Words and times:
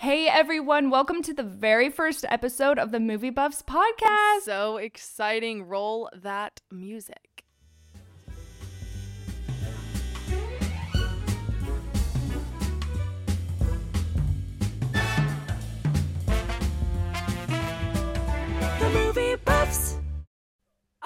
Hey 0.00 0.28
everyone, 0.28 0.90
welcome 0.90 1.22
to 1.22 1.34
the 1.34 1.42
very 1.42 1.90
first 1.90 2.24
episode 2.28 2.78
of 2.78 2.92
the 2.92 3.00
Movie 3.00 3.30
Buffs 3.30 3.64
podcast. 3.64 4.42
So 4.42 4.76
exciting. 4.76 5.64
Roll 5.64 6.08
that 6.14 6.60
music. 6.70 7.42
The 18.78 18.90
Movie 18.94 19.34
Buffs. 19.44 19.97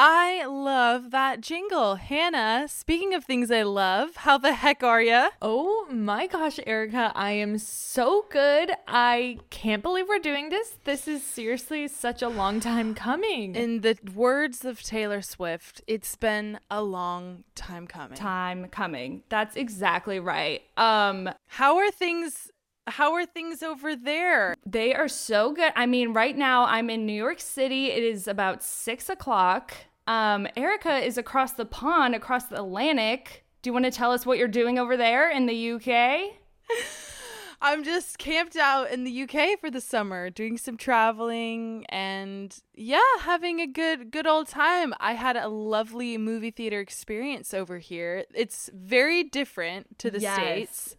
I 0.04 0.44
love 0.46 1.12
that 1.12 1.42
jingle. 1.42 1.94
Hannah, 1.94 2.66
speaking 2.68 3.14
of 3.14 3.24
things 3.24 3.52
I 3.52 3.62
love, 3.62 4.16
how 4.16 4.36
the 4.36 4.52
heck 4.52 4.82
are 4.82 5.00
you? 5.00 5.28
Oh 5.40 5.86
my 5.92 6.26
gosh, 6.26 6.58
Erica, 6.66 7.12
I 7.14 7.30
am 7.30 7.56
so 7.56 8.24
good. 8.28 8.72
I 8.88 9.38
can't 9.50 9.80
believe 9.80 10.06
we're 10.08 10.18
doing 10.18 10.48
this. 10.48 10.76
This 10.82 11.06
is 11.06 11.22
seriously 11.22 11.86
such 11.86 12.20
a 12.20 12.28
long 12.28 12.58
time 12.58 12.96
coming. 12.96 13.54
In 13.54 13.82
the 13.82 13.96
words 14.12 14.64
of 14.64 14.82
Taylor 14.82 15.22
Swift, 15.22 15.82
it's 15.86 16.16
been 16.16 16.58
a 16.68 16.82
long 16.82 17.44
time 17.54 17.86
coming. 17.86 18.18
time 18.18 18.66
coming. 18.72 19.22
That's 19.28 19.54
exactly 19.54 20.18
right. 20.18 20.62
Um, 20.76 21.30
How 21.46 21.76
are 21.76 21.92
things 21.92 22.50
how 22.88 23.12
are 23.14 23.24
things 23.24 23.62
over 23.62 23.94
there? 23.94 24.56
they 24.66 24.92
are 24.92 25.06
so 25.06 25.52
good. 25.52 25.72
I 25.76 25.86
mean, 25.86 26.12
right 26.12 26.36
now 26.36 26.64
I'm 26.64 26.90
in 26.90 27.06
New 27.06 27.12
York 27.12 27.38
City. 27.38 27.92
It 27.92 28.02
is 28.02 28.26
about 28.26 28.64
six 28.64 29.08
o'clock. 29.08 29.72
Um, 30.06 30.46
Erica 30.56 30.98
is 30.98 31.16
across 31.18 31.52
the 31.52 31.64
pond, 31.64 32.14
across 32.14 32.46
the 32.46 32.56
Atlantic. 32.56 33.44
Do 33.62 33.70
you 33.70 33.72
want 33.74 33.84
to 33.84 33.90
tell 33.90 34.10
us 34.12 34.26
what 34.26 34.38
you're 34.38 34.48
doing 34.48 34.78
over 34.78 34.96
there 34.96 35.30
in 35.30 35.46
the 35.46 35.72
UK? 35.72 36.32
I'm 37.64 37.84
just 37.84 38.18
camped 38.18 38.56
out 38.56 38.90
in 38.90 39.04
the 39.04 39.22
UK 39.22 39.60
for 39.60 39.70
the 39.70 39.80
summer, 39.80 40.30
doing 40.30 40.58
some 40.58 40.76
traveling 40.76 41.86
and 41.88 42.52
yeah, 42.74 42.98
having 43.20 43.60
a 43.60 43.68
good 43.68 44.10
good 44.10 44.26
old 44.26 44.48
time. 44.48 44.92
I 44.98 45.12
had 45.12 45.36
a 45.36 45.46
lovely 45.46 46.18
movie 46.18 46.50
theater 46.50 46.80
experience 46.80 47.54
over 47.54 47.78
here. 47.78 48.24
It's 48.34 48.68
very 48.74 49.22
different 49.22 49.96
to 50.00 50.10
the 50.10 50.18
Yes. 50.18 50.34
states, 50.34 50.96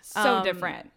So 0.00 0.36
Um, 0.38 0.42
different. 0.42 0.90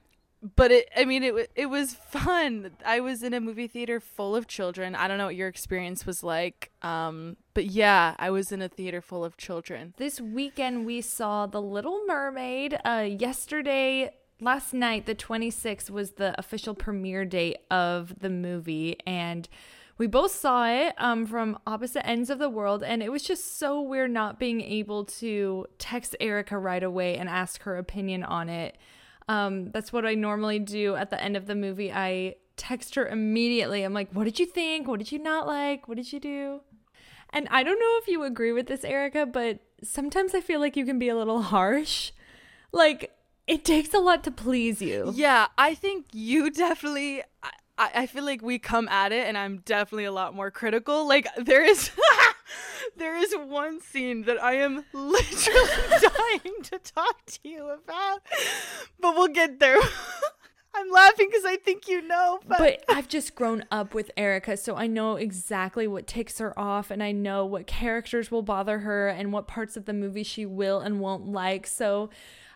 But 0.56 0.72
it 0.72 0.90
I 0.96 1.06
mean 1.06 1.24
it 1.24 1.52
it 1.56 1.68
was 1.68 1.94
fun. 1.94 2.72
I 2.86 3.00
was 3.00 3.24
in 3.24 3.34
a 3.34 3.40
movie 3.40 3.68
theater 3.68 4.00
full 4.00 4.36
of 4.36 4.48
children. 4.48 4.94
I 4.96 5.08
don't 5.08 5.18
know 5.18 5.26
what 5.26 5.36
your 5.36 5.48
experience 5.48 6.06
was 6.06 6.24
like. 6.24 6.72
Um 6.82 7.38
but 7.54 7.66
yeah, 7.66 8.16
I 8.20 8.30
was 8.30 8.52
in 8.52 8.62
a 8.62 8.68
theater 8.68 9.02
full 9.02 9.24
of 9.24 9.38
children. 9.38 9.94
This 9.98 10.20
weekend 10.20 10.86
we 10.86 11.02
saw 11.02 11.46
The 11.46 11.62
Little 11.62 12.04
Mermaid. 12.08 12.80
Uh, 12.84 13.08
yesterday, 13.08 14.10
last 14.42 14.74
night, 14.74 15.06
the 15.06 15.16
26th 15.16 15.90
was 15.90 16.12
the 16.12 16.38
official 16.40 16.74
premiere 16.74 17.26
date 17.26 17.58
of 17.70 18.20
the 18.20 18.30
movie, 18.30 18.98
and 19.06 19.48
we 20.00 20.08
both 20.08 20.32
saw 20.32 20.68
it 20.68 20.96
um, 20.98 21.28
from 21.28 21.60
opposite 21.68 22.06
ends 22.08 22.32
of 22.32 22.40
the 22.40 22.50
world, 22.50 22.84
and 22.84 23.04
it 23.04 23.12
was 23.12 23.24
just 23.24 23.60
so 23.60 23.80
weird 23.80 24.10
not 24.10 24.40
being 24.40 24.62
able 24.62 25.06
to 25.06 25.68
text 25.78 26.16
Erica 26.20 26.58
right 26.58 26.84
away 26.84 27.18
and 27.18 27.30
ask 27.30 27.62
her 27.64 27.78
opinion 27.78 28.24
on 28.24 28.50
it. 28.50 28.78
Um, 29.28 29.72
that's 29.72 29.94
what 29.94 30.06
I 30.06 30.16
normally 30.16 30.60
do 30.60 30.96
at 30.96 31.10
the 31.10 31.22
end 31.22 31.38
of 31.38 31.48
the 31.48 31.56
movie. 31.56 31.92
I 31.92 32.36
text 32.58 32.96
her 32.96 33.08
immediately. 33.08 33.84
I'm 33.84 33.94
like, 33.94 34.12
"What 34.12 34.26
did 34.26 34.40
you 34.40 34.46
think? 34.46 34.88
What 34.88 35.00
did 35.00 35.12
you 35.12 35.20
not 35.20 35.48
like? 35.48 35.88
What 35.88 35.98
did 35.98 36.12
you 36.12 36.20
do?" 36.20 36.62
And 37.32 37.48
I 37.50 37.64
don't 37.64 37.80
know 37.80 38.00
if 38.02 38.08
you 38.08 38.24
agree 38.24 38.52
with 38.52 38.68
this, 38.68 38.84
Erica, 38.84 39.26
but 39.26 39.60
sometimes 39.84 40.36
I 40.36 40.42
feel 40.42 40.60
like 40.60 40.78
you 40.78 40.86
can 40.86 41.00
be 41.00 41.10
a 41.10 41.16
little 41.16 41.42
harsh. 41.54 42.12
Like, 42.72 43.12
it 43.48 43.66
takes 43.66 43.94
a 43.94 44.00
lot 44.00 44.24
to 44.26 44.32
please 44.32 44.82
you. 44.82 45.12
Yeah, 45.16 45.48
I 45.58 45.74
think 45.74 46.08
you 46.14 46.50
definitely. 46.50 47.24
I, 47.78 47.90
I 47.96 48.06
feel 48.06 48.24
like 48.24 48.42
we 48.42 48.60
come 48.60 48.88
at 48.88 49.12
it, 49.12 49.28
and 49.28 49.38
I'm 49.38 49.58
definitely 49.66 50.06
a 50.06 50.12
lot 50.12 50.36
more 50.36 50.52
critical. 50.52 51.08
Like 51.08 51.28
there 51.38 51.64
is, 51.64 51.90
there 52.98 53.16
is 53.16 53.34
one 53.34 53.82
scene 53.82 54.24
that 54.24 54.42
I 54.42 54.54
am 54.56 54.86
literally 54.94 56.00
dying 56.02 56.64
to 56.64 56.80
talk 56.80 57.26
to 57.26 57.40
you 57.44 57.70
about, 57.70 58.22
but 59.00 59.16
we'll 59.16 59.28
get 59.28 59.60
there. 59.60 59.80
I'm 60.76 60.90
laughing 60.90 61.28
because 61.30 61.46
I 61.46 61.58
think 61.58 61.88
you 61.88 62.02
know, 62.02 62.40
but, 62.48 62.58
But 62.58 62.84
I've 62.90 63.08
just 63.08 63.36
grown 63.36 63.64
up 63.70 63.94
with 63.94 64.10
Erica, 64.18 64.58
so 64.58 64.76
I 64.76 64.88
know 64.88 65.18
exactly 65.18 65.88
what 65.88 66.08
ticks 66.08 66.40
her 66.40 66.58
off, 66.58 66.90
and 66.90 67.04
I 67.04 67.12
know 67.12 67.46
what 67.46 67.68
characters 67.68 68.32
will 68.32 68.42
bother 68.42 68.80
her 68.80 69.08
and 69.08 69.32
what 69.32 69.48
parts 69.48 69.78
of 69.78 69.86
the 69.86 69.94
movie 69.94 70.24
she 70.24 70.48
will 70.48 70.80
and 70.80 71.00
won't 71.00 71.28
like. 71.28 71.68
So 71.68 72.10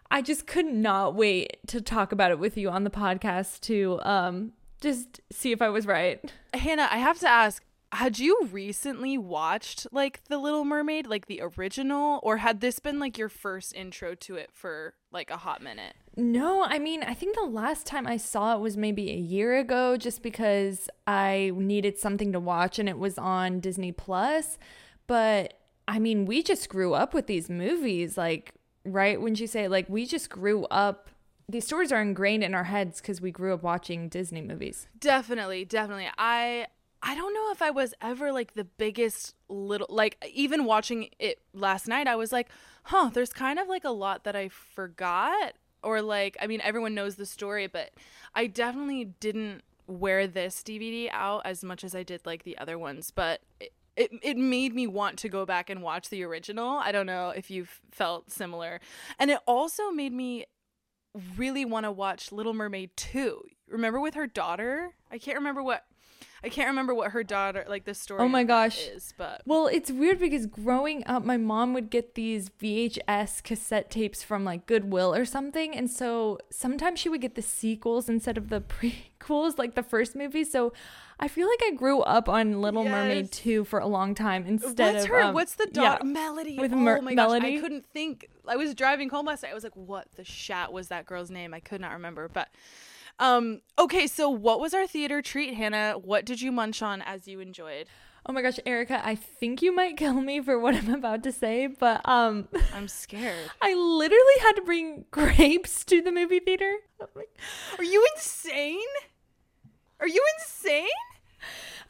I 0.09 0.24
just 0.24 0.48
could 0.48 0.66
not 0.66 1.14
wait 1.14 1.58
to 1.68 1.80
talk 1.80 2.12
about 2.12 2.31
it 2.31 2.40
with 2.40 2.58
you 2.58 2.69
on 2.69 2.84
the 2.84 2.90
podcast 2.90 3.59
to 3.62 4.00
um, 4.02 4.54
just 4.81 5.22
see 5.31 5.52
if 5.52 5.62
I 5.62 5.69
was 5.69 5.86
right. 5.86 6.34
Hannah, 6.54 6.88
I 6.90 6.98
have 6.98 7.19
to 7.19 7.30
ask. 7.30 7.64
Had 7.94 8.20
you 8.20 8.48
recently 8.52 9.18
watched 9.18 9.88
like 9.92 10.24
The 10.25 10.38
Little 10.38 10.66
Mermaid, 10.66 11.08
like 11.08 11.28
the 11.28 11.42
original, 11.42 12.20
or 12.22 12.38
had 12.38 12.59
this 12.59 12.80
been 12.80 13.00
like 13.00 13.18
your 13.18 13.30
first 13.30 13.74
intro 13.74 14.14
to 14.16 14.36
it 14.36 14.50
for 14.52 14.94
like 15.12 15.31
a 15.31 15.38
hot 15.38 15.62
minute? 15.62 15.96
No, 16.16 16.64
I 16.64 16.80
mean, 16.80 17.03
I 17.03 17.14
think 17.14 17.36
the 17.36 17.46
last 17.46 17.86
time 17.86 18.06
I 18.06 18.18
saw 18.18 18.56
it 18.56 18.59
was 18.59 18.75
maybe 18.75 19.12
a 19.12 19.18
year 19.18 19.58
ago 19.58 19.96
just 19.98 20.22
because 20.22 20.90
I 21.06 21.52
needed 21.56 21.98
something 21.98 22.34
to 22.34 22.40
watch 22.40 22.78
and 22.78 22.90
it 22.90 23.00
was 23.00 23.18
on 23.18 23.59
Disney 23.59 23.92
Plus. 23.92 24.58
But 25.08 25.54
I 25.88 26.00
mean, 26.00 26.25
we 26.25 26.44
just 26.44 26.69
grew 26.69 26.94
up 26.94 27.14
with 27.14 27.28
these 27.28 27.50
movies. 27.50 28.18
Like, 28.18 28.54
right? 28.84 29.19
When 29.22 29.36
you 29.36 29.48
say, 29.48 29.68
like, 29.68 29.88
we 29.90 30.06
just 30.06 30.30
grew 30.30 30.66
up, 30.66 31.09
these 31.48 31.66
stories 31.66 31.92
are 31.92 32.02
ingrained 32.02 32.44
in 32.44 32.54
our 32.54 32.66
heads 32.66 33.00
because 33.00 33.22
we 33.22 33.31
grew 33.31 33.54
up 33.54 33.64
watching 33.64 34.09
Disney 34.09 34.42
movies. 34.42 34.88
Definitely, 35.00 35.64
definitely. 35.64 36.09
I 36.18 36.68
I 37.07 37.16
don't 37.16 37.34
know 37.34 37.51
if 37.53 37.62
I 37.62 37.69
was 37.69 37.94
ever 38.01 38.34
like 38.34 38.53
the 38.53 38.66
biggest 38.66 39.34
little 39.47 39.88
like 39.90 40.18
even 40.34 40.66
watching 40.66 41.09
it 41.19 41.41
last 41.53 41.88
night 41.88 42.06
I 42.06 42.18
was 42.18 42.34
like, 42.34 42.50
"Huh, 42.84 43.12
there's 43.13 43.31
kind 43.31 43.59
of 43.59 43.69
like 43.69 43.85
a 43.85 43.91
lot 43.91 44.25
that 44.25 44.35
I 44.35 44.50
forgot." 44.50 45.53
Or 45.84 46.01
like, 46.01 46.35
I 46.41 46.47
mean, 46.47 46.59
everyone 46.62 46.95
knows 46.95 47.16
the 47.16 47.25
story, 47.25 47.68
but 47.68 47.91
I 48.35 48.47
definitely 48.47 49.06
didn't 49.06 49.63
wear 49.85 50.28
this 50.28 50.62
DVD 50.63 51.07
out 51.12 51.44
as 51.45 51.63
much 51.63 51.85
as 51.85 51.95
I 51.95 52.03
did 52.03 52.25
like 52.25 52.44
the 52.44 52.57
other 52.57 52.78
ones, 52.78 53.09
but 53.09 53.39
it, 53.62 53.72
it, 53.95 54.12
it 54.22 54.38
made 54.38 54.75
me 54.75 54.85
want 54.85 55.18
to 55.19 55.29
go 55.29 55.45
back 55.45 55.69
and 55.69 55.81
watch 55.81 56.09
the 56.09 56.24
original. 56.24 56.78
I 56.78 56.91
don't 56.91 57.06
know 57.06 57.29
if 57.29 57.50
you've 57.50 57.79
felt 57.91 58.31
similar. 58.31 58.81
And 59.18 59.31
it 59.31 59.39
also 59.47 59.91
made 59.91 60.12
me 60.12 60.45
really 61.38 61.63
want 61.63 61.85
to 61.85 61.91
watch 61.91 62.34
Little 62.34 62.53
Mermaid 62.53 62.97
2. 62.97 63.44
Remember 63.69 64.01
with 64.01 64.16
her 64.16 64.28
daughter? 64.28 64.95
I 65.09 65.19
can't 65.19 65.38
remember 65.38 65.63
what 65.63 65.85
I 66.44 66.50
can't 66.50 66.68
remember 66.68 66.94
what 66.94 67.12
her 67.12 67.24
daughter 67.24 67.66
like 67.68 67.86
the 67.86 67.94
story 67.94 68.22
Oh 68.22 68.28
my 68.28 68.44
gosh. 68.44 68.80
is, 68.88 69.14
but 69.18 69.42
Well, 69.46 69.68
it's 69.68 69.92
weird 69.92 70.20
because 70.20 70.46
growing 70.46 71.03
up, 71.08 71.24
my 71.25 71.38
mom 71.38 71.74
would 71.74 71.90
get 71.90 72.16
these 72.16 72.50
VHS 72.50 73.42
cassette 73.44 73.90
tapes 73.90 74.22
from 74.24 74.46
like 74.46 74.66
Goodwill 74.68 75.14
or 75.16 75.25
something. 75.25 75.75
And 75.75 75.90
so 75.90 76.38
sometimes 76.52 77.00
she 77.00 77.09
would 77.09 77.22
get 77.22 77.36
the 77.36 77.42
sequels 77.42 78.08
instead 78.08 78.38
of 78.38 78.50
the 78.50 78.62
prequels, 79.20 79.58
like 79.58 79.75
the 79.75 79.84
first 79.84 80.16
movie. 80.16 80.44
So 80.44 80.74
I 81.20 81.28
feel 81.28 81.48
like 81.48 81.62
I 81.66 81.72
grew 81.72 82.02
up 82.02 82.30
on 82.30 82.62
Little 82.62 82.84
Mermaid 82.84 83.31
2 83.31 83.64
for 83.64 83.80
a 83.80 83.88
long 83.88 84.14
time 84.14 84.46
instead 84.46 84.80
of- 84.80 84.94
what's 84.94 85.06
of. 85.06 85.09
her 85.09 85.22
um, 85.22 85.34
what's 85.34 85.56
the 85.56 85.68
yeah. 85.74 85.81
daughter 85.81 86.04
Melody 86.06 86.59
with 86.59 86.72
oh 86.72 86.75
Mer- 86.78 87.02
my 87.02 87.16
Melody. 87.16 87.52
gosh 87.54 87.58
I 87.58 87.62
couldn't 87.62 87.86
think 87.88 88.28
I 88.48 88.56
was 88.56 88.75
driving 88.75 89.09
home 89.09 89.25
last 89.25 89.42
night 89.42 89.52
I 89.52 89.56
was 89.56 89.64
like 89.64 89.75
what 89.75 90.08
the 90.16 90.24
shat 90.24 90.72
was 90.72 90.90
that 90.90 91.08
girl's 91.08 91.31
name 91.31 91.54
I 91.56 91.59
could 91.59 91.81
not 91.81 91.94
remember 91.94 92.28
but 92.31 92.50
um 93.20 93.62
okay 93.80 94.06
so 94.08 94.30
what 94.30 94.60
was 94.60 94.74
our 94.74 94.88
theater 94.88 95.22
treat 95.22 95.54
Hannah? 95.56 95.94
What 95.94 96.26
did 96.26 96.42
you 96.42 96.52
munch 96.52 96.82
on 96.82 97.02
as 97.02 97.28
you 97.28 97.40
enjoyed? 97.40 97.88
Oh 98.30 98.34
my 98.34 98.42
gosh, 98.42 98.60
Erica, 98.66 99.02
I 99.06 99.16
think 99.16 99.62
you 99.62 99.74
might 99.74 99.96
kill 99.96 100.16
me 100.16 100.42
for 100.42 100.60
what 100.60 100.76
I'm 100.76 100.94
about 100.94 101.24
to 101.24 101.32
say, 101.32 101.68
but 101.68 102.02
um. 102.08 102.50
I'm 102.74 102.90
scared. 102.90 103.50
I 103.62 103.74
literally 103.74 104.40
had 104.42 104.54
to 104.54 104.62
bring 104.64 105.06
grapes 105.12 105.86
to 105.86 106.02
the 106.02 106.12
movie 106.12 106.40
theater. 106.40 106.74
Like, 107.16 107.30
are 107.78 107.86
you 107.86 108.06
insane? 108.16 108.80
Are 110.02 110.08
you 110.08 110.24
insane? 110.38 110.90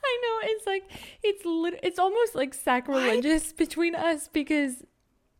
I 0.03 0.19
know 0.21 0.49
it's 0.49 0.67
like 0.67 0.83
it's 1.23 1.43
lit- 1.43 1.79
it's 1.81 1.97
almost 1.99 2.35
like 2.35 2.53
sacrilegious 2.53 3.51
between 3.51 3.95
us 3.95 4.27
because 4.27 4.83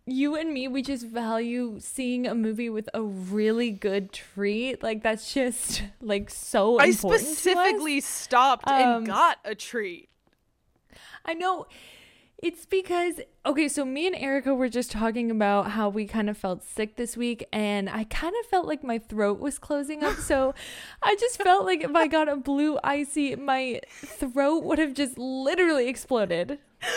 you 0.08 0.36
and 0.36 0.54
me 0.54 0.68
we 0.70 0.82
just 0.82 1.06
value 1.06 1.76
seeing 1.80 2.26
a 2.26 2.34
movie 2.34 2.70
with 2.70 2.90
a 2.94 3.04
really 3.04 3.72
good 3.72 4.14
treat. 4.14 4.82
Like 4.82 5.04
that's 5.04 5.34
just 5.34 5.84
like 6.02 6.30
so 6.30 6.80
I 6.80 6.86
important. 6.86 7.22
to 7.22 7.30
us. 7.30 7.38
specifically 7.38 8.00
stopped 8.02 8.70
Um, 8.70 8.76
and 8.76 9.08
got 9.08 9.38
a 9.44 9.54
treat 9.54 10.10
I 11.26 11.34
know 11.34 11.68
it's 12.42 12.66
because 12.66 13.20
okay, 13.46 13.68
so 13.68 13.84
me 13.84 14.08
and 14.08 14.16
Erica 14.16 14.54
were 14.54 14.70
just 14.70 14.92
talking 14.92 15.30
about 15.30 15.72
how 15.72 15.90
we 15.90 16.06
kind 16.06 16.30
of 16.30 16.38
felt 16.38 16.64
sick 16.64 16.96
this 16.96 17.18
week 17.18 17.46
and 17.52 17.90
I 17.90 18.06
kind 18.06 18.34
of 18.40 18.50
felt 18.50 18.66
like 18.66 18.84
my 18.84 19.00
throat 19.00 19.40
was 19.40 19.60
closing 19.60 20.04
up. 20.04 20.16
So 20.18 20.54
I 21.04 21.16
just 21.16 21.42
felt 21.42 21.66
like 21.66 21.84
if 21.84 21.96
I 21.96 22.08
got 22.08 22.30
a 22.30 22.38
blue 22.38 22.80
icy, 22.84 23.36
my 23.36 23.82
throat 23.90 24.64
would 24.64 24.80
have 24.80 24.94
just 24.94 25.18
literally 25.18 25.90
exploded. 25.90 26.60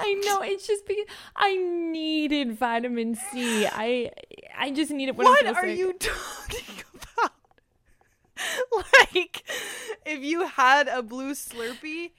I 0.06 0.14
know 0.26 0.40
it's 0.42 0.66
just 0.66 0.86
because 0.86 1.04
I 1.36 1.56
needed 1.56 2.52
vitamin 2.58 3.14
C. 3.14 3.66
I 3.66 4.10
I 4.58 4.70
just 4.70 4.90
need 4.90 5.08
it 5.08 5.16
when 5.16 5.26
what 5.26 5.38
feel 5.40 5.54
are 5.54 5.62
sick. 5.62 5.78
you 5.78 5.92
talking 5.94 6.84
about 6.94 7.32
like 8.72 9.42
if 10.06 10.20
you 10.22 10.46
had 10.46 10.88
a 10.88 11.02
blue 11.02 11.32
Slurpee, 11.34 12.12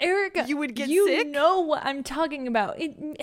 Erica, 0.00 0.44
You 0.46 0.56
would 0.58 0.74
get 0.74 0.88
you 0.88 1.06
sick? 1.08 1.28
know 1.28 1.60
what 1.60 1.84
I'm 1.84 2.02
talking 2.02 2.46
about. 2.46 2.80
It, 2.80 3.20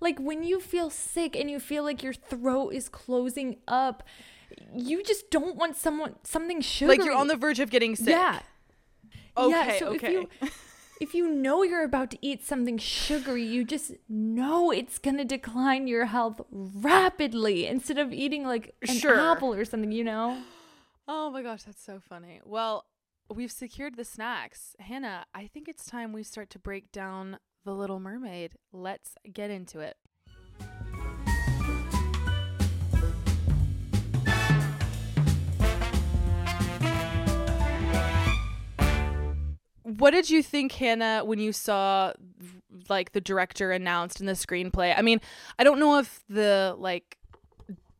like 0.00 0.18
when 0.18 0.42
you 0.42 0.60
feel 0.60 0.90
sick 0.90 1.36
and 1.36 1.50
you 1.50 1.58
feel 1.58 1.82
like 1.82 2.02
your 2.02 2.12
throat 2.14 2.70
is 2.70 2.88
closing 2.88 3.56
up, 3.68 4.02
you 4.74 5.02
just 5.02 5.30
don't 5.30 5.56
want 5.56 5.76
someone 5.76 6.16
something 6.24 6.60
sugary. 6.60 6.96
like 6.98 7.04
you're 7.06 7.14
on 7.14 7.28
the 7.28 7.36
verge 7.36 7.60
of 7.60 7.70
getting 7.70 7.96
sick. 7.96 8.08
Yeah. 8.08 8.40
Okay. 9.36 9.50
yeah, 9.50 9.78
so 9.78 9.86
okay. 9.94 10.06
if 10.06 10.12
you 10.12 10.28
if 11.04 11.14
you 11.14 11.28
know 11.28 11.62
you're 11.62 11.84
about 11.84 12.10
to 12.12 12.18
eat 12.22 12.42
something 12.44 12.78
sugary, 12.78 13.44
you 13.44 13.62
just 13.62 13.92
know 14.08 14.70
it's 14.70 14.98
gonna 14.98 15.24
decline 15.24 15.86
your 15.86 16.06
health 16.06 16.40
rapidly 16.50 17.66
instead 17.66 17.98
of 17.98 18.10
eating 18.12 18.42
like 18.44 18.74
an 18.88 18.96
Sure. 18.96 19.20
apple 19.20 19.52
or 19.52 19.64
something, 19.66 19.92
you 19.92 20.02
know? 20.04 20.42
oh 21.06 21.30
my 21.30 21.42
gosh, 21.42 21.64
that's 21.64 21.84
so 21.84 22.00
funny. 22.00 22.40
Well, 22.46 22.86
we've 23.28 23.52
secured 23.52 23.96
the 23.96 24.04
snacks. 24.06 24.74
Hannah, 24.78 25.26
I 25.34 25.46
think 25.46 25.68
it's 25.68 25.84
time 25.84 26.14
we 26.14 26.22
start 26.22 26.48
to 26.50 26.58
break 26.58 26.90
down 26.90 27.38
The 27.66 27.74
Little 27.74 28.00
Mermaid. 28.00 28.52
Let's 28.72 29.10
get 29.30 29.50
into 29.50 29.80
it. 29.80 29.98
What 39.84 40.12
did 40.12 40.30
you 40.30 40.42
think, 40.42 40.72
Hannah, 40.72 41.24
when 41.24 41.38
you 41.38 41.52
saw 41.52 42.14
like 42.88 43.12
the 43.12 43.20
director 43.20 43.70
announced 43.70 44.18
in 44.18 44.26
the 44.26 44.32
screenplay? 44.32 44.94
I 44.96 45.02
mean, 45.02 45.20
I 45.58 45.64
don't 45.64 45.78
know 45.78 45.98
if 45.98 46.24
the 46.28 46.74
like 46.78 47.18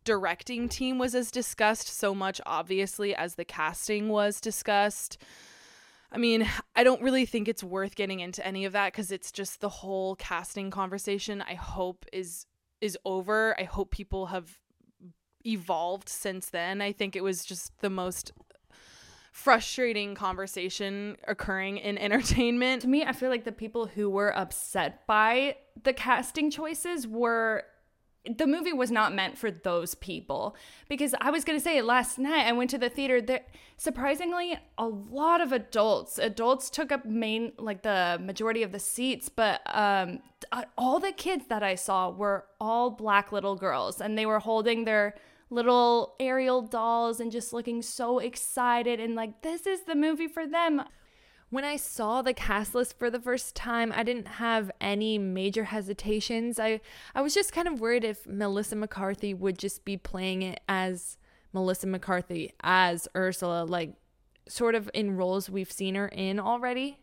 directing 0.05 0.69
team 0.69 0.99
was 0.99 1.15
as 1.15 1.31
discussed 1.31 1.89
so 1.89 2.15
much 2.15 2.41
obviously 2.45 3.15
as 3.15 3.35
the 3.35 3.45
casting 3.45 4.09
was 4.09 4.41
discussed. 4.41 5.19
I 6.11 6.17
mean, 6.17 6.49
I 6.75 6.85
don't 6.85 7.03
really 7.03 7.27
think 7.27 7.49
it's 7.49 7.65
worth 7.65 7.97
getting 7.97 8.21
into 8.21 8.47
any 8.47 8.65
of 8.65 8.73
that 8.73 8.93
cuz 8.95 9.11
it's 9.11 9.33
just 9.33 9.61
the 9.61 9.69
whole 9.69 10.17
casting 10.17 10.71
conversation 10.71 11.43
I 11.43 11.55
hope 11.55 12.07
is 12.13 12.47
is 12.81 12.99
over. 13.05 13.59
I 13.59 13.65
hope 13.65 13.91
people 13.91 14.27
have 14.27 14.59
evolved 15.47 16.09
since 16.09 16.49
then. 16.49 16.81
I 16.81 16.93
think 16.93 17.15
it 17.15 17.23
was 17.23 17.45
just 17.45 17.79
the 17.81 17.91
most 17.91 18.33
frustrating 19.35 20.15
conversation 20.15 21.17
occurring 21.27 21.77
in 21.79 21.99
entertainment. 21.99 22.83
To 22.83 22.89
me, 22.89 23.05
I 23.05 23.13
feel 23.13 23.31
like 23.31 23.45
the 23.45 23.53
people 23.53 23.87
who 23.87 24.09
were 24.09 24.35
upset 24.35 25.07
by 25.09 25.57
the 25.83 25.93
casting 25.93 26.51
choices 26.53 27.07
were 27.07 27.65
the 28.25 28.47
movie 28.47 28.73
was 28.73 28.91
not 28.91 29.13
meant 29.13 29.37
for 29.37 29.51
those 29.51 29.95
people 29.97 30.57
because 30.89 31.15
I 31.21 31.31
was 31.31 31.45
going 31.45 31.59
to 31.59 31.63
say 31.63 31.83
last 31.83 32.19
night 32.19 32.47
I 32.47 32.53
went 32.53 32.71
to 32.71 32.79
the 32.79 32.89
theater 32.89 33.21
there 33.21 33.43
surprisingly 33.77 34.57
a 34.79 34.87
lot 34.87 35.43
of 35.43 35.53
adults 35.53 36.17
adults 36.17 36.71
took 36.71 36.91
up 36.91 37.05
main 37.05 37.53
like 37.59 37.83
the 37.83 38.19
majority 38.23 38.63
of 38.63 38.73
the 38.73 38.79
seats 38.79 39.29
but 39.29 39.61
um 39.67 40.21
uh, 40.53 40.63
all 40.79 41.01
the 41.01 41.13
kids 41.13 41.49
that 41.49 41.63
I 41.63 41.75
saw 41.75 42.09
were 42.09 42.47
all 42.59 42.89
black 42.89 43.31
little 43.31 43.57
girls 43.57 44.01
and 44.01 44.17
they 44.17 44.25
were 44.25 44.39
holding 44.39 44.87
their 44.87 45.17
little 45.55 46.15
Ariel 46.19 46.63
dolls 46.63 47.21
and 47.21 47.31
just 47.31 47.53
looking 47.53 47.83
so 47.83 48.19
excited 48.19 49.01
and 49.01 49.15
like 49.15 49.43
this 49.43 49.67
is 49.67 49.83
the 49.83 49.95
movie 49.95 50.29
for 50.29 50.47
them 50.47 50.83
when 51.55 51.65
I 51.65 51.77
saw 51.77 52.21
the 52.21 52.35
cast 52.35 52.75
list 52.75 52.99
for 52.99 53.11
the 53.11 53.21
first 53.21 53.55
time, 53.55 53.93
I 53.95 54.03
didn't 54.03 54.27
have 54.27 54.73
any 54.81 55.19
major 55.19 55.63
hesitations. 55.63 56.59
I, 56.59 56.81
I 57.15 57.23
was 57.23 57.33
just 57.33 57.53
kind 57.53 57.69
of 57.69 57.81
worried 57.81 58.03
if 58.03 58.27
Melissa 58.27 58.75
McCarthy 58.75 59.35
would 59.35 59.57
just 59.57 59.85
be 59.85 59.97
playing 59.97 60.43
it 60.43 60.59
as 60.69 61.17
Melissa 61.53 61.87
McCarthy, 61.87 62.53
as 62.65 63.07
Ursula, 63.15 63.63
like 63.63 63.95
sort 64.49 64.75
of 64.75 64.91
in 64.95 65.17
roles 65.17 65.49
we've 65.49 65.71
seen 65.71 65.95
her 65.95 66.09
in 66.09 66.41
already. 66.41 66.99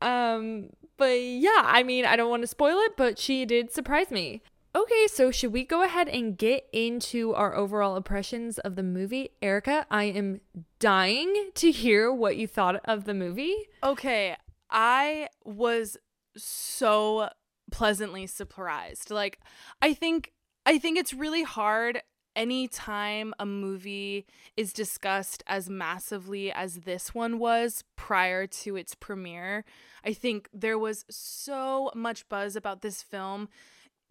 Um, 0.00 0.70
but 0.96 1.20
yeah, 1.20 1.62
I 1.64 1.82
mean, 1.82 2.06
I 2.06 2.16
don't 2.16 2.30
want 2.30 2.42
to 2.42 2.46
spoil 2.46 2.78
it, 2.78 2.96
but 2.96 3.18
she 3.18 3.44
did 3.44 3.70
surprise 3.70 4.10
me. 4.10 4.42
Okay, 4.76 5.06
so 5.06 5.30
should 5.30 5.52
we 5.52 5.64
go 5.64 5.84
ahead 5.84 6.08
and 6.08 6.36
get 6.36 6.68
into 6.72 7.32
our 7.34 7.54
overall 7.54 7.96
impressions 7.96 8.58
of 8.58 8.74
the 8.74 8.82
movie? 8.82 9.30
Erica, 9.40 9.86
I 9.88 10.04
am 10.04 10.40
dying 10.80 11.50
to 11.54 11.70
hear 11.70 12.12
what 12.12 12.36
you 12.36 12.48
thought 12.48 12.80
of 12.84 13.04
the 13.04 13.14
movie. 13.14 13.54
Okay, 13.84 14.36
I 14.68 15.28
was 15.44 15.96
so 16.36 17.28
pleasantly 17.70 18.26
surprised. 18.26 19.10
Like 19.10 19.38
I 19.80 19.94
think 19.94 20.32
I 20.66 20.78
think 20.78 20.98
it's 20.98 21.14
really 21.14 21.44
hard 21.44 22.02
anytime 22.36 23.32
a 23.38 23.46
movie 23.46 24.26
is 24.56 24.72
discussed 24.72 25.44
as 25.46 25.70
massively 25.70 26.50
as 26.50 26.78
this 26.78 27.14
one 27.14 27.38
was 27.38 27.84
prior 27.94 28.46
to 28.48 28.74
its 28.74 28.96
premiere. 28.96 29.64
I 30.04 30.12
think 30.12 30.48
there 30.52 30.78
was 30.78 31.04
so 31.08 31.92
much 31.94 32.28
buzz 32.28 32.56
about 32.56 32.82
this 32.82 33.02
film 33.02 33.48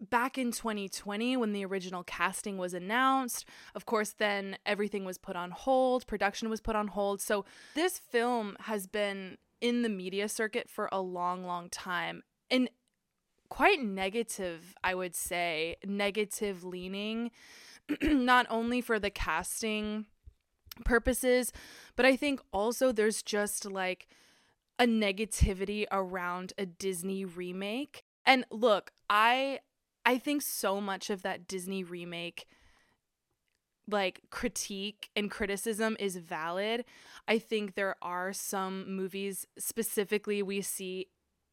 back 0.00 0.36
in 0.38 0.52
2020 0.52 1.36
when 1.36 1.52
the 1.52 1.64
original 1.64 2.02
casting 2.02 2.58
was 2.58 2.74
announced. 2.74 3.46
Of 3.74 3.86
course, 3.86 4.10
then 4.10 4.56
everything 4.66 5.04
was 5.04 5.18
put 5.18 5.36
on 5.36 5.50
hold, 5.50 6.06
production 6.06 6.50
was 6.50 6.60
put 6.60 6.76
on 6.76 6.88
hold. 6.88 7.20
So 7.20 7.44
this 7.74 7.98
film 7.98 8.56
has 8.60 8.86
been 8.86 9.38
in 9.60 9.82
the 9.82 9.88
media 9.88 10.28
circuit 10.28 10.68
for 10.68 10.88
a 10.92 11.00
long, 11.00 11.44
long 11.44 11.68
time. 11.70 12.22
And 12.50 12.68
quite 13.48 13.82
negative, 13.82 14.74
I 14.82 14.94
would 14.94 15.14
say, 15.14 15.76
negative 15.84 16.64
leaning, 16.64 17.30
not 18.02 18.46
only 18.50 18.80
for 18.80 18.98
the 18.98 19.10
casting 19.10 20.06
purposes, 20.84 21.52
but 21.96 22.04
I 22.04 22.16
think 22.16 22.40
also 22.52 22.92
there's 22.92 23.22
just 23.22 23.64
like 23.64 24.08
a 24.78 24.86
negativity 24.86 25.86
around 25.92 26.52
a 26.58 26.66
Disney 26.66 27.24
remake. 27.24 28.04
And 28.26 28.44
look, 28.50 28.90
I 29.08 29.60
I 30.04 30.18
think 30.18 30.42
so 30.42 30.80
much 30.80 31.10
of 31.10 31.22
that 31.22 31.46
Disney 31.48 31.82
remake 31.82 32.46
like 33.88 34.22
critique 34.30 35.10
and 35.14 35.30
criticism 35.30 35.96
is 36.00 36.16
valid. 36.16 36.84
I 37.28 37.38
think 37.38 37.74
there 37.74 37.96
are 38.00 38.32
some 38.32 38.94
movies 38.94 39.46
specifically 39.58 40.42
we 40.42 40.62
see 40.62 41.08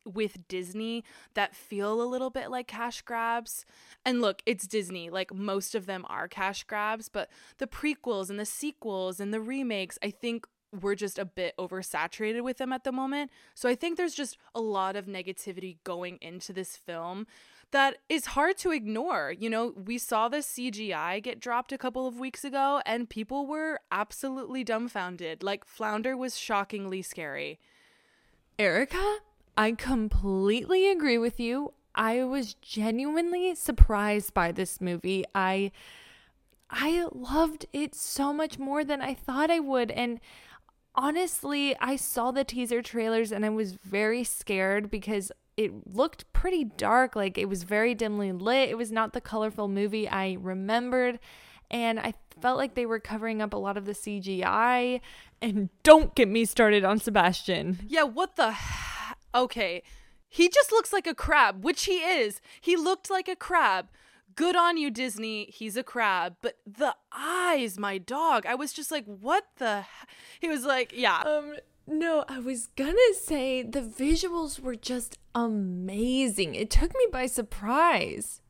with 0.06 0.48
Disney 0.48 1.04
that 1.36 1.56
feel 1.56 2.02
a 2.02 2.06
little 2.06 2.30
bit 2.30 2.50
like 2.50 2.68
cash 2.68 3.02
grabs. 3.02 3.66
And 4.06 4.22
look, 4.22 4.42
it's 4.46 4.68
Disney. 4.68 5.10
Like 5.10 5.34
most 5.34 5.76
of 5.76 5.86
them 5.86 6.06
are 6.10 6.28
cash 6.28 6.64
grabs, 6.64 7.10
but 7.10 7.30
the 7.58 7.68
prequels 7.68 8.30
and 8.30 8.40
the 8.40 8.46
sequels 8.46 9.20
and 9.20 9.34
the 9.34 9.42
remakes, 9.42 10.00
I 10.02 10.10
think 10.10 10.48
we're 10.74 10.96
just 10.96 11.20
a 11.20 11.26
bit 11.26 11.54
oversaturated 11.60 12.44
with 12.44 12.58
them 12.58 12.72
at 12.72 12.84
the 12.84 12.94
moment. 12.94 13.30
So 13.54 13.68
I 13.68 13.76
think 13.76 13.98
there's 13.98 14.16
just 14.16 14.38
a 14.56 14.62
lot 14.62 14.96
of 14.96 15.06
negativity 15.06 15.78
going 15.84 16.18
into 16.22 16.54
this 16.54 16.78
film 16.78 17.28
that 17.72 17.98
is 18.10 18.28
hard 18.28 18.58
to 18.60 18.72
ignore. 18.72 19.34
You 19.38 19.50
know, 19.50 19.74
we 19.86 19.98
saw 19.98 20.28
the 20.28 20.38
CGI 20.38 21.22
get 21.24 21.40
dropped 21.40 21.72
a 21.72 21.78
couple 21.78 22.08
of 22.08 22.20
weeks 22.20 22.44
ago 22.44 22.82
and 22.86 23.10
people 23.10 23.48
were 23.48 23.80
absolutely 23.92 24.64
dumbfounded. 24.64 25.44
Like 25.44 25.66
Flounder 25.66 26.16
was 26.16 26.38
shockingly 26.38 27.02
scary. 27.02 27.60
Erica, 28.60 29.18
I 29.58 29.72
completely 29.72 30.90
agree 30.90 31.18
with 31.18 31.40
you. 31.40 31.74
I 31.96 32.24
was 32.24 32.54
genuinely 32.54 33.56
surprised 33.56 34.34
by 34.34 34.52
this 34.52 34.80
movie. 34.80 35.26
I 35.34 35.72
I 36.70 37.08
loved 37.12 37.66
it 37.74 37.96
so 37.96 38.32
much 38.32 38.58
more 38.58 38.86
than 38.86 39.02
I 39.02 39.14
thought 39.14 39.52
I 39.52 39.60
would 39.60 39.92
and 39.92 40.20
honestly, 40.96 41.76
I 41.80 41.96
saw 41.96 42.32
the 42.32 42.44
teaser 42.44 42.82
trailers 42.82 43.32
and 43.32 43.46
I 43.46 43.50
was 43.50 43.74
very 43.74 44.24
scared 44.24 44.90
because 44.90 45.32
it 45.58 45.72
looked 45.94 46.32
pretty 46.34 46.64
dark, 46.64 47.16
like 47.16 47.38
it 47.38 47.50
was 47.50 47.64
very 47.64 47.94
dimly 47.94 48.32
lit. 48.32 48.70
It 48.70 48.78
was 48.78 48.92
not 48.92 49.14
the 49.14 49.22
colorful 49.22 49.68
movie 49.68 50.08
I 50.08 50.38
remembered. 50.40 51.20
And 51.70 52.00
I 52.00 52.14
felt 52.42 52.58
like 52.58 52.76
they 52.76 52.86
were 52.86 53.00
covering 53.00 53.42
up 53.42 53.54
a 53.54 53.58
lot 53.58 53.78
of 53.78 53.86
the 53.86 53.94
CGI. 53.94 55.00
And 55.42 55.70
don't 55.84 56.14
get 56.16 56.28
me 56.28 56.46
started 56.46 56.84
on 56.84 57.00
Sebastian. 57.00 57.80
Yeah, 57.88 58.04
what 58.04 58.36
the 58.36 58.56
Okay. 59.34 59.84
He 60.28 60.48
just 60.48 60.72
looks 60.72 60.94
like 60.94 61.08
a 61.08 61.16
crab, 61.16 61.64
which 61.64 61.86
he 61.86 61.98
is. 61.98 62.40
He 62.62 62.78
looked 62.78 63.10
like 63.10 63.28
a 63.28 63.36
crab. 63.36 63.88
Good 64.36 64.56
on 64.56 64.78
you, 64.78 64.90
Disney. 64.90 65.46
He's 65.54 65.76
a 65.76 65.84
crab. 65.84 66.38
But 66.42 66.58
the 66.66 66.96
eyes, 67.12 67.78
my 67.78 67.98
dog. 67.98 68.46
I 68.46 68.56
was 68.56 68.72
just 68.72 68.92
like, 68.92 69.06
what 69.06 69.46
the? 69.58 69.86
He 70.40 70.48
was 70.48 70.64
like, 70.64 70.94
yeah. 70.96 71.20
Um, 71.20 71.56
no, 71.88 72.24
I 72.28 72.40
was 72.40 72.68
gonna 72.68 73.14
say 73.20 73.64
the 73.64 73.82
visuals 73.82 74.60
were 74.60 74.76
just 74.76 75.18
amazing. 75.34 76.56
It 76.56 76.70
took 76.70 76.92
me 76.94 77.08
by 77.12 77.26
surprise. 77.26 78.42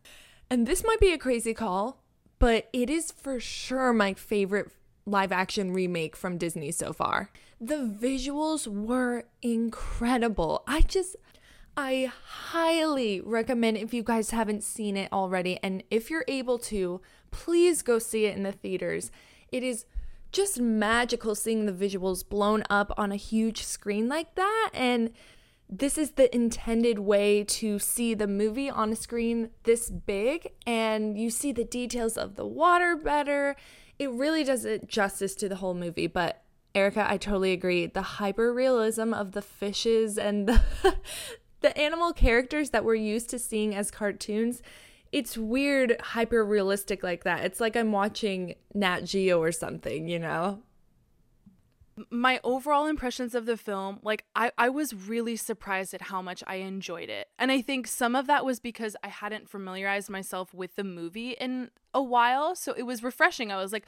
And 0.50 0.68
this 0.68 0.84
might 0.84 1.00
be 1.00 1.14
a 1.14 1.18
crazy 1.18 1.54
call, 1.54 2.04
but 2.40 2.70
it 2.74 2.90
is 2.90 3.12
for 3.12 3.40
sure 3.40 3.94
my 3.94 4.14
favorite 4.14 4.72
live 5.06 5.32
action 5.32 5.72
remake 5.72 6.16
from 6.16 6.38
Disney 6.38 6.72
so 6.72 6.94
far. 6.94 7.32
The 7.60 7.76
visuals 7.76 8.68
were 8.68 9.26
incredible. 9.42 10.64
I 10.68 10.82
just 10.82 11.16
I 11.78 12.12
highly 12.28 13.22
recommend 13.22 13.78
if 13.78 13.94
you 13.94 14.04
guys 14.04 14.32
haven't 14.32 14.64
seen 14.64 14.98
it 14.98 15.12
already 15.14 15.58
and 15.64 15.84
if 15.90 16.10
you're 16.10 16.26
able 16.28 16.60
to, 16.60 17.02
please 17.32 17.82
go 17.82 17.98
see 17.98 18.26
it 18.26 18.36
in 18.36 18.44
the 18.44 18.52
theaters. 18.52 19.10
It 19.52 19.64
is 19.64 19.86
just 20.32 20.60
magical 20.60 21.36
seeing 21.36 21.66
the 21.66 21.72
visuals 21.74 22.28
blown 22.28 22.64
up 22.70 22.94
on 22.98 23.12
a 23.12 23.18
huge 23.18 23.64
screen 23.64 24.08
like 24.08 24.36
that. 24.36 24.70
And 24.74 25.12
this 25.70 25.98
is 25.98 26.12
the 26.12 26.34
intended 26.36 27.00
way 27.00 27.44
to 27.46 27.80
see 27.80 28.14
the 28.14 28.28
movie 28.28 28.70
on 28.70 28.92
a 28.92 28.96
screen 28.96 29.52
this 29.64 29.90
big, 29.90 30.52
and 30.68 31.18
you 31.18 31.30
see 31.30 31.54
the 31.54 31.64
details 31.64 32.18
of 32.18 32.36
the 32.36 32.46
water 32.46 32.98
better. 32.98 33.56
It 33.98 34.12
really 34.12 34.44
does 34.44 34.66
it 34.66 34.88
justice 34.88 35.34
to 35.36 35.48
the 35.48 35.58
whole 35.58 35.74
movie. 35.74 36.08
But 36.08 36.44
Erica, 36.76 37.10
I 37.10 37.18
totally 37.18 37.54
agree. 37.54 37.86
The 37.86 38.02
hyper 38.02 38.54
realism 38.54 39.14
of 39.14 39.32
the 39.32 39.42
fishes 39.42 40.18
and 40.18 40.48
the, 40.48 40.62
the 41.62 41.78
animal 41.78 42.12
characters 42.12 42.72
that 42.72 42.84
we're 42.84 42.96
used 42.96 43.30
to 43.30 43.40
seeing 43.40 43.74
as 43.74 43.92
cartoons 43.92 44.62
it's 45.12 45.38
weird 45.38 46.00
hyper 46.02 46.44
realistic 46.44 47.04
like 47.04 47.24
that. 47.24 47.44
It's 47.46 47.60
like 47.60 47.76
i'm 47.76 47.92
watching 47.92 48.56
nat 48.74 49.02
geo 49.02 49.42
or 49.42 49.52
something 49.52 50.08
you 50.08 50.20
know? 50.20 50.62
My 52.10 52.40
overall 52.44 52.88
impressions 52.88 53.36
of 53.36 53.46
the 53.46 53.58
film 53.58 54.00
like 54.02 54.26
I, 54.36 54.52
I 54.58 54.70
was 54.70 54.94
really 54.94 55.36
surprised 55.36 55.94
at 55.94 56.04
how 56.04 56.22
much 56.22 56.44
i 56.48 56.56
enjoyed 56.56 57.10
it. 57.10 57.28
And 57.38 57.52
i 57.52 57.62
think 57.62 57.88
some 57.88 58.16
of 58.16 58.28
that 58.28 58.46
was 58.46 58.60
because 58.60 58.96
i 59.04 59.08
hadn't 59.08 59.50
familiarized 59.50 60.10
myself 60.10 60.54
with 60.54 60.76
the 60.76 60.84
movie 60.84 61.32
in 61.32 61.70
a 61.94 62.02
while. 62.02 62.56
So 62.56 62.74
it 62.74 62.84
was 62.84 63.04
refreshing. 63.04 63.52
I 63.52 63.58
was 63.58 63.74
like 63.74 63.86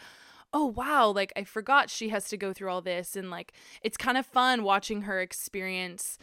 oh 0.56 0.68
wow 0.68 1.08
like 1.10 1.34
i 1.36 1.44
forgot 1.44 1.90
she 1.90 2.10
has 2.10 2.30
to 2.30 2.38
go 2.38 2.54
through 2.54 2.70
all 2.70 2.82
this. 2.82 3.16
And 3.16 3.32
like 3.32 3.54
it's 3.82 3.98
kind 3.98 4.18
of 4.18 4.26
fun 4.26 4.64
watching 4.64 5.04
her 5.04 5.22
experience 5.22 6.18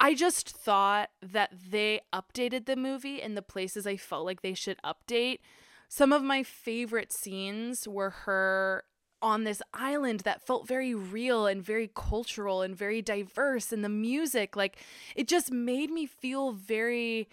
I 0.00 0.14
just 0.14 0.48
thought 0.48 1.10
that 1.22 1.52
they 1.70 2.00
updated 2.12 2.64
the 2.64 2.76
movie 2.76 3.20
in 3.20 3.34
the 3.34 3.42
places 3.42 3.86
I 3.86 3.96
felt 3.98 4.24
like 4.24 4.40
they 4.40 4.54
should 4.54 4.78
update. 4.82 5.40
Some 5.88 6.12
of 6.12 6.22
my 6.22 6.42
favorite 6.42 7.12
scenes 7.12 7.86
were 7.86 8.10
her 8.10 8.84
on 9.22 9.44
this 9.44 9.60
island 9.74 10.20
that 10.20 10.46
felt 10.46 10.66
very 10.66 10.94
real 10.94 11.46
and 11.46 11.62
very 11.62 11.90
cultural 11.94 12.62
and 12.62 12.74
very 12.74 13.02
diverse 13.02 13.70
and 13.70 13.84
the 13.84 13.88
music 13.90 14.56
like 14.56 14.78
it 15.14 15.28
just 15.28 15.52
made 15.52 15.90
me 15.90 16.06
feel 16.06 16.52
very 16.52 17.28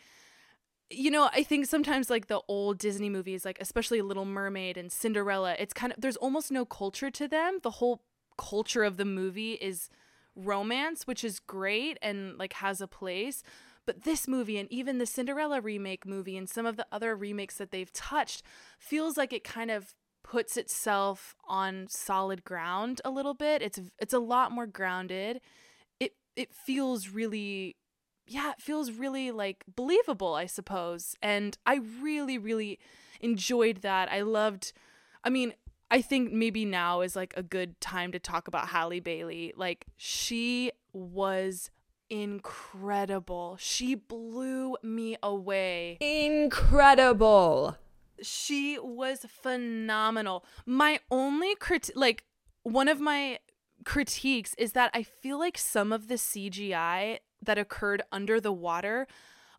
you 0.89 1.09
know 1.09 1.29
i 1.31 1.41
think 1.41 1.65
sometimes 1.65 2.09
like 2.09 2.27
the 2.27 2.41
old 2.49 2.77
disney 2.77 3.09
movies 3.09 3.45
like 3.45 3.57
especially 3.61 4.01
little 4.01 4.25
mermaid 4.25 4.75
and 4.75 4.91
cinderella 4.91 5.55
it's 5.59 5.73
kind 5.73 5.93
of 5.93 6.01
there's 6.01 6.17
almost 6.17 6.51
no 6.51 6.65
culture 6.65 7.09
to 7.09 7.25
them 7.25 7.59
the 7.63 7.71
whole 7.71 8.01
culture 8.37 8.83
of 8.83 8.97
the 8.97 9.05
movie 9.05 9.53
is 9.53 9.89
romance, 10.37 11.05
which 11.05 11.23
is 11.23 11.39
great 11.39 11.97
and 12.01 12.37
like 12.37 12.53
has 12.53 12.81
a 12.81 12.87
place. 12.87 13.43
But 13.85 14.03
this 14.03 14.27
movie 14.27 14.57
and 14.57 14.71
even 14.71 14.97
the 14.97 15.05
Cinderella 15.05 15.61
remake 15.61 16.05
movie 16.05 16.37
and 16.37 16.49
some 16.49 16.65
of 16.65 16.75
the 16.75 16.85
other 16.91 17.15
remakes 17.15 17.55
that 17.55 17.71
they've 17.71 17.91
touched 17.93 18.43
feels 18.77 19.15
like 19.17 19.31
it 19.31 19.43
kind 19.43 19.71
of 19.71 19.95
puts 20.23 20.57
itself 20.57 21.35
on 21.47 21.87
solid 21.89 22.43
ground 22.43 22.99
a 23.05 23.09
little 23.09 23.33
bit. 23.33 23.61
It's 23.61 23.79
it's 23.97 24.13
a 24.13 24.19
lot 24.19 24.51
more 24.51 24.67
grounded. 24.67 25.39
It 25.99 26.15
it 26.35 26.53
feels 26.53 27.09
really 27.09 27.77
yeah, 28.27 28.51
it 28.51 28.61
feels 28.61 28.91
really 28.91 29.31
like 29.31 29.63
believable, 29.73 30.35
I 30.35 30.47
suppose. 30.47 31.15
And 31.21 31.57
I 31.65 31.79
really 32.01 32.37
really 32.37 32.79
enjoyed 33.21 33.77
that. 33.83 34.11
I 34.11 34.21
loved 34.21 34.73
I 35.23 35.29
mean, 35.29 35.53
I 35.89 36.01
think 36.01 36.31
maybe 36.31 36.65
now 36.65 37.01
is 37.01 37.15
like 37.15 37.33
a 37.37 37.43
good 37.43 37.79
time 37.79 38.11
to 38.11 38.19
talk 38.19 38.47
about 38.47 38.69
Halle 38.69 38.99
Bailey. 38.99 39.53
Like 39.55 39.85
she 39.95 40.71
was 40.93 41.69
incredible. 42.09 43.57
She 43.59 43.95
blew 43.95 44.77
me 44.83 45.17
away. 45.23 45.97
Incredible. 46.01 47.77
She 48.21 48.77
was 48.79 49.25
phenomenal. 49.29 50.45
My 50.65 50.99
only 51.11 51.55
crit 51.55 51.89
like 51.95 52.23
one 52.63 52.87
of 52.87 52.99
my 52.99 53.39
critiques 53.85 54.53
is 54.57 54.73
that 54.73 54.91
I 54.93 55.03
feel 55.03 55.39
like 55.39 55.57
some 55.57 55.93
of 55.93 56.07
the 56.07 56.15
CGI 56.15 57.19
that 57.41 57.57
occurred 57.57 58.01
under 58.11 58.41
the 58.41 58.51
water, 58.51 59.07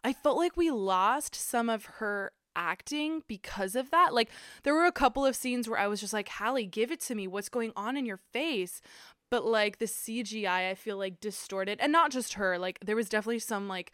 I 0.05 0.13
felt 0.13 0.37
like 0.37 0.57
we 0.57 0.71
lost 0.71 1.35
some 1.35 1.71
of 1.71 1.87
her 1.87 2.33
acting 2.59 3.23
because 3.29 3.75
of 3.75 3.91
that. 3.91 4.12
Like 4.12 4.29
there 4.65 4.75
were 4.75 4.85
a 4.85 4.93
couple 4.93 5.25
of 5.25 5.37
scenes 5.37 5.69
where 5.69 5.79
I 5.79 5.87
was 5.87 6.00
just 6.00 6.12
like, 6.12 6.29
Halle, 6.29 6.67
give 6.67 6.91
it 6.91 7.00
to 7.03 7.15
me. 7.15 7.27
What's 7.27 7.49
going 7.49 7.73
on 7.77 7.97
in 7.97 8.05
your 8.05 8.21
face? 8.33 8.83
But 9.31 9.47
like 9.47 9.79
the 9.79 9.87
CGI, 9.87 10.71
I 10.71 10.75
feel 10.75 10.99
like 10.99 11.21
distorted, 11.21 11.79
and 11.81 11.93
not 11.93 12.11
just 12.11 12.35
her. 12.35 12.59
Like 12.59 12.79
there 12.85 12.97
was 12.97 13.09
definitely 13.09 13.38
some 13.38 13.69
like 13.69 13.93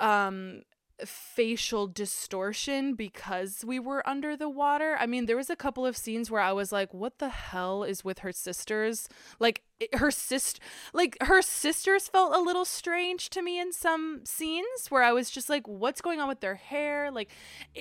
um 0.00 0.62
facial 1.04 1.86
distortion 1.86 2.94
because 2.94 3.64
we 3.64 3.78
were 3.78 4.06
under 4.08 4.36
the 4.36 4.48
water. 4.48 4.96
I 4.98 5.06
mean, 5.06 5.26
there 5.26 5.36
was 5.36 5.50
a 5.50 5.56
couple 5.56 5.86
of 5.86 5.96
scenes 5.96 6.30
where 6.30 6.40
I 6.40 6.52
was 6.52 6.72
like, 6.72 6.92
what 6.92 7.18
the 7.18 7.28
hell 7.28 7.84
is 7.84 8.04
with 8.04 8.20
her 8.20 8.32
sisters? 8.32 9.08
Like 9.38 9.62
her 9.92 10.10
sister 10.10 10.60
like 10.92 11.16
her 11.20 11.40
sisters 11.40 12.08
felt 12.08 12.34
a 12.34 12.40
little 12.40 12.64
strange 12.64 13.30
to 13.30 13.42
me 13.42 13.60
in 13.60 13.72
some 13.72 14.22
scenes 14.24 14.88
where 14.88 15.02
I 15.02 15.12
was 15.12 15.30
just 15.30 15.48
like, 15.48 15.66
what's 15.68 16.00
going 16.00 16.20
on 16.20 16.28
with 16.28 16.40
their 16.40 16.56
hair? 16.56 17.10
Like 17.10 17.30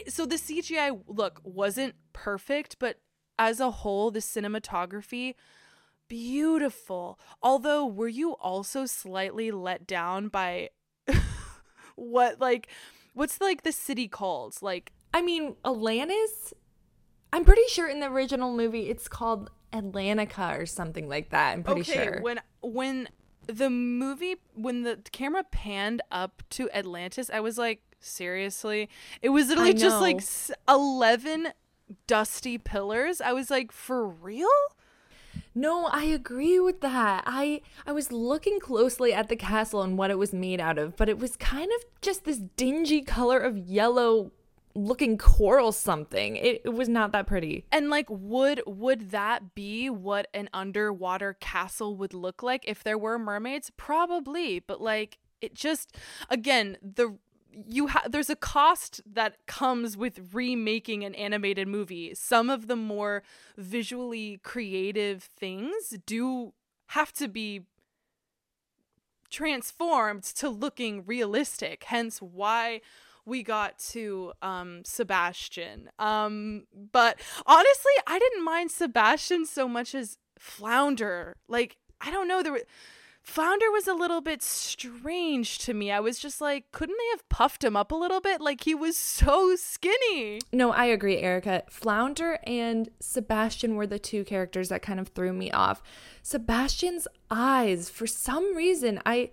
so 0.08 0.26
the 0.26 0.36
CGI 0.36 1.02
look 1.08 1.42
wasn't 1.44 1.96
perfect, 2.14 2.78
but 2.80 3.00
as 3.40 3.60
a 3.60 3.72
whole, 3.72 4.12
the 4.12 4.20
cinematography 4.20 5.36
beautiful. 6.08 7.20
Although 7.42 7.86
were 7.86 8.08
you 8.08 8.34
also 8.34 8.86
slightly 8.86 9.52
let 9.52 9.86
down 9.88 10.30
by 10.30 10.70
what 11.96 12.40
like 12.40 12.68
What's 13.18 13.42
like 13.42 13.64
the 13.64 13.72
city 13.72 14.08
called? 14.08 14.58
Like 14.62 14.92
I 15.12 15.24
mean, 15.24 15.56
Atlantis? 15.66 16.54
I'm 17.34 17.44
pretty 17.44 17.68
sure 17.68 17.88
in 17.88 18.00
the 18.00 18.06
original 18.06 18.56
movie 18.56 18.90
it's 18.90 19.08
called 19.08 19.50
Atlantica 19.74 20.60
or 20.60 20.68
something 20.68 21.10
like 21.10 21.32
that. 21.32 21.54
I'm 21.54 21.64
pretty 21.64 21.82
okay, 21.82 22.06
sure. 22.06 22.22
When 22.22 22.40
when 22.62 23.10
the 23.48 23.72
movie 23.72 24.36
when 24.54 24.84
the 24.84 25.00
camera 25.12 25.44
panned 25.44 26.04
up 26.12 26.44
to 26.52 26.70
Atlantis, 26.70 27.32
I 27.34 27.40
was 27.40 27.58
like, 27.58 27.82
seriously? 28.00 28.88
It 29.24 29.30
was 29.30 29.48
literally 29.48 29.74
just 29.74 30.00
like 30.00 30.22
11 30.70 31.54
dusty 32.06 32.60
pillars. 32.60 33.20
I 33.20 33.34
was 33.34 33.50
like, 33.50 33.72
for 33.72 34.08
real? 34.08 34.48
No, 35.58 35.88
I 35.88 36.04
agree 36.04 36.60
with 36.60 36.82
that. 36.82 37.24
I 37.26 37.62
I 37.88 37.92
was 37.92 38.12
looking 38.12 38.60
closely 38.60 39.12
at 39.12 39.28
the 39.28 39.36
castle 39.36 39.82
and 39.82 39.98
what 39.98 40.12
it 40.12 40.20
was 40.20 40.32
made 40.32 40.60
out 40.60 40.78
of, 40.78 40.96
but 40.96 41.10
it 41.10 41.18
was 41.18 41.36
kind 41.36 41.72
of 41.76 41.86
just 42.00 42.26
this 42.26 42.38
dingy 42.38 43.02
color 43.02 43.40
of 43.40 43.58
yellow 43.58 44.32
looking 44.76 45.18
coral 45.18 45.72
something. 45.72 46.36
It, 46.36 46.62
it 46.64 46.76
was 46.76 46.88
not 46.88 47.12
that 47.14 47.26
pretty. 47.26 47.66
And 47.72 47.90
like 47.90 48.06
would 48.08 48.62
would 48.68 49.10
that 49.10 49.56
be 49.56 49.90
what 49.90 50.28
an 50.32 50.48
underwater 50.54 51.34
castle 51.34 51.96
would 51.96 52.14
look 52.14 52.44
like 52.44 52.64
if 52.68 52.84
there 52.84 52.98
were 52.98 53.18
mermaids? 53.18 53.72
Probably, 53.78 54.60
but 54.60 54.80
like 54.80 55.18
it 55.42 55.56
just 55.56 55.98
again, 56.30 56.78
the 56.84 57.18
you 57.66 57.88
have 57.88 58.12
there's 58.12 58.30
a 58.30 58.36
cost 58.36 59.02
that 59.06 59.38
comes 59.46 59.98
with 59.98 60.34
remaking 60.34 61.04
an 61.04 61.16
animated 61.16 61.68
movie. 61.68 62.14
Some 62.14 62.50
of 62.50 62.68
the 62.68 62.76
more 62.76 63.24
visually 63.58 64.40
creative 64.44 65.24
things 65.24 65.98
do 66.06 66.54
have 66.88 67.12
to 67.14 67.28
be 67.28 67.64
transformed 69.30 70.24
to 70.24 70.50
looking 70.50 71.04
realistic. 71.06 71.86
Hence 71.86 72.22
why 72.22 72.82
we 73.26 73.44
got 73.44 73.78
to 73.80 74.34
um 74.42 74.84
Sebastian. 74.86 75.90
Um 76.00 76.66
but 76.92 77.20
honestly, 77.46 77.94
I 78.06 78.20
didn't 78.20 78.46
mind 78.46 78.72
Sebastian 78.72 79.46
so 79.46 79.68
much 79.68 79.96
as 79.96 80.18
Flounder. 80.40 81.36
Like 81.48 81.78
I 82.00 82.12
don't 82.12 82.28
know 82.28 82.44
there 82.44 82.54
were 82.54 82.64
Flounder 83.28 83.70
was 83.70 83.88
a 83.88 83.94
little 83.94 84.22
bit 84.22 84.42
strange 84.42 85.60
to 85.60 85.74
me. 85.74 85.92
I 85.92 86.00
was 86.00 86.18
just 86.18 86.40
like, 86.40 86.72
couldn't 86.72 86.96
they 86.98 87.10
have 87.12 87.28
puffed 87.28 87.62
him 87.62 87.76
up 87.76 87.92
a 87.92 87.96
little 87.96 88.22
bit? 88.22 88.40
Like 88.40 88.64
he 88.64 88.74
was 88.74 88.96
so 88.96 89.56
skinny. 89.58 90.40
No, 90.54 90.72
I 90.72 90.86
agree, 90.86 91.18
Erica. 91.18 91.64
Flounder 91.70 92.40
and 92.48 92.90
Sebastian 93.02 93.76
were 93.76 93.86
the 93.86 94.00
two 94.00 94.24
characters 94.24 94.70
that 94.70 94.82
kind 94.82 94.98
of 94.98 95.10
threw 95.10 95.34
me 95.34 95.52
off. 95.52 95.84
Sebastian's 96.24 97.06
eyes, 97.30 97.90
for 97.90 98.08
some 98.08 98.56
reason, 98.56 99.02
I 99.06 99.32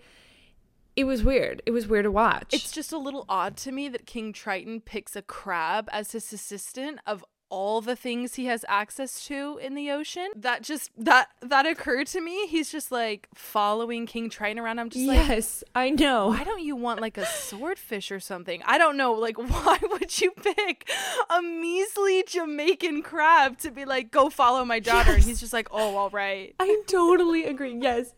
it 0.96 1.04
was 1.04 1.22
weird. 1.24 1.62
It 1.64 1.70
was 1.70 1.86
weird 1.86 2.04
to 2.04 2.10
watch. 2.10 2.52
It's 2.52 2.72
just 2.72 2.92
a 2.92 2.98
little 2.98 3.24
odd 3.28 3.56
to 3.58 3.72
me 3.72 3.88
that 3.88 4.06
King 4.06 4.32
Triton 4.32 4.80
picks 4.80 5.16
a 5.16 5.22
crab 5.22 5.88
as 5.92 6.12
his 6.12 6.32
assistant 6.32 6.98
of 7.06 7.24
all 7.54 7.80
the 7.80 7.94
things 7.94 8.34
he 8.34 8.46
has 8.46 8.64
access 8.66 9.24
to 9.26 9.60
in 9.62 9.76
the 9.76 9.88
ocean. 9.88 10.28
That 10.34 10.62
just 10.62 10.90
that 10.98 11.28
that 11.40 11.66
occurred 11.66 12.08
to 12.08 12.20
me. 12.20 12.48
He's 12.48 12.72
just 12.72 12.90
like 12.90 13.28
following 13.32 14.06
King 14.06 14.28
Triton 14.28 14.58
around. 14.58 14.80
I'm 14.80 14.90
just 14.90 15.06
like 15.06 15.28
Yes, 15.28 15.62
I 15.72 15.90
know. 15.90 16.28
Why 16.28 16.42
don't 16.42 16.62
you 16.62 16.74
want 16.74 17.00
like 17.00 17.16
a 17.16 17.24
swordfish 17.24 18.10
or 18.10 18.18
something? 18.18 18.60
I 18.66 18.76
don't 18.76 18.96
know. 18.96 19.12
Like 19.12 19.38
why 19.52 19.78
would 19.92 20.20
you 20.20 20.32
pick 20.32 20.90
a 21.30 21.40
measly 21.40 22.24
Jamaican 22.26 23.02
crab 23.02 23.58
to 23.58 23.70
be 23.70 23.84
like 23.84 24.10
go 24.10 24.30
follow 24.30 24.64
my 24.64 24.80
daughter 24.80 25.10
yes. 25.10 25.18
and 25.18 25.24
he's 25.24 25.38
just 25.38 25.52
like, 25.52 25.68
"Oh, 25.70 25.96
all 25.96 26.10
right." 26.10 26.56
I 26.58 26.82
totally 26.88 27.44
agree. 27.44 27.78
Yes. 27.80 28.14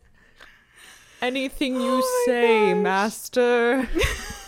Anything 1.21 1.75
you 1.75 2.01
oh 2.03 2.23
say, 2.25 2.73
gosh. 2.73 2.81
master. 2.81 3.87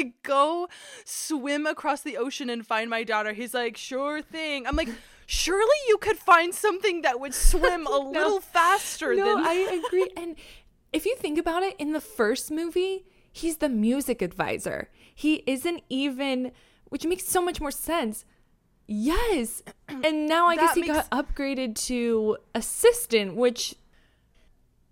Like, 0.00 0.22
go 0.22 0.68
swim 1.04 1.66
across 1.66 2.00
the 2.00 2.16
ocean 2.16 2.48
and 2.48 2.66
find 2.66 2.88
my 2.88 3.04
daughter. 3.04 3.32
He's 3.32 3.52
like, 3.52 3.76
sure 3.76 4.22
thing. 4.22 4.66
I'm 4.66 4.76
like, 4.76 4.88
surely 5.26 5.76
you 5.88 5.98
could 5.98 6.16
find 6.16 6.54
something 6.54 7.02
that 7.02 7.20
would 7.20 7.34
swim 7.34 7.86
a 7.86 7.98
little 7.98 8.40
faster 8.40 9.14
no, 9.14 9.24
than 9.24 9.44
I 9.46 9.82
agree. 9.86 10.10
And 10.16 10.36
if 10.92 11.04
you 11.04 11.16
think 11.16 11.38
about 11.38 11.62
it, 11.62 11.76
in 11.78 11.92
the 11.92 12.00
first 12.00 12.50
movie, 12.50 13.04
he's 13.30 13.58
the 13.58 13.68
music 13.68 14.22
advisor. 14.22 14.88
He 15.14 15.42
isn't 15.46 15.82
even, 15.90 16.52
which 16.88 17.04
makes 17.04 17.26
so 17.26 17.42
much 17.42 17.60
more 17.60 17.70
sense. 17.70 18.24
Yes. 18.86 19.62
And 20.02 20.28
now 20.28 20.46
I 20.46 20.56
guess 20.56 20.74
he 20.74 20.86
got 20.86 21.10
upgraded 21.10 21.74
to 21.86 22.38
assistant, 22.54 23.34
which 23.34 23.74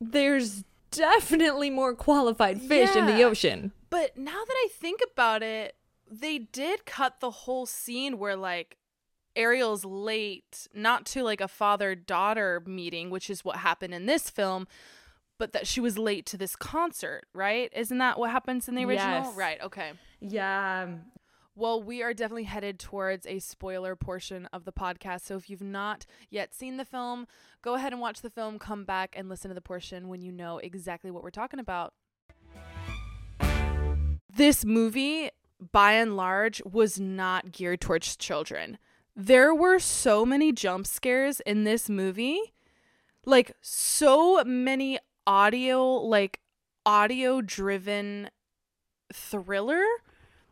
there's 0.01 0.65
definitely 0.91 1.71
more 1.71 1.95
qualified 1.95 2.61
fish 2.61 2.95
in 2.97 3.07
the 3.07 3.23
ocean. 3.23 3.73
But 3.91 4.17
now 4.17 4.45
that 4.47 4.55
I 4.55 4.69
think 4.71 5.01
about 5.13 5.43
it, 5.43 5.77
they 6.11 6.39
did 6.39 6.87
cut 6.87 7.21
the 7.21 7.31
whole 7.31 7.67
scene 7.67 8.19
where 8.19 8.37
like 8.37 8.77
Ariel's 9.37 9.85
late, 9.85 10.67
not 10.75 11.07
to 11.07 11.23
like 11.23 11.41
a 11.41 11.49
father 11.49 11.95
daughter 11.95 12.63
meeting, 12.67 13.11
which 13.11 13.31
is 13.31 13.45
what 13.45 13.57
happened 13.59 13.95
in 13.95 14.07
this 14.07 14.31
film, 14.31 14.67
but 15.39 15.53
that 15.53 15.67
she 15.67 15.81
was 15.81 15.97
late 15.97 16.27
to 16.27 16.37
this 16.37 16.57
concert, 16.57 17.27
right? 17.33 17.71
Isn't 17.75 17.99
that 17.99 18.19
what 18.19 18.31
happens 18.31 18.69
in 18.69 18.75
the 18.75 18.85
original? 18.85 19.25
Yes. 19.25 19.37
Right, 19.37 19.63
okay. 19.63 19.93
Yeah. 20.21 20.89
Well, 21.55 21.83
we 21.83 22.03
are 22.03 22.15
definitely 22.15 22.45
headed 22.45 22.79
towards 22.79 23.27
a 23.27 23.41
spoiler 23.41 23.97
portion 23.97 24.47
of 24.53 24.65
the 24.65 24.73
podcast. 24.73 25.23
So 25.23 25.37
if 25.37 25.51
you've 25.51 25.61
not 25.61 26.07
yet 26.31 26.55
seen 26.55 26.77
the 26.77 26.85
film, 26.85 27.27
go 27.63 27.75
ahead 27.75 27.93
and 27.93 28.01
watch 28.01 28.21
the 28.23 28.31
film, 28.31 28.59
come 28.59 28.85
back 28.85 29.15
and 29.17 29.29
listen 29.29 29.49
to 29.49 29.55
the 29.57 29.61
portion 29.61 30.09
when 30.09 30.21
you 30.21 30.31
know 30.31 30.59
exactly 30.59 31.11
what 31.11 31.23
we're 31.23 31.31
talking 31.31 31.59
about. 31.59 31.95
This 34.39 34.65
movie, 34.65 35.31
by 35.73 35.95
and 35.95 36.17
large, 36.17 36.63
was 36.65 37.01
not 37.01 37.51
geared 37.51 37.81
towards 37.81 38.17
children. 38.17 38.79
There 39.17 39.53
were 39.53 39.81
so 39.81 40.25
many 40.25 40.53
jump 40.53 40.87
scares 40.87 41.41
in 41.41 41.65
this 41.65 41.91
movie. 41.91 42.55
Like, 43.27 43.57
so 43.61 44.45
many 44.45 45.01
audio, 45.27 45.85
like, 45.85 46.39
audio 46.87 47.41
driven 47.41 48.31
thriller 49.13 49.83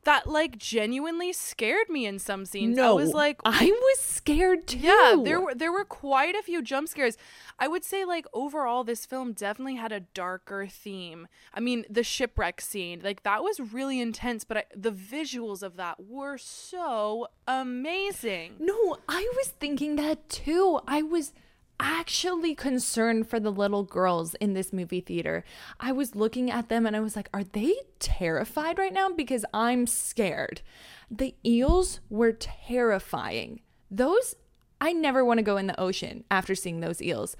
that 0.06 0.26
like 0.28 0.56
genuinely 0.56 1.32
scared 1.32 1.90
me 1.90 2.06
in 2.06 2.18
some 2.18 2.46
scenes. 2.46 2.78
I 2.78 2.90
was 2.92 3.12
like, 3.12 3.40
I 3.44 3.66
was 3.66 3.98
scared 3.98 4.68
too. 4.68 4.78
yeah, 4.78 5.16
there 5.22 5.40
were 5.40 5.54
there 5.54 5.72
were 5.72 5.84
quite 5.84 6.34
a 6.34 6.42
few 6.42 6.62
jump 6.62 6.88
scares. 6.88 7.18
I 7.58 7.68
would 7.68 7.84
say 7.84 8.04
like 8.04 8.26
overall 8.32 8.84
this 8.84 9.04
film 9.04 9.32
definitely 9.32 9.74
had 9.74 9.92
a 9.92 10.00
darker 10.00 10.66
theme. 10.66 11.26
I 11.52 11.60
mean, 11.60 11.84
the 11.90 12.04
shipwreck 12.04 12.60
scene, 12.60 13.00
like 13.02 13.24
that 13.24 13.42
was 13.42 13.60
really 13.60 14.00
intense, 14.00 14.44
but 14.44 14.56
I, 14.56 14.64
the 14.74 14.92
visuals 14.92 15.62
of 15.62 15.76
that 15.76 16.06
were 16.06 16.38
so 16.38 17.26
amazing. 17.48 18.54
No, 18.60 18.98
I 19.08 19.28
was 19.36 19.48
thinking 19.48 19.96
that 19.96 20.28
too. 20.28 20.80
I 20.86 21.02
was 21.02 21.32
actually 21.78 22.54
concerned 22.54 23.28
for 23.28 23.38
the 23.38 23.50
little 23.52 23.82
girls 23.82 24.34
in 24.34 24.54
this 24.54 24.72
movie 24.72 25.00
theater. 25.00 25.44
I 25.80 25.92
was 25.92 26.14
looking 26.14 26.50
at 26.50 26.68
them 26.68 26.86
and 26.86 26.96
I 26.96 27.00
was 27.00 27.16
like, 27.16 27.28
are 27.34 27.44
they 27.44 27.74
terrified 27.98 28.78
right 28.78 28.92
now? 28.92 29.10
Because 29.10 29.44
I'm 29.52 29.86
scared. 29.86 30.62
The 31.10 31.34
eels 31.44 32.00
were 32.08 32.32
terrifying. 32.32 33.60
Those, 33.90 34.34
I 34.80 34.92
never 34.92 35.24
want 35.24 35.38
to 35.38 35.44
go 35.44 35.56
in 35.56 35.66
the 35.66 35.80
ocean 35.80 36.24
after 36.30 36.54
seeing 36.54 36.80
those 36.80 37.02
eels. 37.02 37.36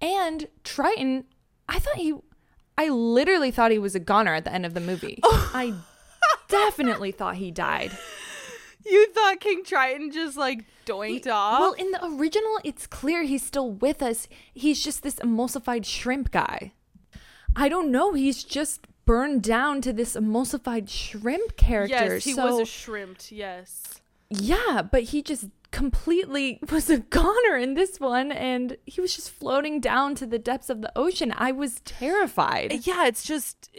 And 0.00 0.48
Triton, 0.64 1.24
I 1.68 1.78
thought 1.78 1.96
he, 1.96 2.14
I 2.76 2.88
literally 2.88 3.50
thought 3.50 3.70
he 3.70 3.78
was 3.78 3.94
a 3.94 4.00
goner 4.00 4.34
at 4.34 4.44
the 4.44 4.52
end 4.52 4.66
of 4.66 4.74
the 4.74 4.80
movie. 4.80 5.20
Oh. 5.22 5.50
I 5.54 5.74
definitely 6.48 7.12
thought 7.12 7.36
he 7.36 7.50
died. 7.50 7.96
You 8.86 9.06
thought 9.12 9.40
King 9.40 9.64
Triton 9.64 10.10
just 10.10 10.36
like 10.36 10.64
doinked 10.84 11.26
off? 11.26 11.60
Well, 11.60 11.72
in 11.72 11.90
the 11.90 12.04
original, 12.04 12.58
it's 12.64 12.86
clear 12.86 13.22
he's 13.22 13.42
still 13.42 13.70
with 13.70 14.02
us. 14.02 14.28
He's 14.52 14.82
just 14.82 15.02
this 15.02 15.16
emulsified 15.16 15.84
shrimp 15.84 16.30
guy. 16.30 16.72
I 17.56 17.68
don't 17.68 17.90
know. 17.90 18.12
He's 18.12 18.44
just 18.44 18.86
burned 19.04 19.42
down 19.42 19.80
to 19.82 19.92
this 19.92 20.14
emulsified 20.14 20.88
shrimp 20.88 21.56
character. 21.56 22.14
yes, 22.14 22.24
he 22.24 22.32
so, 22.32 22.46
was 22.46 22.60
a 22.60 22.64
shrimped. 22.64 23.30
Yes. 23.32 24.00
yeah, 24.28 24.82
but 24.82 25.04
he 25.04 25.22
just 25.22 25.46
completely 25.70 26.60
was 26.70 26.88
a 26.90 26.98
goner 26.98 27.56
in 27.56 27.74
this 27.74 28.00
one, 28.00 28.32
and 28.32 28.76
he 28.86 29.00
was 29.00 29.14
just 29.14 29.30
floating 29.30 29.80
down 29.80 30.14
to 30.16 30.26
the 30.26 30.38
depths 30.38 30.70
of 30.70 30.82
the 30.82 30.92
ocean. 30.96 31.32
I 31.36 31.52
was 31.52 31.80
terrified. 31.84 32.86
yeah 32.86 33.06
it's 33.06 33.24
just 33.24 33.70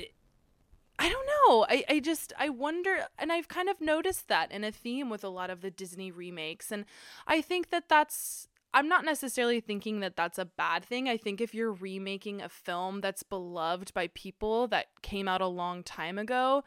i 1.00 1.10
don't 1.10 1.26
know. 1.26 1.66
I, 1.70 1.84
I 1.90 2.00
just 2.00 2.34
i 2.40 2.50
wonder 2.50 3.06
and 3.18 3.32
i've 3.32 3.48
kind 3.48 3.70
of 3.70 3.80
noticed 3.80 4.28
that 4.28 4.52
in 4.52 4.64
a 4.64 4.72
theme 4.72 5.10
with 5.10 5.24
a 5.24 5.30
lot 5.30 5.50
of 5.50 5.62
the 5.62 5.70
disney 5.70 6.12
remakes 6.12 6.72
and 6.72 6.86
i 7.28 7.42
think 7.42 7.70
that 7.70 7.90
that's 7.90 8.48
i'm 8.74 8.88
not 8.88 9.06
necessarily 9.06 9.60
thinking 9.60 10.00
that 10.02 10.16
that's 10.16 10.38
a 10.38 10.46
bad 10.46 10.84
thing. 10.84 11.08
I 11.08 11.18
think 11.18 11.40
if 11.40 11.54
you're 11.54 11.72
remaking 11.72 12.42
a 12.42 12.50
film 12.50 13.02
that's 13.02 13.24
beloved 13.24 13.94
by 13.94 14.08
people 14.08 14.68
that 14.68 14.88
came 15.02 15.28
out 15.28 15.42
a 15.42 15.48
long 15.48 15.84
time 15.84 16.18
ago 16.18 16.64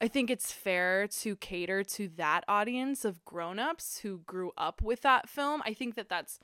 i 0.00 0.08
think 0.08 0.30
it's 0.30 0.52
fair 0.52 1.08
to 1.08 1.36
cater 1.36 1.82
to 1.82 2.08
that 2.16 2.44
audience 2.46 3.04
of 3.04 3.24
grown-ups 3.24 3.98
who 4.00 4.18
grew 4.26 4.52
up 4.56 4.82
with 4.82 5.02
that 5.02 5.28
film. 5.28 5.62
I 5.64 5.74
think 5.74 5.94
that 5.96 6.08
that's 6.08 6.38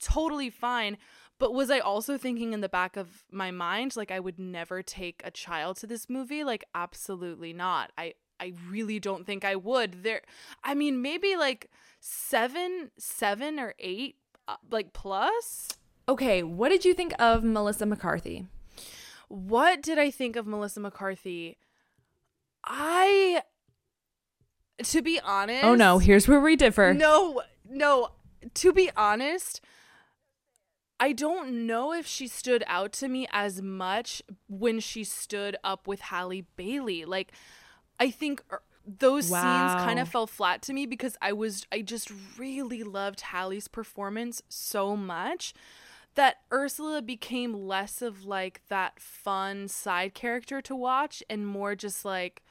totally 0.00 0.50
fine. 0.50 0.96
But 1.40 1.54
was 1.54 1.70
I 1.70 1.78
also 1.78 2.18
thinking 2.18 2.52
in 2.52 2.60
the 2.60 2.68
back 2.68 2.98
of 2.98 3.24
my 3.32 3.50
mind, 3.50 3.96
like 3.96 4.10
I 4.10 4.20
would 4.20 4.38
never 4.38 4.82
take 4.82 5.22
a 5.24 5.30
child 5.30 5.78
to 5.78 5.86
this 5.86 6.08
movie? 6.08 6.44
Like, 6.44 6.66
absolutely 6.74 7.54
not. 7.54 7.90
I 7.98 8.12
I 8.38 8.52
really 8.68 9.00
don't 9.00 9.26
think 9.26 9.44
I 9.44 9.56
would. 9.56 10.02
There, 10.02 10.20
I 10.62 10.74
mean, 10.74 11.02
maybe 11.02 11.36
like 11.36 11.70
seven, 11.98 12.90
seven 12.98 13.58
or 13.58 13.74
eight, 13.78 14.16
uh, 14.48 14.56
like 14.70 14.92
plus. 14.92 15.68
Okay, 16.08 16.42
what 16.42 16.68
did 16.68 16.84
you 16.84 16.92
think 16.92 17.14
of 17.18 17.42
Melissa 17.42 17.86
McCarthy? 17.86 18.46
What 19.28 19.80
did 19.80 19.98
I 19.98 20.10
think 20.10 20.36
of 20.36 20.46
Melissa 20.46 20.80
McCarthy? 20.80 21.56
I, 22.64 23.42
to 24.82 25.00
be 25.00 25.18
honest. 25.20 25.64
Oh 25.64 25.74
no, 25.74 25.98
here's 25.98 26.28
where 26.28 26.40
we 26.40 26.54
differ. 26.54 26.92
No, 26.92 27.40
no. 27.66 28.10
To 28.54 28.72
be 28.72 28.90
honest, 28.94 29.62
I 31.00 31.12
don't 31.12 31.66
know 31.66 31.92
if 31.92 32.06
she 32.06 32.28
stood 32.28 32.62
out 32.66 32.92
to 32.94 33.08
me 33.08 33.26
as 33.32 33.62
much 33.62 34.22
when 34.48 34.80
she 34.80 35.02
stood 35.02 35.56
up 35.64 35.88
with 35.88 36.00
Halle 36.00 36.42
Bailey. 36.56 37.06
Like, 37.06 37.32
I 37.98 38.10
think 38.10 38.42
er, 38.52 38.62
those 38.86 39.30
Wow. 39.30 39.40
scenes 39.40 39.74
kind 39.74 39.98
of 39.98 40.08
fell 40.08 40.26
flat 40.26 40.60
to 40.62 40.72
me 40.74 40.84
because 40.84 41.16
I 41.22 41.32
was, 41.32 41.66
I 41.72 41.80
just 41.80 42.12
really 42.38 42.82
loved 42.82 43.22
Halle's 43.22 43.66
performance 43.66 44.42
so 44.48 44.94
much 44.94 45.54
that 46.16 46.38
Ursula 46.52 47.00
became 47.02 47.54
less 47.54 48.02
of 48.02 48.24
like 48.24 48.60
that 48.68 49.00
fun 49.00 49.68
side 49.68 50.12
character 50.12 50.60
to 50.60 50.76
watch 50.76 51.22
and 51.30 51.46
more 51.46 51.74
just 51.74 52.04
like 52.04 52.42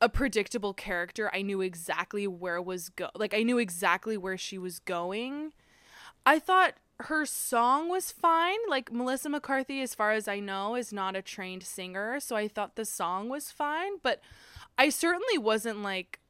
a 0.00 0.08
predictable 0.08 0.74
character. 0.74 1.30
I 1.32 1.42
knew 1.42 1.60
exactly 1.60 2.26
where 2.26 2.60
was 2.60 2.88
go 2.88 3.10
like 3.14 3.34
I 3.34 3.42
knew 3.42 3.58
exactly 3.58 4.16
where 4.16 4.38
she 4.38 4.58
was 4.58 4.78
going. 4.80 5.52
I 6.24 6.38
thought 6.38 6.74
her 7.04 7.26
song 7.26 7.88
was 7.88 8.12
fine. 8.12 8.58
Like 8.68 8.92
Melissa 8.92 9.28
McCarthy 9.28 9.80
as 9.82 9.94
far 9.94 10.12
as 10.12 10.28
I 10.28 10.40
know 10.40 10.74
is 10.74 10.92
not 10.92 11.16
a 11.16 11.22
trained 11.22 11.62
singer, 11.62 12.20
so 12.20 12.36
I 12.36 12.48
thought 12.48 12.76
the 12.76 12.84
song 12.84 13.28
was 13.28 13.50
fine, 13.50 13.92
but 14.02 14.20
I 14.78 14.88
certainly 14.88 15.38
wasn't 15.38 15.82
like 15.82 16.20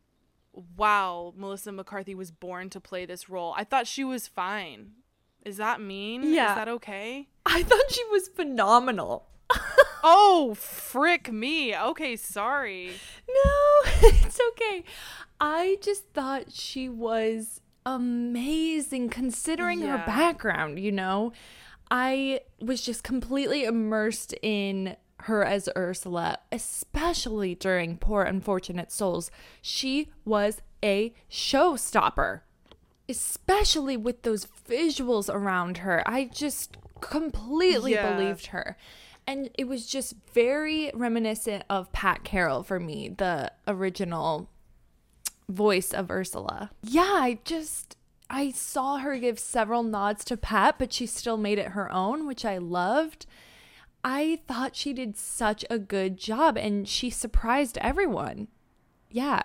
wow, 0.77 1.33
Melissa 1.35 1.73
McCarthy 1.73 2.15
was 2.15 2.31
born 2.31 2.69
to 2.71 2.81
play 2.81 3.07
this 3.07 3.31
role. 3.31 3.55
I 3.57 3.65
thought 3.65 3.87
she 3.87 4.05
was 4.05 4.29
fine. 4.29 4.91
Is 5.45 5.57
that 5.57 5.81
mean? 5.81 6.23
Yeah. 6.23 6.51
Is 6.51 6.57
that 6.57 6.69
okay? 6.69 7.29
I 7.47 7.63
thought 7.63 7.91
she 7.91 8.05
was 8.11 8.29
phenomenal. 8.29 9.29
Oh, 10.05 10.55
frick 10.55 11.33
me. 11.33 11.77
Okay, 11.77 12.17
sorry. 12.17 12.91
No, 13.29 13.91
it's 14.03 14.41
okay. 14.51 14.83
I 15.41 15.79
just 15.81 16.09
thought 16.13 16.51
she 16.51 16.89
was 16.89 17.61
amazing 17.87 19.09
considering 19.09 19.81
her 19.83 19.99
background, 20.07 20.79
you 20.79 20.93
know? 20.93 21.33
I 21.91 22.41
was 22.61 22.81
just 22.83 23.03
completely 23.05 23.65
immersed 23.65 24.35
in 24.43 24.97
her 25.21 25.45
as 25.45 25.69
Ursula, 25.77 26.39
especially 26.51 27.55
during 27.55 27.99
Poor 27.99 28.23
Unfortunate 28.23 28.91
Souls. 28.91 29.31
She 29.61 30.09
was 30.25 30.63
a 30.83 31.13
showstopper, 31.31 32.41
especially 33.09 33.97
with 33.97 34.23
those 34.23 34.47
visuals 34.69 35.33
around 35.33 35.79
her. 35.79 36.03
I 36.07 36.25
just 36.25 36.77
completely 37.01 37.93
Yeah. 37.93 38.17
believed 38.17 38.47
her. 38.47 38.77
And 39.27 39.51
it 39.57 39.69
was 39.69 39.87
just 39.87 40.15
very 40.33 40.91
reminiscent 40.95 41.65
of 41.71 41.93
Pat 41.93 42.25
Carroll 42.25 42.63
for 42.65 42.81
me, 42.81 43.09
the 43.09 43.53
original 43.69 44.49
voice 45.49 45.93
of 45.93 46.11
Ursula. 46.11 46.71
Yeah, 46.83 47.03
I 47.03 47.39
just 47.45 47.97
I 48.31 48.51
saw 48.51 48.99
her 48.99 49.19
give 49.19 49.39
several 49.39 49.83
nods 49.83 50.25
to 50.25 50.37
Pat, 50.37 50.79
but 50.79 50.93
she 50.93 51.07
still 51.07 51.37
made 51.37 51.59
it 51.59 51.69
her 51.69 51.93
own, 51.93 52.27
which 52.27 52.45
I 52.45 52.59
loved. 52.59 53.27
I 54.05 54.41
thought 54.49 54.75
she 54.75 54.93
did 54.93 55.17
such 55.17 55.65
a 55.71 55.79
good 55.79 56.17
job 56.17 56.57
and 56.57 56.89
she 56.89 57.11
surprised 57.11 57.79
everyone. 57.79 58.49
Yeah. 59.11 59.43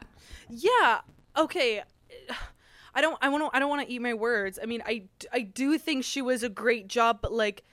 Yeah. 0.49 1.01
Okay. 1.38 1.83
I 2.95 3.01
don't 3.01 3.17
I 3.21 3.29
want 3.29 3.43
to 3.43 3.55
I 3.55 3.60
don't 3.60 3.69
want 3.69 3.86
to 3.88 3.93
eat 3.93 4.01
my 4.01 4.15
words. 4.15 4.57
I 4.62 4.65
mean, 4.65 4.81
I 4.86 5.03
I 5.31 5.41
do 5.41 5.77
think 5.77 6.03
she 6.03 6.21
was 6.21 6.41
a 6.41 6.49
great 6.49 6.88
job, 6.88 7.19
but 7.21 7.31
like 7.31 7.63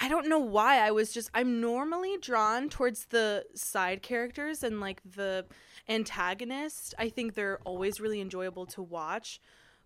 I 0.00 0.08
don't 0.08 0.28
know 0.28 0.38
why 0.38 0.78
I 0.78 0.90
was 0.90 1.12
just 1.12 1.30
I'm 1.34 1.60
normally 1.60 2.16
drawn 2.20 2.70
towards 2.70 3.06
the 3.06 3.44
side 3.54 4.02
characters 4.02 4.62
and 4.62 4.80
like 4.80 5.02
the 5.04 5.44
antagonist. 5.88 6.94
I 6.98 7.10
think 7.10 7.34
they're 7.34 7.60
always 7.64 8.00
really 8.00 8.20
enjoyable 8.20 8.66
to 8.66 8.82
watch. 8.82 9.40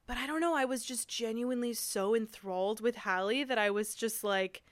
But 0.06 0.16
I 0.18 0.26
don't 0.26 0.40
know, 0.40 0.54
I 0.54 0.66
was 0.66 0.84
just 0.84 1.08
genuinely 1.08 1.72
so 1.72 2.14
enthralled 2.14 2.80
with 2.80 2.96
Halle 2.96 3.42
that 3.44 3.58
I 3.58 3.70
was 3.70 3.94
just 3.94 4.22
like 4.22 4.62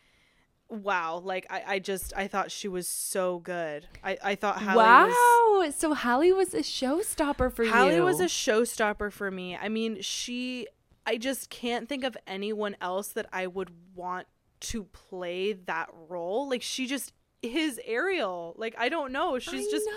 wow 0.69 1.19
like 1.19 1.47
I, 1.51 1.63
I 1.67 1.79
just 1.81 2.15
i 2.17 2.27
thought 2.27 2.51
she 2.51 2.67
was 2.67 2.89
so 2.89 3.41
good 3.41 3.87
i, 4.03 4.17
I 4.25 4.35
thought 4.37 4.63
Halle 4.63 4.79
wow 4.79 5.59
was, 5.59 5.77
so 5.77 5.93
Halle 5.93 6.33
was 6.33 6.55
a 6.55 6.61
showstopper 6.61 7.53
for 7.53 7.65
Halle 7.65 7.89
you 7.89 7.93
Halle 7.97 8.01
was 8.01 8.21
a 8.21 8.25
showstopper 8.25 9.13
for 9.13 9.31
me 9.31 9.55
i 9.55 9.69
mean 9.69 10.01
she 10.01 10.67
i 11.05 11.19
just 11.19 11.51
can't 11.51 11.91
think 11.91 12.05
of 12.05 12.17
anyone 12.27 12.75
else 12.81 13.09
that 13.09 13.27
i 13.35 13.47
would 13.47 13.71
want 13.95 14.27
to 14.63 14.85
play 14.85 15.53
that 15.53 15.89
role. 16.09 16.49
Like 16.49 16.63
she 16.63 16.87
just 16.87 17.13
his 17.45 17.81
ariel 17.85 18.55
like 18.57 18.73
i 18.79 18.89
don't 18.89 19.11
know. 19.11 19.37
She's 19.41 19.67
I 19.67 19.71
just 19.71 19.89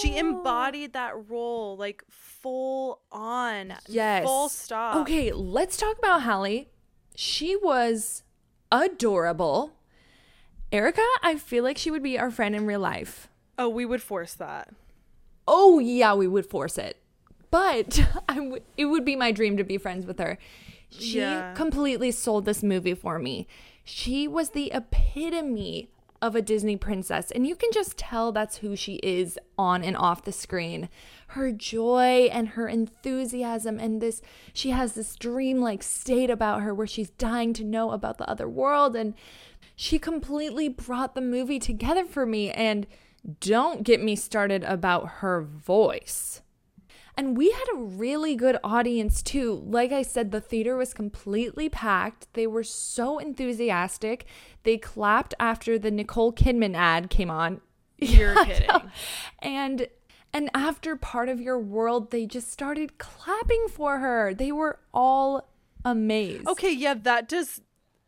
she 0.00 0.16
embodied 0.16 0.92
that 0.92 1.28
role 1.28 1.76
like 1.76 2.04
full 2.08 3.00
on 3.10 3.74
yes. 3.88 4.24
full 4.24 4.48
stop. 4.48 4.96
Okay 4.98 5.32
let's 5.32 5.76
talk 5.76 5.98
about 5.98 6.22
Halle 6.22 6.68
she 7.16 7.56
was 7.56 8.22
adorable. 8.70 9.72
Erica 10.72 11.02
I 11.22 11.36
feel 11.36 11.64
like 11.64 11.78
she 11.78 11.90
would 11.90 12.02
be 12.02 12.18
our 12.18 12.30
friend 12.30 12.54
in 12.54 12.64
real 12.66 12.80
life. 12.80 13.28
Oh 13.58 13.68
we 13.68 13.84
would 13.84 14.02
force 14.02 14.34
that. 14.34 14.72
Oh 15.48 15.78
yeah 15.80 16.14
we 16.14 16.28
would 16.28 16.46
force 16.46 16.78
it. 16.78 16.96
But 17.50 18.04
I 18.28 18.36
w- 18.36 18.62
it 18.76 18.86
would 18.86 19.04
be 19.04 19.16
my 19.16 19.32
dream 19.32 19.56
to 19.56 19.64
be 19.64 19.78
friends 19.78 20.06
with 20.06 20.18
her. 20.20 20.38
She 20.90 21.18
Yeah. 21.18 21.54
completely 21.54 22.12
sold 22.12 22.44
this 22.44 22.62
movie 22.62 22.94
for 22.94 23.18
me 23.18 23.48
she 23.84 24.26
was 24.26 24.50
the 24.50 24.72
epitome 24.72 25.88
of 26.22 26.34
a 26.34 26.42
disney 26.42 26.76
princess 26.76 27.30
and 27.30 27.46
you 27.46 27.54
can 27.54 27.70
just 27.70 27.98
tell 27.98 28.32
that's 28.32 28.58
who 28.58 28.74
she 28.74 28.94
is 28.96 29.38
on 29.58 29.84
and 29.84 29.96
off 29.96 30.24
the 30.24 30.32
screen. 30.32 30.88
Her 31.28 31.52
joy 31.52 32.28
and 32.32 32.50
her 32.50 32.66
enthusiasm 32.66 33.78
and 33.78 34.00
this 34.00 34.22
she 34.52 34.70
has 34.70 34.94
this 34.94 35.16
dreamlike 35.16 35.82
state 35.82 36.30
about 36.30 36.62
her 36.62 36.74
where 36.74 36.86
she's 36.86 37.10
dying 37.10 37.52
to 37.54 37.64
know 37.64 37.90
about 37.90 38.18
the 38.18 38.28
other 38.28 38.48
world 38.48 38.96
and 38.96 39.14
she 39.76 39.98
completely 39.98 40.68
brought 40.68 41.14
the 41.14 41.20
movie 41.20 41.58
together 41.58 42.04
for 42.04 42.24
me. 42.24 42.50
And 42.50 42.86
don't 43.40 43.82
get 43.82 44.02
me 44.02 44.16
started 44.16 44.62
about 44.64 45.08
her 45.20 45.42
voice 45.42 46.42
and 47.16 47.36
we 47.36 47.50
had 47.50 47.64
a 47.74 47.78
really 47.78 48.34
good 48.34 48.58
audience 48.64 49.22
too. 49.22 49.62
Like 49.66 49.92
I 49.92 50.02
said, 50.02 50.30
the 50.30 50.40
theater 50.40 50.76
was 50.76 50.92
completely 50.94 51.68
packed. 51.68 52.26
They 52.34 52.46
were 52.46 52.64
so 52.64 53.18
enthusiastic. 53.18 54.26
They 54.64 54.78
clapped 54.78 55.34
after 55.38 55.78
the 55.78 55.90
Nicole 55.90 56.32
Kidman 56.32 56.74
ad 56.74 57.10
came 57.10 57.30
on. 57.30 57.60
You're 57.98 58.34
Yeah, 58.42 58.44
kidding. 58.44 58.92
And 59.40 59.88
and 60.32 60.50
after 60.52 60.96
part 60.96 61.28
of 61.28 61.40
your 61.40 61.60
world, 61.60 62.10
they 62.10 62.26
just 62.26 62.50
started 62.50 62.98
clapping 62.98 63.66
for 63.70 63.98
her. 63.98 64.34
They 64.34 64.50
were 64.50 64.80
all 64.92 65.48
amazed. 65.84 66.48
Okay, 66.48 66.72
yeah, 66.72 66.94
that 66.94 67.28
does 67.28 67.60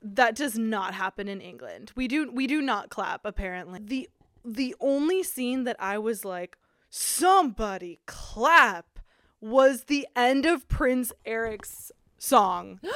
that 0.03 0.35
does 0.35 0.59
not 0.59 0.95
happen 0.95 1.29
in 1.29 1.41
England. 1.41 1.93
We 1.95 2.09
do 2.09 2.31
we 2.33 2.47
do 2.47 2.61
not 2.61 2.91
clap 2.91 3.25
apparently. 3.25 3.81
The 3.83 4.09
the 4.45 4.75
only 4.81 5.23
scene 5.23 5.65
that 5.65 5.77
I 5.79 5.99
was 5.99 6.25
like 6.25 6.57
somebody 6.91 8.01
clap 8.07 8.96
was 9.41 9.85
the 9.85 10.07
end 10.17 10.47
of 10.47 10.69
Prince 10.69 11.13
Eric's 11.25 11.93
song. 12.19 12.81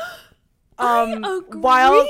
Um 0.81 1.45
Wild. 1.51 2.09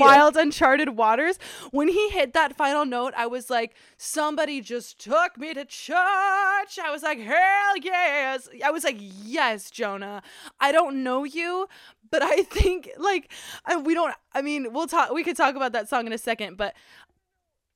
Wild 0.00 0.36
Uncharted 0.36 0.96
Waters. 0.96 1.38
When 1.70 1.86
he 1.86 2.08
hit 2.10 2.32
that 2.32 2.56
final 2.56 2.84
note, 2.84 3.14
I 3.16 3.28
was 3.28 3.48
like, 3.48 3.76
somebody 3.96 4.60
just 4.60 4.98
took 4.98 5.38
me 5.38 5.54
to 5.54 5.64
church. 5.64 5.94
I 5.94 6.90
was 6.90 7.04
like, 7.04 7.20
hell 7.20 7.76
yes. 7.80 8.48
I 8.64 8.72
was 8.72 8.82
like, 8.82 8.96
yes, 8.98 9.70
Jonah. 9.70 10.22
I 10.58 10.72
don't 10.72 11.04
know 11.04 11.22
you, 11.22 11.68
but 12.10 12.22
I 12.22 12.42
think 12.42 12.90
like 12.98 13.30
I, 13.64 13.76
we 13.76 13.94
don't 13.94 14.12
I 14.32 14.42
mean, 14.42 14.72
we'll 14.72 14.88
talk 14.88 15.12
we 15.12 15.22
could 15.22 15.36
talk 15.36 15.54
about 15.54 15.70
that 15.72 15.88
song 15.88 16.04
in 16.04 16.12
a 16.12 16.18
second, 16.18 16.56
but 16.56 16.74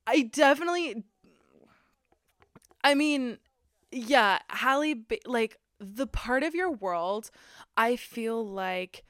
I 0.08 0.22
definitely 0.22 1.04
I 2.82 2.96
mean, 2.96 3.38
yeah, 3.92 4.40
Halle 4.48 4.94
Ba- 4.94 5.18
like 5.26 5.58
the 5.83 6.07
part 6.07 6.42
of 6.42 6.55
your 6.55 6.71
world 6.71 7.31
I 7.77 7.97
feel 7.97 8.47
like 8.47 9.05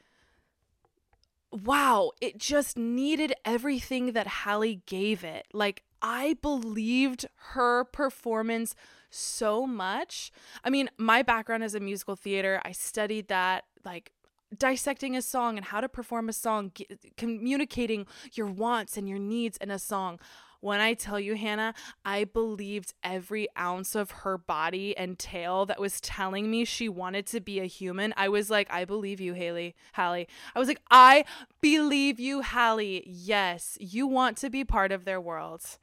wow, 1.53 2.13
it 2.21 2.39
just 2.39 2.79
needed 2.79 3.35
everything 3.45 4.13
that 4.13 4.27
Halle 4.27 4.77
gave 4.87 5.23
it. 5.23 5.47
Like, 5.53 5.83
I 6.01 6.37
believed 6.41 7.27
her 7.53 7.85
performance 7.85 8.75
so 9.11 9.67
much. 9.67 10.33
I 10.65 10.71
mean, 10.71 10.89
my 10.97 11.23
background 11.23 11.63
is 11.63 11.75
a 11.75 11.81
musical 11.81 12.17
theater. 12.17 12.61
I 12.65 12.73
studied 12.73 13.29
that, 13.29 13.65
like, 13.85 14.13
dissecting 14.57 15.17
a 15.17 15.23
song 15.23 15.57
and 15.57 15.67
how 15.67 15.81
to 15.81 15.89
perform 15.89 16.29
a 16.29 16.33
song, 16.33 16.73
communicating 17.17 18.07
your 18.33 18.47
wants 18.47 18.97
and 18.97 19.09
your 19.09 19.19
needs 19.19 19.59
in 19.59 19.71
a 19.71 19.79
song. 19.79 20.19
When 20.63 20.79
I 20.79 20.95
tell 20.95 21.19
you, 21.19 21.35
Hannah, 21.35 21.75
I 22.05 22.23
believed 22.23 22.95
every 23.03 23.49
ounce 23.59 23.97
of 23.97 24.13
her 24.23 24.39
body 24.39 24.97
and 24.97 25.19
tail 25.19 25.67
that 25.67 25.81
was 25.81 26.01
telling 26.01 26.49
me 26.53 26.65
she 26.65 26.89
wanted 26.89 27.27
to 27.27 27.41
be 27.41 27.59
a 27.59 27.65
human. 27.65 28.15
I 28.17 28.29
was 28.29 28.49
like, 28.49 28.69
I 28.71 28.85
believe 28.85 29.21
you, 29.21 29.35
Haley, 29.35 29.75
Halle. 29.95 30.29
I 30.55 30.59
was 30.61 30.69
like, 30.69 30.81
I 30.89 31.25
believe 31.61 32.21
you, 32.21 32.43
Halle. 32.43 33.03
Yes, 33.05 33.77
you 33.81 34.07
want 34.07 34.37
to 34.37 34.51
be 34.51 34.63
part 34.63 34.93
of 34.93 35.05
their 35.05 35.21
world. 35.21 35.79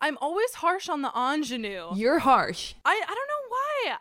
I'm 0.00 0.16
always 0.18 0.54
harsh 0.54 0.88
on 0.88 1.02
the 1.02 1.12
ingenue. 1.14 1.88
You're 1.94 2.20
harsh. 2.20 2.72
I, 2.86 3.02
I 3.06 3.14
don't 3.14 3.28
know 3.28 3.48
why. 3.50 3.96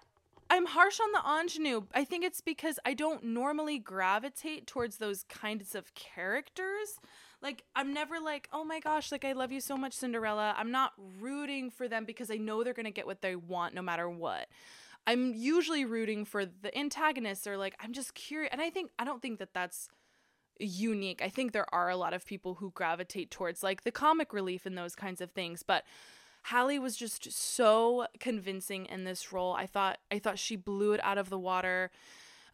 I'm 0.50 0.66
harsh 0.68 1.02
on 1.02 1.12
the 1.12 1.42
ingenue. 1.42 1.82
I 1.94 2.06
think 2.06 2.24
it's 2.24 2.40
because 2.40 2.80
I 2.86 2.94
don't 2.94 3.22
normally 3.26 3.80
gravitate 3.80 4.66
towards 4.66 4.96
those 4.96 5.24
kinds 5.24 5.76
of 5.76 5.94
characters. 5.94 7.02
Like, 7.42 7.64
I'm 7.76 7.94
never 7.94 8.20
like, 8.20 8.50
oh 8.52 8.64
my 8.64 8.80
gosh, 8.80 9.12
like, 9.12 9.24
I 9.24 9.32
love 9.34 9.52
you 9.52 9.62
so 9.62 9.78
much, 9.78 9.94
Cinderella. 9.94 10.54
I'm 10.58 10.72
not 10.72 10.94
rooting 11.20 11.72
for 11.72 11.88
them 11.88 12.06
because 12.06 12.30
I 12.30 12.36
know 12.36 12.64
they're 12.64 12.74
going 12.74 12.86
to 12.86 12.92
get 12.92 13.08
what 13.08 13.22
they 13.22 13.36
want 13.36 13.74
no 13.74 13.82
matter 13.82 14.10
what. 14.10 14.48
I'm 15.08 15.34
usually 15.34 15.86
rooting 15.86 16.26
for 16.26 16.46
the 16.46 16.78
antagonists 16.78 17.48
or 17.48 17.58
like, 17.58 17.76
I'm 17.80 17.94
just 17.94 18.14
curious. 18.14 18.50
And 18.52 18.62
I 18.62 18.70
think, 18.70 18.92
I 19.00 19.06
don't 19.06 19.22
think 19.22 19.40
that 19.40 19.54
that's 19.54 19.88
unique. 20.60 21.22
I 21.24 21.30
think 21.30 21.52
there 21.52 21.74
are 21.74 21.90
a 21.90 21.98
lot 21.98 22.14
of 22.14 22.26
people 22.26 22.56
who 22.56 22.72
gravitate 22.72 23.32
towards 23.32 23.64
like 23.64 23.84
the 23.84 23.92
comic 23.92 24.34
relief 24.34 24.66
and 24.66 24.78
those 24.78 24.96
kinds 24.96 25.22
of 25.22 25.32
things, 25.32 25.64
but 25.64 25.84
Halle 26.44 26.80
was 26.80 26.96
just 26.96 27.32
so 27.32 28.08
convincing 28.20 28.86
in 28.86 29.04
this 29.04 29.32
role. 29.32 29.54
I 29.54 29.66
thought 29.66 30.00
I 30.12 30.20
thought 30.20 30.40
she 30.40 30.56
blew 30.56 30.94
it 30.94 31.04
out 31.04 31.18
of 31.18 31.30
the 31.30 31.40
water. 31.40 31.92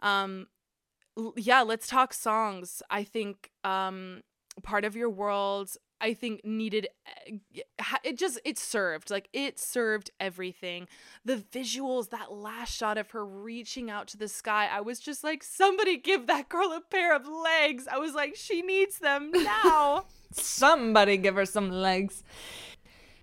Um 0.02 0.48
yeah, 1.36 1.62
let's 1.62 1.88
talk 1.88 2.14
songs. 2.14 2.82
I 2.90 3.04
think 3.04 3.52
um 3.64 4.22
part 4.64 4.86
of 4.86 4.96
your 4.96 5.10
world 5.10 5.78
I 6.02 6.14
think 6.14 6.44
needed 6.44 6.88
eh, 7.28 7.62
it 8.04 8.18
just 8.18 8.40
it 8.44 8.58
served 8.60 9.10
like 9.10 9.30
it 9.34 9.60
served 9.60 10.12
everything. 10.20 10.88
The 11.24 11.38
visuals, 11.38 12.10
that 12.10 12.32
last 12.32 12.76
shot 12.76 12.98
of 12.98 13.12
her 13.12 13.26
reaching 13.26 13.90
out 13.90 14.08
to 14.10 14.18
the 14.18 14.28
sky, 14.28 14.68
I 14.72 14.82
was 14.82 15.00
just 15.00 15.24
like, 15.24 15.44
somebody 15.44 15.98
give 15.98 16.28
that 16.28 16.50
girl 16.50 16.72
a 16.72 16.82
pair 16.82 17.16
of 17.16 17.28
legs. 17.28 17.88
I 17.92 17.98
was 17.98 18.14
like, 18.14 18.36
she 18.36 18.62
needs 18.62 19.00
them 19.00 19.32
now. 19.34 20.06
Somebody 20.32 21.18
give 21.18 21.36
her 21.36 21.46
some 21.46 21.72
legs. 21.72 22.24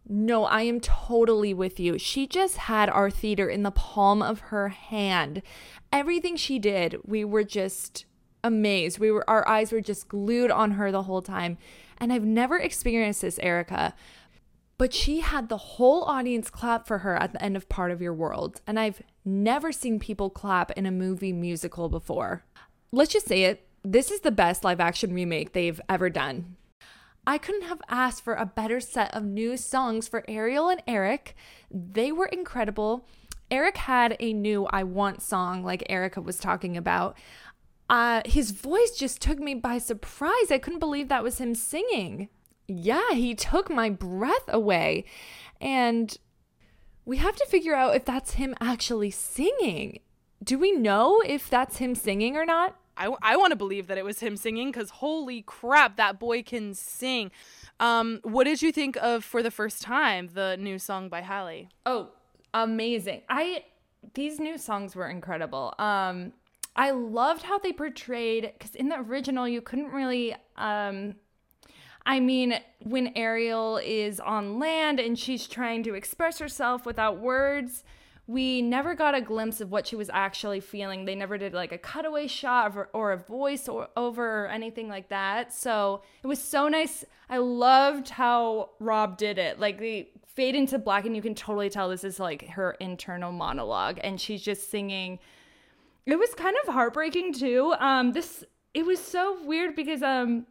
No, 0.09 0.45
I 0.45 0.63
am 0.63 0.81
totally 0.81 1.55
with 1.55 1.79
you. 1.79 1.99
She 1.99 2.27
just 2.27 2.57
had 2.57 2.89
our 2.89 3.11
theater 3.11 3.49
in 3.49 3.63
the 3.63 3.71
palm 3.71 4.23
of 4.23 4.41
her 4.41 4.71
hand. 4.71 5.43
Everything 5.93 6.37
she 6.37 6.59
did, 6.59 6.97
we 7.05 7.25
were 7.25 7.45
just 7.45 8.07
amazed. 8.45 8.99
We 8.99 9.11
were 9.11 9.29
our 9.29 9.47
eyes 9.49 9.73
were 9.73 9.81
just 9.81 10.09
glued 10.09 10.51
on 10.51 10.73
her 10.73 10.91
the 10.91 11.05
whole 11.05 11.23
time. 11.23 11.59
And 11.99 12.13
I've 12.13 12.25
never 12.25 12.59
experienced 12.59 13.23
this, 13.23 13.39
Erica. 13.39 13.95
But 14.79 14.93
she 14.93 15.21
had 15.21 15.49
the 15.49 15.57
whole 15.57 16.03
audience 16.05 16.51
clap 16.51 16.87
for 16.87 16.99
her 16.99 17.15
at 17.15 17.33
the 17.33 17.43
end 17.43 17.57
of 17.57 17.69
Part 17.69 17.93
of 17.93 18.03
Your 18.03 18.15
World. 18.15 18.61
And 18.67 18.81
I've 18.81 19.03
never 19.25 19.71
seen 19.71 20.01
people 20.01 20.29
clap 20.29 20.73
in 20.73 20.87
a 20.87 20.91
movie 20.91 21.33
musical 21.33 21.89
before. 21.89 22.45
Let's 22.91 23.13
just 23.13 23.29
say 23.29 23.45
it. 23.45 23.67
This 23.85 24.11
is 24.11 24.21
the 24.21 24.31
best 24.33 24.65
live 24.65 24.81
action 24.81 25.15
remake 25.15 25.53
they've 25.53 25.81
ever 25.89 26.11
done. 26.11 26.57
I 27.25 27.39
couldn't 27.39 27.69
have 27.69 27.81
asked 27.89 28.25
for 28.25 28.35
a 28.35 28.47
better 28.47 28.81
set 28.81 29.15
of 29.15 29.25
new 29.25 29.57
songs 29.57 30.09
for 30.09 30.25
Ariel 30.27 30.69
and 30.69 30.83
Eric. 30.89 31.37
They 31.71 32.11
were 32.11 32.27
incredible. 32.27 33.07
Eric 33.51 33.77
had 33.77 34.17
a 34.19 34.33
new 34.33 34.67
I 34.67 34.83
Want 34.83 35.23
song, 35.23 35.63
like 35.63 35.85
Erica 35.89 36.21
was 36.21 36.39
talking 36.39 36.77
about. 36.77 37.17
Uh, 37.89 38.23
his 38.25 38.53
voice 38.53 38.93
just 38.93 39.21
took 39.21 39.39
me 39.39 39.55
by 39.55 39.79
surprise. 39.79 40.51
I 40.51 40.59
couldn't 40.59 40.79
believe 40.79 41.09
that 41.09 41.23
was 41.23 41.39
him 41.39 41.55
singing. 41.55 42.29
Yeah, 42.67 43.13
he 43.13 43.35
took 43.35 43.71
my 43.71 43.91
breath 43.91 44.49
away. 44.49 45.05
And 45.61 46.17
we 47.05 47.19
have 47.19 47.37
to 47.37 47.47
figure 47.47 47.75
out 47.75 47.95
if 47.97 48.05
that's 48.05 48.35
him 48.35 48.55
actually 48.61 49.11
singing. 49.11 50.01
do 50.43 50.59
we 50.59 50.73
know 50.73 51.23
if 51.25 51.49
that's 51.49 51.77
him 51.77 51.95
singing 51.95 52.37
or 52.37 52.45
not? 52.45 52.77
I, 52.97 53.15
I 53.23 53.37
want 53.37 53.53
to 53.53 53.57
believe 53.57 53.87
that 53.87 53.99
it 53.99 54.05
was 54.05 54.21
him 54.21 54.37
singing 54.37 54.71
because 54.71 54.91
holy 54.91 55.43
crap, 55.43 55.97
that 55.97 56.19
boy 56.19 56.43
can 56.43 56.75
sing. 56.75 57.31
Um, 57.81 58.21
what 58.23 58.45
did 58.45 58.63
you 58.63 58.71
think 58.71 58.97
of 58.97 59.25
for 59.25 59.43
the 59.43 59.51
first 59.51 59.83
time 59.83 60.31
the 60.35 60.57
new 60.59 60.79
song 60.79 61.09
by 61.09 61.23
Halle? 61.23 61.69
Oh, 61.87 62.11
amazing! 62.53 63.23
I 63.29 63.65
these 64.15 64.39
new 64.39 64.59
songs 64.59 64.95
were 64.95 65.09
incredible. 65.09 65.75
Um, 65.79 66.33
I 66.75 66.91
loved 66.91 67.43
how 67.43 67.59
they 67.59 67.73
portrayed 67.73 68.53
because 68.59 68.75
in 68.75 68.89
the 68.89 68.99
original 69.01 69.47
you 69.47 69.61
couldn't 69.61 69.93
really 69.93 70.35
um 70.57 71.17
I 72.05 72.19
mean, 72.19 72.59
when 72.81 73.13
Ariel 73.15 73.77
is 73.77 74.19
on 74.19 74.59
land 74.59 74.99
and 74.99 75.17
she's 75.17 75.47
trying 75.47 75.85
to 75.85 75.95
express 75.95 76.41
herself 76.41 76.85
without 76.85 77.21
words, 77.21 77.85
we 78.27 78.63
never 78.63 78.95
got 78.95 79.15
a 79.15 79.21
glimpse 79.21 79.61
of 79.61 79.71
what 79.71 79.87
she 79.87 79.97
was 79.97 80.11
actually 80.13 80.61
feeling. 80.61 81.05
They 81.05 81.15
never 81.15 81.39
did 81.39 81.55
like 81.55 81.73
a 81.73 81.79
cutaway 81.79 82.27
shot 82.27 82.77
or, 82.77 82.89
or 82.93 83.13
a 83.13 83.17
voice 83.17 83.69
or, 83.69 83.89
over 83.97 84.45
or 84.45 84.49
anything 84.49 84.89
like 84.89 85.09
that. 85.11 85.53
So 85.53 86.03
it 86.23 86.27
was 86.27 86.43
so 86.43 86.69
nice. 86.69 87.05
I 87.29 87.39
loved 87.39 88.09
how 88.09 88.71
Rob 88.79 89.17
did 89.17 89.39
it. 89.39 89.59
Like 89.61 89.79
they 89.79 90.11
fade 90.27 90.55
into 90.55 90.79
black, 90.79 91.05
and 91.05 91.15
you 91.15 91.23
can 91.23 91.35
totally 91.35 91.69
tell 91.69 91.89
this 91.89 92.05
is 92.05 92.19
like 92.19 92.49
her 92.49 92.73
internal 92.81 93.33
monologue, 93.33 93.99
and 94.03 94.21
she's 94.21 94.43
just 94.43 94.71
singing 94.71 95.19
it 96.07 96.19
was 96.19 96.35
kind 96.35 96.57
of 96.67 96.73
heartbreaking 96.73 97.33
too. 97.35 97.75
Um, 97.79 98.13
this 98.13 98.45
it 98.75 98.87
was 98.87 98.99
so 98.99 99.43
weird 99.45 99.77
because 99.77 100.03
um, 100.03 100.47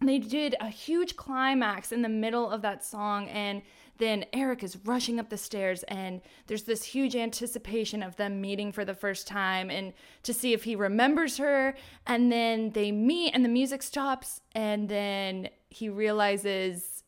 they 0.00 0.18
did 0.18 0.56
a 0.60 0.68
huge 0.68 1.16
climax 1.16 1.92
in 1.92 2.02
the 2.02 2.08
middle 2.08 2.50
of 2.50 2.62
that 2.62 2.84
song, 2.84 3.28
and 3.28 3.62
then 3.98 4.24
Eric 4.32 4.64
is 4.64 4.76
rushing 4.84 5.20
up 5.20 5.30
the 5.30 5.36
stairs, 5.36 5.84
and 5.84 6.20
there's 6.48 6.64
this 6.64 6.82
huge 6.82 7.14
anticipation 7.14 8.02
of 8.02 8.16
them 8.16 8.40
meeting 8.40 8.72
for 8.72 8.84
the 8.84 8.94
first 8.94 9.28
time, 9.28 9.70
and 9.70 9.92
to 10.24 10.34
see 10.34 10.52
if 10.52 10.64
he 10.64 10.74
remembers 10.74 11.38
her. 11.38 11.76
And 12.06 12.30
then 12.32 12.70
they 12.70 12.90
meet, 12.90 13.30
and 13.34 13.44
the 13.44 13.48
music 13.48 13.82
stops, 13.82 14.40
and 14.52 14.88
then 14.88 15.48
he 15.68 15.88
realizes 15.88 17.04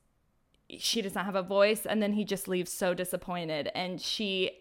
she 0.79 1.03
does 1.03 1.15
not 1.15 1.25
have 1.25 1.35
a 1.35 1.43
voice, 1.43 1.87
and 1.87 2.01
then 2.01 2.13
he 2.13 2.25
just 2.25 2.47
leaves 2.47 2.73
so 2.73 2.95
disappointed, 2.95 3.69
and 3.75 4.01
she 4.01 4.53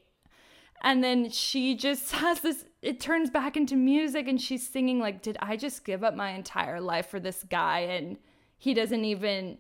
and 0.86 1.04
then 1.04 1.30
she 1.30 1.76
just 1.76 2.12
has 2.14 2.40
this 2.40 2.64
it 2.82 3.00
turns 3.02 3.30
back 3.30 3.58
into 3.58 3.76
music 3.76 4.28
and 4.30 4.40
she's 4.40 4.66
singing 4.66 5.00
like 5.00 5.22
did 5.22 5.38
i 5.42 5.58
just 5.58 5.84
give 5.84 6.04
up 6.04 6.16
my 6.16 6.30
entire 6.32 6.80
life 6.80 7.08
for 7.08 7.20
this 7.20 7.44
guy 7.50 7.80
and 7.80 8.18
he 8.58 8.74
doesn't 8.74 9.04
even 9.04 9.58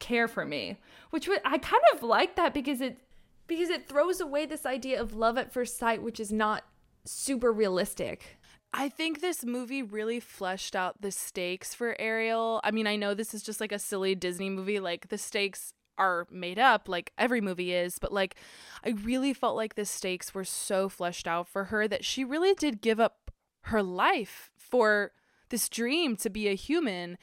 care 0.00 0.26
for 0.26 0.44
me 0.44 0.76
which 1.10 1.28
was, 1.28 1.38
i 1.44 1.58
kind 1.58 1.82
of 1.92 2.02
like 2.02 2.34
that 2.34 2.52
because 2.52 2.80
it 2.80 2.98
because 3.46 3.68
it 3.68 3.88
throws 3.88 4.20
away 4.20 4.46
this 4.46 4.66
idea 4.66 5.00
of 5.00 5.14
love 5.14 5.38
at 5.38 5.52
first 5.52 5.78
sight 5.78 6.02
which 6.02 6.18
is 6.18 6.32
not 6.32 6.64
super 7.04 7.52
realistic 7.52 8.38
I 8.74 8.88
think 8.88 9.20
this 9.20 9.44
movie 9.44 9.82
really 9.82 10.18
fleshed 10.18 10.74
out 10.74 11.02
the 11.02 11.10
stakes 11.10 11.74
for 11.74 11.94
Ariel. 12.00 12.58
I 12.64 12.70
mean, 12.70 12.86
I 12.86 12.96
know 12.96 13.12
this 13.12 13.34
is 13.34 13.42
just 13.42 13.60
like 13.60 13.70
a 13.70 13.78
silly 13.78 14.14
Disney 14.14 14.48
movie. 14.48 14.80
Like, 14.80 15.10
the 15.10 15.18
stakes 15.18 15.74
are 15.98 16.26
made 16.30 16.58
up 16.58 16.88
like 16.88 17.12
every 17.18 17.40
movie 17.40 17.72
is 17.72 17.98
but 17.98 18.12
like 18.12 18.34
i 18.84 18.90
really 18.90 19.32
felt 19.32 19.56
like 19.56 19.74
the 19.74 19.84
stakes 19.84 20.34
were 20.34 20.44
so 20.44 20.88
fleshed 20.88 21.28
out 21.28 21.46
for 21.46 21.64
her 21.64 21.86
that 21.86 22.04
she 22.04 22.24
really 22.24 22.54
did 22.54 22.80
give 22.80 22.98
up 22.98 23.30
her 23.62 23.82
life 23.82 24.50
for 24.56 25.12
this 25.52 25.68
dream 25.68 26.16
to 26.16 26.30
be 26.30 26.48
a 26.48 26.54
human. 26.54 27.16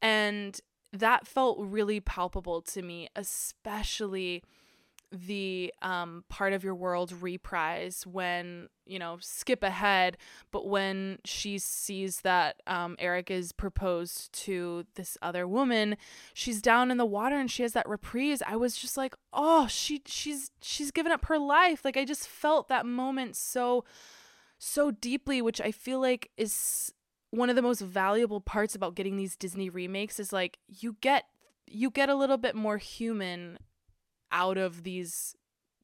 And 0.00 0.58
that 0.92 1.26
felt 1.26 1.58
really 1.60 2.00
palpable 2.00 2.62
to 2.62 2.82
me 2.82 3.08
especially 3.16 4.42
the 5.12 5.72
um, 5.82 6.24
part 6.28 6.52
of 6.52 6.64
your 6.64 6.74
world 6.74 7.12
reprise 7.20 8.06
when 8.06 8.68
you 8.86 8.98
know 8.98 9.18
skip 9.20 9.62
ahead 9.62 10.16
but 10.50 10.66
when 10.66 11.18
she 11.24 11.58
sees 11.58 12.22
that 12.22 12.56
um, 12.66 12.96
eric 12.98 13.30
is 13.30 13.52
proposed 13.52 14.32
to 14.32 14.84
this 14.94 15.18
other 15.20 15.46
woman 15.46 15.96
she's 16.32 16.62
down 16.62 16.90
in 16.90 16.96
the 16.96 17.04
water 17.04 17.38
and 17.38 17.50
she 17.50 17.62
has 17.62 17.72
that 17.72 17.88
reprise. 17.88 18.42
I 18.46 18.56
was 18.56 18.76
just 18.76 18.96
like 18.96 19.14
oh 19.32 19.66
she 19.66 20.02
she's 20.06 20.50
she's 20.60 20.90
given 20.90 21.12
up 21.12 21.26
her 21.26 21.38
life. 21.38 21.84
Like 21.84 21.96
i 21.96 22.04
just 22.04 22.26
felt 22.26 22.68
that 22.68 22.86
moment 22.86 23.36
so 23.36 23.84
so 24.58 24.92
deeply 24.92 25.42
which 25.42 25.60
i 25.60 25.72
feel 25.72 26.00
like 26.00 26.30
is 26.36 26.92
one 27.30 27.50
of 27.50 27.56
the 27.56 27.62
most 27.62 27.80
valuable 27.80 28.40
parts 28.40 28.76
about 28.76 28.94
getting 28.94 29.16
these 29.16 29.36
disney 29.36 29.68
remakes 29.68 30.20
is 30.20 30.32
like 30.32 30.58
you 30.68 30.96
get 31.00 31.24
you 31.66 31.90
get 31.90 32.08
a 32.08 32.14
little 32.14 32.36
bit 32.36 32.54
more 32.54 32.76
human 32.76 33.58
out 34.32 34.58
of 34.58 34.82
these 34.82 35.36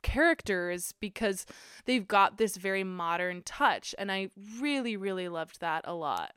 characters 0.03 0.95
because 1.01 1.45
they've 1.85 2.07
got 2.07 2.39
this 2.39 2.57
very 2.57 2.85
modern 2.85 3.43
touch 3.43 3.95
and 3.99 4.11
I 4.13 4.31
really 4.61 4.97
really 4.97 5.29
loved 5.29 5.61
that 5.61 5.85
a 5.85 5.95
lot. 5.95 6.35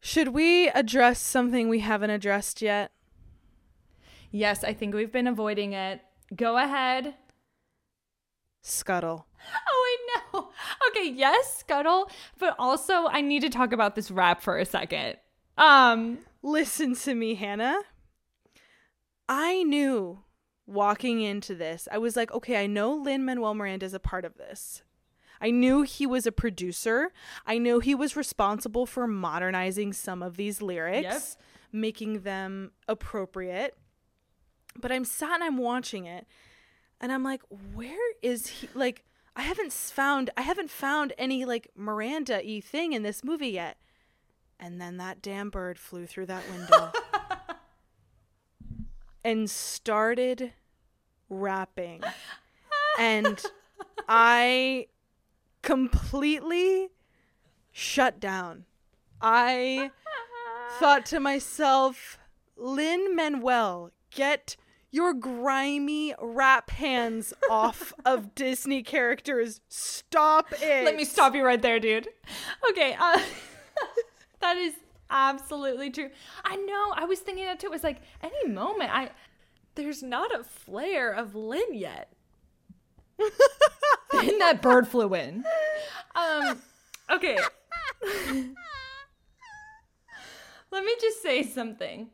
Should 0.00 0.28
we 0.28 0.68
address 0.68 1.20
something 1.20 1.68
we 1.68 1.80
haven't 1.80 2.10
addressed 2.10 2.60
yet? 2.60 2.92
Yes, 4.30 4.64
I 4.64 4.72
think 4.72 4.94
we've 4.94 5.12
been 5.12 5.26
avoiding 5.26 5.74
it. 5.74 6.00
Go 6.34 6.56
ahead. 6.56 7.14
Scuttle. 8.62 9.26
Oh, 9.68 9.98
I 9.98 10.32
know. 10.32 10.50
Okay, 10.88 11.10
yes, 11.10 11.58
Scuttle, 11.58 12.08
but 12.38 12.54
also 12.58 13.06
I 13.08 13.20
need 13.20 13.40
to 13.40 13.50
talk 13.50 13.72
about 13.72 13.96
this 13.96 14.10
rap 14.10 14.40
for 14.40 14.56
a 14.56 14.64
second. 14.64 15.16
Um, 15.58 16.18
listen 16.42 16.94
to 16.94 17.14
me, 17.14 17.34
Hannah. 17.34 17.80
I 19.28 19.64
knew 19.64 20.20
walking 20.66 21.20
into 21.20 21.54
this, 21.54 21.88
I 21.90 21.98
was 21.98 22.16
like, 22.16 22.32
okay, 22.32 22.62
I 22.62 22.66
know 22.66 22.94
Lin 22.94 23.24
Manuel 23.24 23.54
Miranda 23.54 23.86
is 23.86 23.94
a 23.94 24.00
part 24.00 24.24
of 24.24 24.36
this. 24.36 24.82
I 25.40 25.50
knew 25.50 25.82
he 25.82 26.06
was 26.06 26.26
a 26.26 26.32
producer. 26.32 27.12
I 27.44 27.58
knew 27.58 27.80
he 27.80 27.96
was 27.96 28.16
responsible 28.16 28.86
for 28.86 29.08
modernizing 29.08 29.92
some 29.92 30.22
of 30.22 30.36
these 30.36 30.62
lyrics, 30.62 31.02
yep. 31.02 31.22
making 31.72 32.20
them 32.20 32.70
appropriate. 32.86 33.76
But 34.80 34.92
I'm 34.92 35.04
sat 35.04 35.34
and 35.34 35.44
I'm 35.44 35.58
watching 35.58 36.06
it, 36.06 36.26
and 37.00 37.10
I'm 37.10 37.24
like, 37.24 37.42
where 37.74 38.12
is 38.22 38.46
he? 38.46 38.68
Like, 38.72 39.04
I 39.34 39.42
haven't 39.42 39.72
found 39.72 40.30
I 40.36 40.42
haven't 40.42 40.70
found 40.70 41.12
any 41.18 41.44
like 41.44 41.68
Miranda 41.74 42.40
y 42.44 42.60
thing 42.64 42.92
in 42.92 43.02
this 43.02 43.24
movie 43.24 43.48
yet. 43.48 43.78
And 44.60 44.80
then 44.80 44.98
that 44.98 45.20
damn 45.20 45.50
bird 45.50 45.78
flew 45.78 46.06
through 46.06 46.26
that 46.26 46.48
window. 46.48 46.92
and 49.24 49.48
started 49.50 50.52
rapping. 51.28 52.02
and 52.98 53.42
I 54.08 54.86
completely 55.62 56.88
shut 57.70 58.20
down. 58.20 58.64
I 59.20 59.90
thought 60.78 61.06
to 61.06 61.20
myself, 61.20 62.18
Lin 62.56 63.14
Manuel, 63.14 63.90
get 64.10 64.56
your 64.90 65.14
grimy 65.14 66.14
rap 66.20 66.70
hands 66.70 67.32
off 67.50 67.92
of 68.04 68.34
Disney 68.34 68.82
characters. 68.82 69.60
Stop 69.68 70.52
it. 70.60 70.84
Let 70.84 70.96
me 70.96 71.04
stop 71.04 71.34
you 71.34 71.44
right 71.44 71.60
there, 71.60 71.80
dude. 71.80 72.08
Okay, 72.70 72.94
uh, 72.98 73.20
that 74.40 74.56
is 74.56 74.74
absolutely 75.12 75.90
true. 75.90 76.10
I 76.44 76.56
know. 76.56 76.92
I 76.96 77.04
was 77.04 77.20
thinking 77.20 77.44
that 77.44 77.60
too. 77.60 77.66
It 77.66 77.72
was 77.72 77.84
like 77.84 78.00
any 78.22 78.48
moment. 78.48 78.90
I 78.92 79.10
there's 79.74 80.02
not 80.02 80.34
a 80.34 80.42
flare 80.42 81.12
of 81.12 81.34
Lin 81.34 81.74
yet. 81.74 82.12
and 83.18 84.40
that 84.40 84.60
bird 84.60 84.88
flew 84.88 85.14
in. 85.14 85.44
Um. 86.14 86.60
Okay. 87.10 87.38
Let 90.70 90.84
me 90.84 90.94
just 91.00 91.22
say 91.22 91.42
something. 91.42 92.08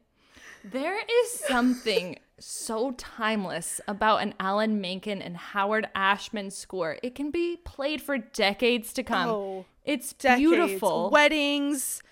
There 0.64 0.98
is 0.98 1.30
something 1.30 2.18
so 2.40 2.92
timeless 2.92 3.80
about 3.86 4.22
an 4.22 4.34
Alan 4.40 4.80
Menken 4.80 5.22
and 5.22 5.36
Howard 5.36 5.88
Ashman 5.94 6.50
score. 6.50 6.98
It 7.02 7.14
can 7.14 7.30
be 7.30 7.58
played 7.64 8.02
for 8.02 8.18
decades 8.18 8.92
to 8.94 9.02
come. 9.02 9.28
Oh, 9.28 9.64
it's 9.84 10.12
decades. 10.12 10.40
beautiful. 10.40 11.10
Weddings, 11.10 12.02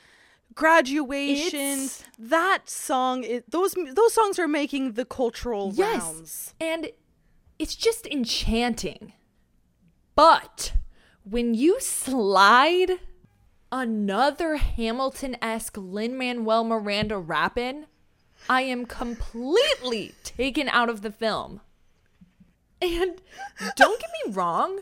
graduations 0.57 2.01
it's, 2.01 2.05
that 2.19 2.69
song 2.69 3.23
it, 3.23 3.49
those 3.49 3.75
those 3.95 4.13
songs 4.13 4.39
are 4.39 4.49
making 4.49 4.93
the 4.93 5.05
cultural 5.05 5.71
yes, 5.75 6.03
rounds 6.03 6.55
and 6.59 6.89
it's 7.59 7.77
just 7.77 8.07
enchanting. 8.07 9.13
But 10.15 10.73
when 11.23 11.55
you 11.55 11.79
slide 11.81 12.99
another 13.71 14.57
hamilton-esque 14.57 15.77
lin-manuel 15.77 16.65
miranda 16.65 17.19
rap 17.19 17.59
in 17.59 17.87
i 18.49 18.63
am 18.63 18.87
completely 18.87 20.15
taken 20.23 20.69
out 20.71 20.89
of 20.89 21.03
the 21.03 21.11
film. 21.11 21.61
And 22.81 23.21
don't 23.75 24.01
get 24.01 24.11
me 24.25 24.33
wrong 24.33 24.81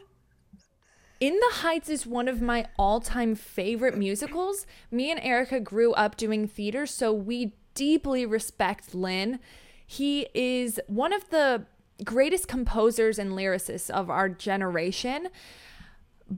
in 1.21 1.35
the 1.35 1.57
Heights 1.57 1.89
is 1.89 2.07
one 2.07 2.29
of 2.29 2.43
my 2.43 2.67
all 2.79 3.01
time 3.01 3.35
favorite 3.35 3.97
musicals. 3.97 4.67
Me 4.91 5.11
and 5.11 5.21
Erica 5.21 5.61
grew 5.61 5.93
up 5.93 6.17
doing 6.17 6.47
theater, 6.47 6.87
so 6.87 7.13
we 7.13 7.53
deeply 7.75 8.25
respect 8.27 8.95
Lin. 8.95 9.41
He 9.87 10.29
is 10.35 10.81
one 10.87 11.13
of 11.13 11.29
the 11.31 11.67
greatest 12.03 12.49
composers 12.49 13.19
and 13.19 13.33
lyricists 13.33 13.91
of 13.91 14.11
our 14.11 14.29
generation. 14.29 15.29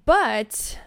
But 0.04 0.78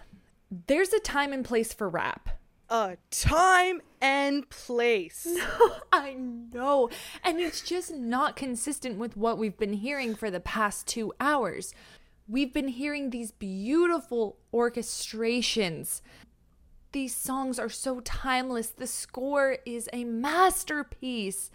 there's 0.66 0.92
a 0.92 1.00
time 1.00 1.32
and 1.32 1.44
place 1.44 1.72
for 1.72 1.88
rap. 1.88 2.28
A 2.68 2.96
time 3.10 3.80
and 4.00 4.48
place. 4.48 5.26
I 5.92 6.14
know. 6.14 6.88
And 7.24 7.40
it's 7.40 7.62
just 7.62 7.92
not 7.92 8.36
consistent 8.36 8.96
with 8.96 9.16
what 9.16 9.38
we've 9.38 9.58
been 9.58 9.72
hearing 9.72 10.14
for 10.14 10.30
the 10.30 10.38
past 10.38 10.86
two 10.86 11.12
hours. 11.18 11.74
We've 12.30 12.52
been 12.52 12.68
hearing 12.68 13.10
these 13.10 13.32
beautiful 13.32 14.38
orchestrations. 14.54 16.00
These 16.92 17.14
songs 17.14 17.58
are 17.58 17.68
so 17.68 17.98
timeless. 18.00 18.68
The 18.68 18.86
score 18.86 19.58
is 19.66 19.88
a 19.92 20.04
masterpiece. 20.04 21.50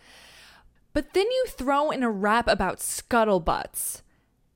But 0.91 1.13
then 1.13 1.27
you 1.31 1.45
throw 1.47 1.91
in 1.91 2.03
a 2.03 2.11
rap 2.11 2.49
about 2.49 2.79
scuttlebutts, 2.79 4.01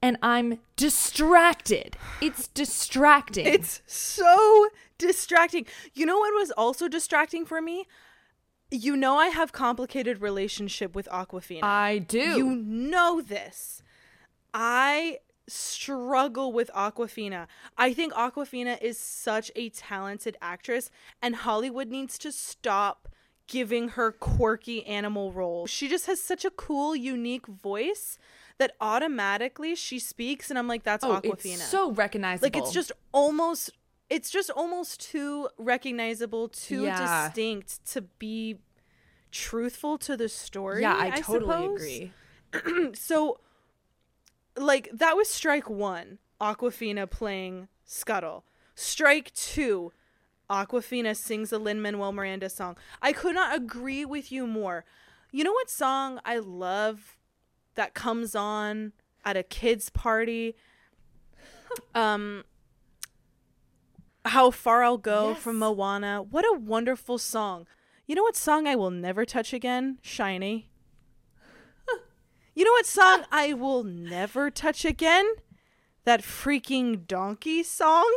and 0.01 0.17
I'm 0.21 0.59
distracted. 0.75 1.95
It's 2.21 2.47
distracting. 2.63 3.45
It's 3.45 3.81
so 3.85 4.67
distracting. 4.97 5.67
You 5.93 6.05
know 6.05 6.17
what 6.19 6.33
was 6.33 6.51
also 6.51 6.89
distracting 6.89 7.45
for 7.45 7.61
me? 7.61 7.87
You 8.69 8.97
know 8.97 9.15
I 9.15 9.27
have 9.27 9.53
complicated 9.53 10.21
relationship 10.21 10.95
with 10.95 11.07
Awkwafina. 11.13 11.63
I 11.63 11.99
do. 11.99 12.19
You 12.19 12.55
know 12.55 13.21
this. 13.21 13.83
I 14.53 15.19
struggle 15.49 16.51
with 16.53 16.69
Awkwafina. 16.75 17.47
I 17.77 17.93
think 17.93 18.13
Awkwafina 18.13 18.81
is 18.81 18.97
such 18.97 19.51
a 19.55 19.69
talented 19.69 20.37
actress 20.41 20.89
and 21.21 21.35
Hollywood 21.35 21.89
needs 21.89 22.17
to 22.19 22.31
stop 22.31 23.07
giving 23.47 23.89
her 23.89 24.11
quirky 24.11 24.85
animal 24.85 25.31
roles. 25.31 25.69
She 25.69 25.87
just 25.87 26.05
has 26.05 26.21
such 26.21 26.45
a 26.45 26.51
cool, 26.51 26.95
unique 26.95 27.47
voice 27.47 28.19
that 28.59 28.73
automatically 28.79 29.73
she 29.73 29.97
speaks, 29.99 30.49
and 30.49 30.59
I'm 30.59 30.67
like, 30.67 30.83
that's 30.83 31.03
oh, 31.03 31.19
Awkwafina. 31.19 31.53
It's 31.55 31.63
so 31.63 31.91
recognizable. 31.91 32.45
Like 32.45 32.55
it's 32.57 32.71
just 32.71 32.91
almost, 33.11 33.71
it's 34.09 34.29
just 34.29 34.49
almost 34.51 35.01
too 35.01 35.47
recognizable, 35.57 36.49
too 36.49 36.83
Yeah. 36.83 37.27
distinct 37.29 37.85
to 37.93 38.01
be 38.01 38.59
truthful 39.31 39.97
to 39.99 40.15
the 40.17 40.29
story. 40.29 40.81
yeah, 40.81 40.95
I, 40.97 41.21
totally 41.21 41.51
suppose. 41.51 41.75
agree. 41.75 42.11
So, 42.95 43.39
like 44.59 44.89
that 44.93 45.15
was 45.15 45.29
strike 45.29 45.69
one. 45.69 46.19
Awkwafina 46.39 47.09
playing 47.09 47.67
Scuttle. 47.85 48.45
Strike 48.75 49.33
two. 49.33 49.91
Awkwafina 50.49 51.15
sings 51.15 51.51
a 51.51 51.57
Lin 51.57 51.81
Manuel 51.81 52.11
Miranda 52.11 52.49
song. 52.49 52.75
I 53.01 53.13
could 53.13 53.35
not 53.35 53.55
agree 53.55 54.05
with 54.05 54.31
you 54.31 54.47
more. 54.47 54.85
You 55.31 55.43
know 55.43 55.51
what 55.51 55.69
song 55.69 56.19
I 56.25 56.37
love 56.37 57.17
that 57.75 57.93
comes 57.93 58.35
on 58.35 58.93
at 59.23 59.37
a 59.37 59.43
kids 59.43 59.89
party? 59.89 60.55
Um 61.93 62.43
How 64.25 64.49
Far 64.49 64.83
I'll 64.83 64.97
Go 64.97 65.35
from 65.35 65.59
Moana. 65.59 66.23
What 66.23 66.43
a 66.45 66.57
wonderful 66.59 67.17
song. 67.19 67.67
You 68.07 68.15
know 68.15 68.23
what 68.23 68.35
song 68.35 68.67
I 68.67 68.75
will 68.75 68.89
never 68.89 69.23
touch 69.23 69.53
again? 69.53 69.99
Shiny. 70.01 70.68
You 72.59 72.65
know 72.65 72.71
what 72.71 72.85
song 72.85 73.23
I 73.31 73.53
will 73.53 73.85
never 73.85 74.51
touch 74.51 74.83
again? 74.83 75.25
That 76.03 76.21
freaking 76.21 77.07
donkey 77.07 77.63
song 77.63 78.13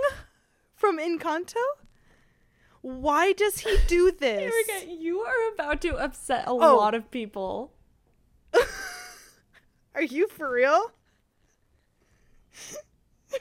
from 0.74 0.98
Encanto? 0.98 1.62
Why 2.80 3.34
does 3.34 3.60
he 3.60 3.76
do 3.86 4.10
this? 4.18 4.52
Erica, 4.52 4.90
you 5.00 5.20
are 5.20 5.52
about 5.54 5.80
to 5.82 5.94
upset 5.94 6.48
a 6.48 6.50
Oh. 6.50 6.56
lot 6.56 6.92
of 6.92 7.08
people. 7.12 7.72
Are 9.94 10.02
you 10.02 10.26
for 10.26 10.50
real? 10.50 10.90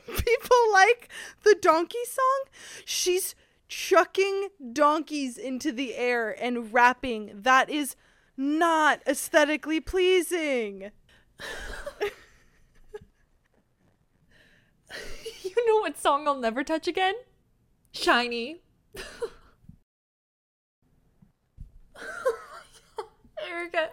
People 0.05 0.57
like 0.71 1.09
the 1.41 1.55
donkey 1.59 2.05
song? 2.07 2.43
She's 2.85 3.33
chucking 3.67 4.49
donkeys 4.71 5.35
into 5.35 5.71
the 5.71 5.95
air 5.95 6.29
and 6.39 6.71
rapping. 6.71 7.31
That 7.41 7.71
is 7.71 7.95
not 8.41 9.01
aesthetically 9.07 9.79
pleasing. 9.79 10.91
You 15.43 15.67
know 15.67 15.81
what 15.81 15.97
song 15.97 16.27
I'll 16.27 16.39
never 16.39 16.63
touch 16.63 16.87
again? 16.87 17.15
Shiny. 17.91 18.61
Erica, 23.49 23.89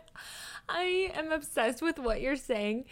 I 0.68 1.11
am 1.14 1.32
obsessed 1.32 1.82
with 1.82 1.98
what 1.98 2.20
you're 2.20 2.37
saying. 2.37 2.84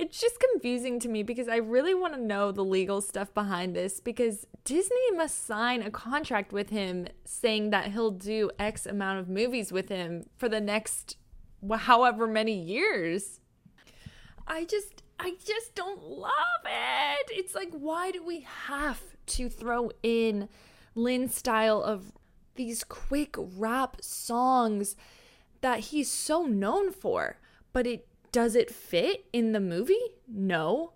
It's 0.00 0.18
just 0.18 0.40
confusing 0.40 0.98
to 1.00 1.10
me 1.10 1.22
because 1.22 1.46
I 1.46 1.56
really 1.56 1.92
want 1.92 2.14
to 2.14 2.20
know 2.20 2.52
the 2.52 2.64
legal 2.64 3.02
stuff 3.02 3.34
behind 3.34 3.76
this 3.76 4.00
because 4.00 4.46
Disney 4.64 5.10
must 5.14 5.46
sign 5.46 5.82
a 5.82 5.90
contract 5.90 6.54
with 6.54 6.70
him 6.70 7.06
saying 7.26 7.68
that 7.68 7.92
he'll 7.92 8.10
do 8.10 8.50
X 8.58 8.86
amount 8.86 9.18
of 9.18 9.28
movies 9.28 9.70
with 9.70 9.90
him 9.90 10.24
for 10.38 10.48
the 10.48 10.58
next 10.58 11.18
however 11.70 12.26
many 12.26 12.58
years. 12.58 13.40
I 14.46 14.64
just 14.64 15.02
I 15.18 15.34
just 15.44 15.74
don't 15.74 16.02
love 16.02 16.64
it. 16.64 17.30
It's 17.32 17.54
like 17.54 17.72
why 17.72 18.10
do 18.10 18.24
we 18.24 18.46
have 18.68 19.02
to 19.26 19.50
throw 19.50 19.90
in 20.02 20.48
Lin's 20.94 21.34
style 21.34 21.82
of 21.82 22.14
these 22.54 22.84
quick 22.84 23.36
rap 23.38 23.98
songs 24.00 24.96
that 25.60 25.80
he's 25.80 26.10
so 26.10 26.46
known 26.46 26.90
for? 26.90 27.36
But 27.74 27.86
it 27.86 28.06
does 28.32 28.54
it 28.54 28.74
fit 28.74 29.26
in 29.32 29.52
the 29.52 29.60
movie? 29.60 29.98
No. 30.28 30.92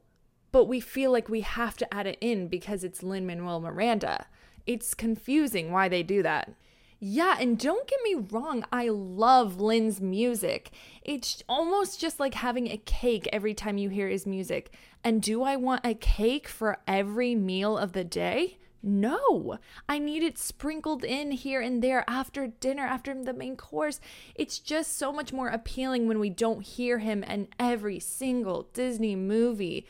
But 0.53 0.67
we 0.67 0.81
feel 0.81 1.11
like 1.11 1.29
we 1.29 1.41
have 1.41 1.77
to 1.79 1.95
add 1.95 2.07
it 2.07 2.19
in 2.21 2.49
because 2.49 2.85
it's 2.85 3.03
Lin 3.03 3.27
Manuel 3.27 3.61
Miranda. 3.61 4.27
It's 4.67 4.95
confusing 4.95 5.73
why 5.73 5.89
they 5.89 6.03
do 6.03 6.23
that. 6.23 6.55
Yeah, 7.01 7.37
and 7.39 7.59
don't 7.59 7.87
get 7.87 7.99
me 8.03 8.15
wrong, 8.31 8.65
I 8.73 8.89
love 8.89 9.61
Lin's 9.61 10.01
music. 10.01 10.71
It's 11.03 11.43
almost 11.49 12.01
just 12.01 12.19
like 12.19 12.35
having 12.35 12.69
a 12.69 12.79
cake 12.79 13.29
every 13.33 13.53
time 13.53 13.77
you 13.77 13.91
hear 13.91 14.09
his 14.09 14.27
music. 14.27 14.73
And 15.03 15.21
do 15.21 15.43
I 15.43 15.57
want 15.57 15.85
a 15.85 15.95
cake 15.95 16.49
for 16.49 16.79
every 16.87 17.35
meal 17.35 17.77
of 17.77 17.93
the 17.93 18.05
day? 18.05 18.57
No, 18.87 19.57
I 19.89 19.99
need 19.99 20.23
it 20.23 20.37
sprinkled 20.37 21.05
in 21.05 21.31
here 21.31 21.63
and 21.63 21.83
there 21.83 22.05
after 22.07 22.49
dinner, 22.49 22.83
after 22.83 23.15
the 23.15 23.33
main 23.33 23.57
course. 23.57 23.99
It's 24.35 24.59
just 24.59 24.99
so 24.99 25.11
much 25.11 25.33
more 25.33 25.49
appealing 25.49 26.07
when 26.07 26.19
we 26.19 26.29
don't 26.29 26.61
hear 26.61 26.99
him 26.99 27.25
in 27.25 27.49
every 27.59 27.99
single 27.99 28.69
Disney 28.75 29.17
movie. 29.17 29.87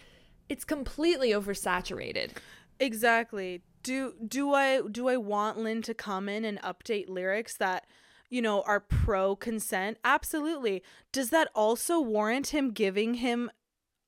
It's 0.48 0.64
completely 0.64 1.30
oversaturated. 1.30 2.36
Exactly. 2.78 3.62
Do 3.82 4.14
do 4.24 4.54
I 4.54 4.82
do 4.82 5.08
I 5.08 5.16
want 5.16 5.58
Lin 5.58 5.82
to 5.82 5.94
come 5.94 6.28
in 6.28 6.44
and 6.44 6.62
update 6.62 7.08
lyrics 7.08 7.56
that 7.56 7.86
you 8.30 8.40
know 8.40 8.62
are 8.62 8.78
pro 8.78 9.34
consent? 9.34 9.98
Absolutely. 10.04 10.84
Does 11.10 11.30
that 11.30 11.48
also 11.52 12.00
warrant 12.00 12.54
him 12.54 12.70
giving 12.70 13.14
him 13.14 13.50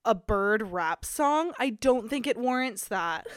a 0.05 0.15
bird 0.15 0.71
rap 0.71 1.05
song? 1.05 1.55
I 1.59 1.71
don't 1.71 2.09
think 2.09 2.29
it 2.29 2.37
warrants 2.37 2.87
that. 2.87 3.27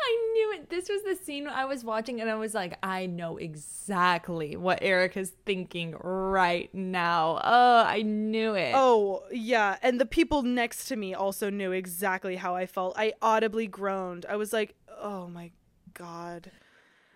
I 0.00 0.30
knew 0.32 0.52
it. 0.54 0.70
This 0.70 0.88
was 0.88 1.02
the 1.02 1.16
scene 1.16 1.46
I 1.46 1.64
was 1.64 1.84
watching, 1.84 2.20
and 2.20 2.30
I 2.30 2.34
was 2.34 2.54
like, 2.54 2.78
I 2.82 3.06
know 3.06 3.36
exactly 3.36 4.56
what 4.56 4.82
Erica's 4.82 5.32
thinking 5.44 5.94
right 6.00 6.72
now. 6.74 7.40
Oh, 7.42 7.84
I 7.86 8.02
knew 8.02 8.54
it. 8.54 8.72
Oh, 8.74 9.24
yeah. 9.30 9.76
And 9.82 10.00
the 10.00 10.06
people 10.06 10.42
next 10.42 10.86
to 10.88 10.96
me 10.96 11.14
also 11.14 11.50
knew 11.50 11.72
exactly 11.72 12.36
how 12.36 12.54
I 12.54 12.66
felt. 12.66 12.94
I 12.98 13.14
audibly 13.22 13.66
groaned. 13.66 14.26
I 14.28 14.36
was 14.36 14.52
like, 14.52 14.74
oh 15.00 15.28
my 15.28 15.50
God. 15.94 16.50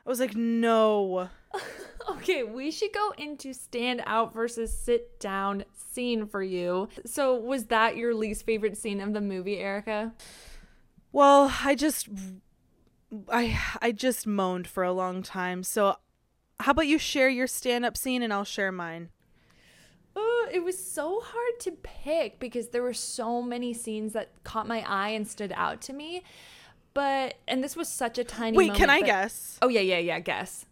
I 0.07 0.09
was 0.09 0.21
like, 0.21 0.35
no. 0.35 1.29
Okay, 2.11 2.43
we 2.43 2.71
should 2.71 2.95
go 2.95 3.13
into 3.19 3.53
stand 3.53 4.03
out 4.07 4.33
versus 4.33 4.73
sit 4.73 5.21
down 5.21 5.65
scene 5.93 6.27
for 6.27 6.43
you. 6.43 6.89
So, 7.05 7.35
was 7.35 7.67
that 7.67 7.99
your 7.99 8.15
least 8.15 8.47
favorite 8.47 8.79
scene 8.79 9.01
of 9.01 9.13
the 9.13 9.21
movie, 9.21 9.59
Erica? 9.59 10.15
Well, 11.13 11.55
I 11.65 11.75
just 11.75 12.09
I 13.31 13.59
I 13.81 13.93
just 13.93 14.27
moaned 14.27 14.67
for 14.67 14.83
a 14.83 14.93
long 14.93 15.23
time. 15.23 15.63
So 15.63 15.97
how 16.61 16.73
about 16.73 16.87
you 16.87 16.99
share 16.99 17.29
your 17.29 17.47
stand-up 17.47 17.97
scene 17.97 18.23
and 18.23 18.33
I'll 18.33 18.45
share 18.45 18.73
mine. 18.73 19.11
Oh, 20.17 20.49
it 20.53 20.65
was 20.65 20.83
so 20.85 21.21
hard 21.23 21.61
to 21.61 21.71
pick 21.71 22.41
because 22.41 22.69
there 22.71 22.83
were 22.83 22.95
so 22.95 23.41
many 23.41 23.73
scenes 23.73 24.13
that 24.15 24.31
caught 24.43 24.67
my 24.67 24.83
eye 24.89 25.11
and 25.11 25.29
stood 25.29 25.53
out 25.55 25.81
to 25.83 25.93
me. 25.93 26.23
But 26.95 27.35
and 27.47 27.63
this 27.63 27.77
was 27.77 27.89
such 27.89 28.19
a 28.19 28.25
tiny 28.25 28.57
Wait, 28.57 28.75
can 28.75 28.91
I 28.91 29.01
but- 29.01 29.07
guess? 29.07 29.59
Oh 29.63 29.69
yeah, 29.69 29.81
yeah, 29.81 29.99
yeah, 29.99 30.19
guess. 30.21 30.67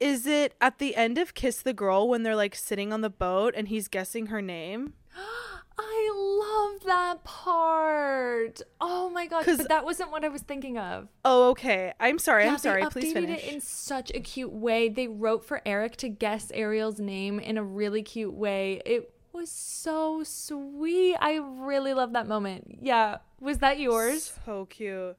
Is 0.00 0.26
it 0.28 0.54
at 0.60 0.78
the 0.78 0.94
end 0.94 1.18
of 1.18 1.34
Kiss 1.34 1.60
the 1.60 1.72
Girl 1.72 2.08
when 2.08 2.22
they're 2.22 2.36
like 2.36 2.54
sitting 2.54 2.92
on 2.92 3.00
the 3.00 3.10
boat 3.10 3.54
and 3.56 3.66
he's 3.66 3.88
guessing 3.88 4.26
her 4.26 4.40
name? 4.40 4.92
I 5.78 6.10
love 6.58 6.84
that 6.84 7.24
part. 7.24 8.62
Oh 8.80 9.10
my 9.10 9.26
god, 9.26 9.44
but 9.46 9.68
that 9.68 9.84
wasn't 9.84 10.10
what 10.10 10.24
I 10.24 10.28
was 10.28 10.42
thinking 10.42 10.78
of. 10.78 11.08
Oh, 11.24 11.50
okay. 11.50 11.92
I'm 12.00 12.18
sorry. 12.18 12.44
Yeah, 12.44 12.52
I'm 12.52 12.58
sorry. 12.58 12.82
They 12.82 12.88
Please 12.90 13.12
finish. 13.12 13.44
it 13.44 13.52
in 13.52 13.60
such 13.60 14.10
a 14.14 14.20
cute 14.20 14.52
way. 14.52 14.88
They 14.88 15.08
wrote 15.08 15.44
for 15.44 15.62
Eric 15.64 15.96
to 15.98 16.08
guess 16.08 16.50
Ariel's 16.52 17.00
name 17.00 17.38
in 17.38 17.58
a 17.58 17.62
really 17.62 18.02
cute 18.02 18.34
way. 18.34 18.80
It 18.84 19.12
was 19.32 19.50
so 19.50 20.22
sweet. 20.24 21.16
I 21.20 21.36
really 21.36 21.94
love 21.94 22.12
that 22.12 22.26
moment. 22.26 22.78
Yeah, 22.82 23.18
was 23.40 23.58
that 23.58 23.78
yours? 23.78 24.32
So 24.44 24.66
cute. 24.66 25.16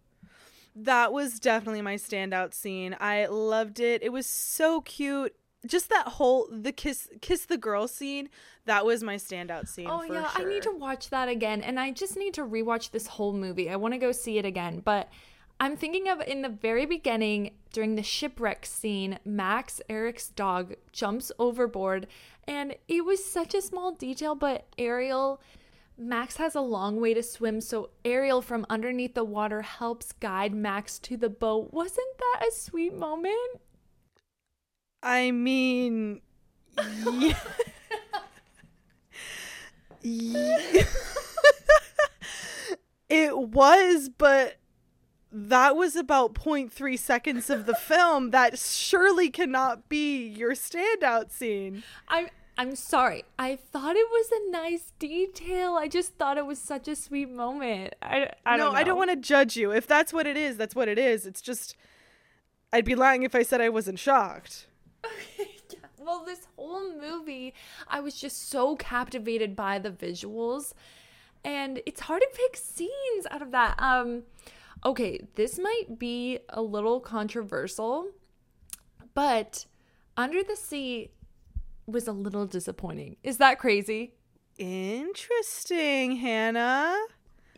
That 0.75 1.11
was 1.11 1.39
definitely 1.39 1.81
my 1.81 1.95
standout 1.95 2.53
scene. 2.53 2.95
I 2.99 3.25
loved 3.25 3.79
it. 3.79 4.01
It 4.03 4.13
was 4.13 4.25
so 4.25 4.81
cute. 4.81 5.35
Just 5.65 5.89
that 5.89 6.07
whole 6.07 6.47
the 6.49 6.71
kiss 6.71 7.09
kiss 7.21 7.45
the 7.45 7.57
girl 7.57 7.87
scene, 7.87 8.29
that 8.65 8.85
was 8.85 9.03
my 9.03 9.15
standout 9.15 9.67
scene. 9.67 9.87
Oh 9.89 10.03
yeah, 10.03 10.29
sure. 10.29 10.45
I 10.45 10.49
need 10.49 10.63
to 10.63 10.71
watch 10.71 11.09
that 11.09 11.27
again 11.27 11.61
and 11.61 11.79
I 11.79 11.91
just 11.91 12.15
need 12.15 12.33
to 12.35 12.45
rewatch 12.45 12.91
this 12.91 13.07
whole 13.07 13.33
movie. 13.33 13.69
I 13.69 13.75
want 13.75 13.93
to 13.93 13.97
go 13.97 14.13
see 14.13 14.37
it 14.37 14.45
again, 14.45 14.81
but 14.83 15.09
I'm 15.59 15.75
thinking 15.75 16.07
of 16.07 16.21
in 16.21 16.41
the 16.41 16.49
very 16.49 16.85
beginning 16.85 17.51
during 17.73 17.95
the 17.95 18.03
shipwreck 18.03 18.65
scene, 18.65 19.19
Max, 19.25 19.81
Eric's 19.89 20.29
dog, 20.29 20.75
jumps 20.93 21.31
overboard. 21.37 22.07
And 22.47 22.75
it 22.87 23.03
was 23.03 23.23
such 23.23 23.53
a 23.53 23.61
small 23.61 23.91
detail, 23.91 24.35
but 24.35 24.65
Ariel, 24.77 25.41
Max 25.97 26.37
has 26.37 26.55
a 26.55 26.61
long 26.61 27.01
way 27.01 27.13
to 27.13 27.21
swim. 27.21 27.59
So 27.59 27.89
Ariel 28.05 28.41
from 28.41 28.65
underneath 28.69 29.15
the 29.15 29.25
water 29.25 29.61
helps 29.61 30.13
guide 30.13 30.53
Max 30.53 30.97
to 30.99 31.17
the 31.17 31.29
boat. 31.29 31.73
Wasn't 31.73 32.17
that 32.17 32.47
a 32.47 32.51
sweet 32.55 32.93
moment? 32.93 33.59
I 35.01 35.31
mean, 35.31 36.21
yeah. 36.77 37.39
yeah. 40.01 40.83
it 43.09 43.37
was, 43.37 44.09
but 44.17 44.57
that 45.31 45.75
was 45.75 45.95
about 45.95 46.33
0.3 46.33 46.99
seconds 46.99 47.49
of 47.49 47.65
the 47.65 47.75
film. 47.75 48.31
That 48.31 48.57
surely 48.57 49.29
cannot 49.29 49.87
be 49.89 50.27
your 50.27 50.53
standout 50.53 51.31
scene. 51.31 51.83
I'm 52.07 52.27
I'm 52.57 52.75
sorry. 52.75 53.23
I 53.37 53.55
thought 53.55 53.95
it 53.95 54.07
was 54.11 54.31
a 54.33 54.51
nice 54.51 54.91
detail. 54.99 55.75
I 55.75 55.87
just 55.87 56.15
thought 56.15 56.37
it 56.37 56.45
was 56.45 56.59
such 56.59 56.89
a 56.89 56.95
sweet 56.95 57.31
moment. 57.31 57.95
I, 58.01 58.31
I 58.45 58.57
no, 58.57 58.65
don't 58.65 58.73
No, 58.73 58.79
I 58.79 58.83
don't 58.83 58.97
want 58.97 59.11
to 59.11 59.15
judge 59.15 59.55
you. 59.55 59.71
If 59.71 59.87
that's 59.87 60.11
what 60.11 60.27
it 60.27 60.35
is, 60.35 60.57
that's 60.57 60.75
what 60.75 60.89
it 60.89 60.99
is. 60.99 61.25
It's 61.25 61.39
just 61.39 61.77
I'd 62.73 62.83
be 62.83 62.95
lying 62.95 63.23
if 63.23 63.33
I 63.33 63.43
said 63.43 63.61
I 63.61 63.69
wasn't 63.69 63.97
shocked. 63.97 64.67
yeah. 65.39 65.79
Well, 65.97 66.23
this 66.25 66.47
whole 66.55 66.93
movie, 66.99 67.53
I 67.87 67.99
was 67.99 68.15
just 68.15 68.49
so 68.49 68.75
captivated 68.75 69.55
by 69.55 69.79
the 69.79 69.91
visuals, 69.91 70.73
and 71.43 71.81
it's 71.85 72.01
hard 72.01 72.21
to 72.21 72.29
pick 72.33 72.57
scenes 72.57 73.27
out 73.31 73.41
of 73.41 73.51
that. 73.51 73.75
Um 73.79 74.23
Okay, 74.85 75.19
this 75.35 75.59
might 75.59 75.99
be 75.99 76.39
a 76.47 76.61
little 76.61 77.01
controversial, 77.01 78.07
but 79.13 79.65
Under 80.15 80.41
the 80.41 80.55
Sea 80.55 81.11
was 81.85 82.07
a 82.07 82.13
little 82.13 82.45
disappointing. 82.45 83.17
Is 83.21 83.37
that 83.37 83.59
crazy? 83.59 84.13
Interesting, 84.57 86.17
Hannah. 86.17 86.97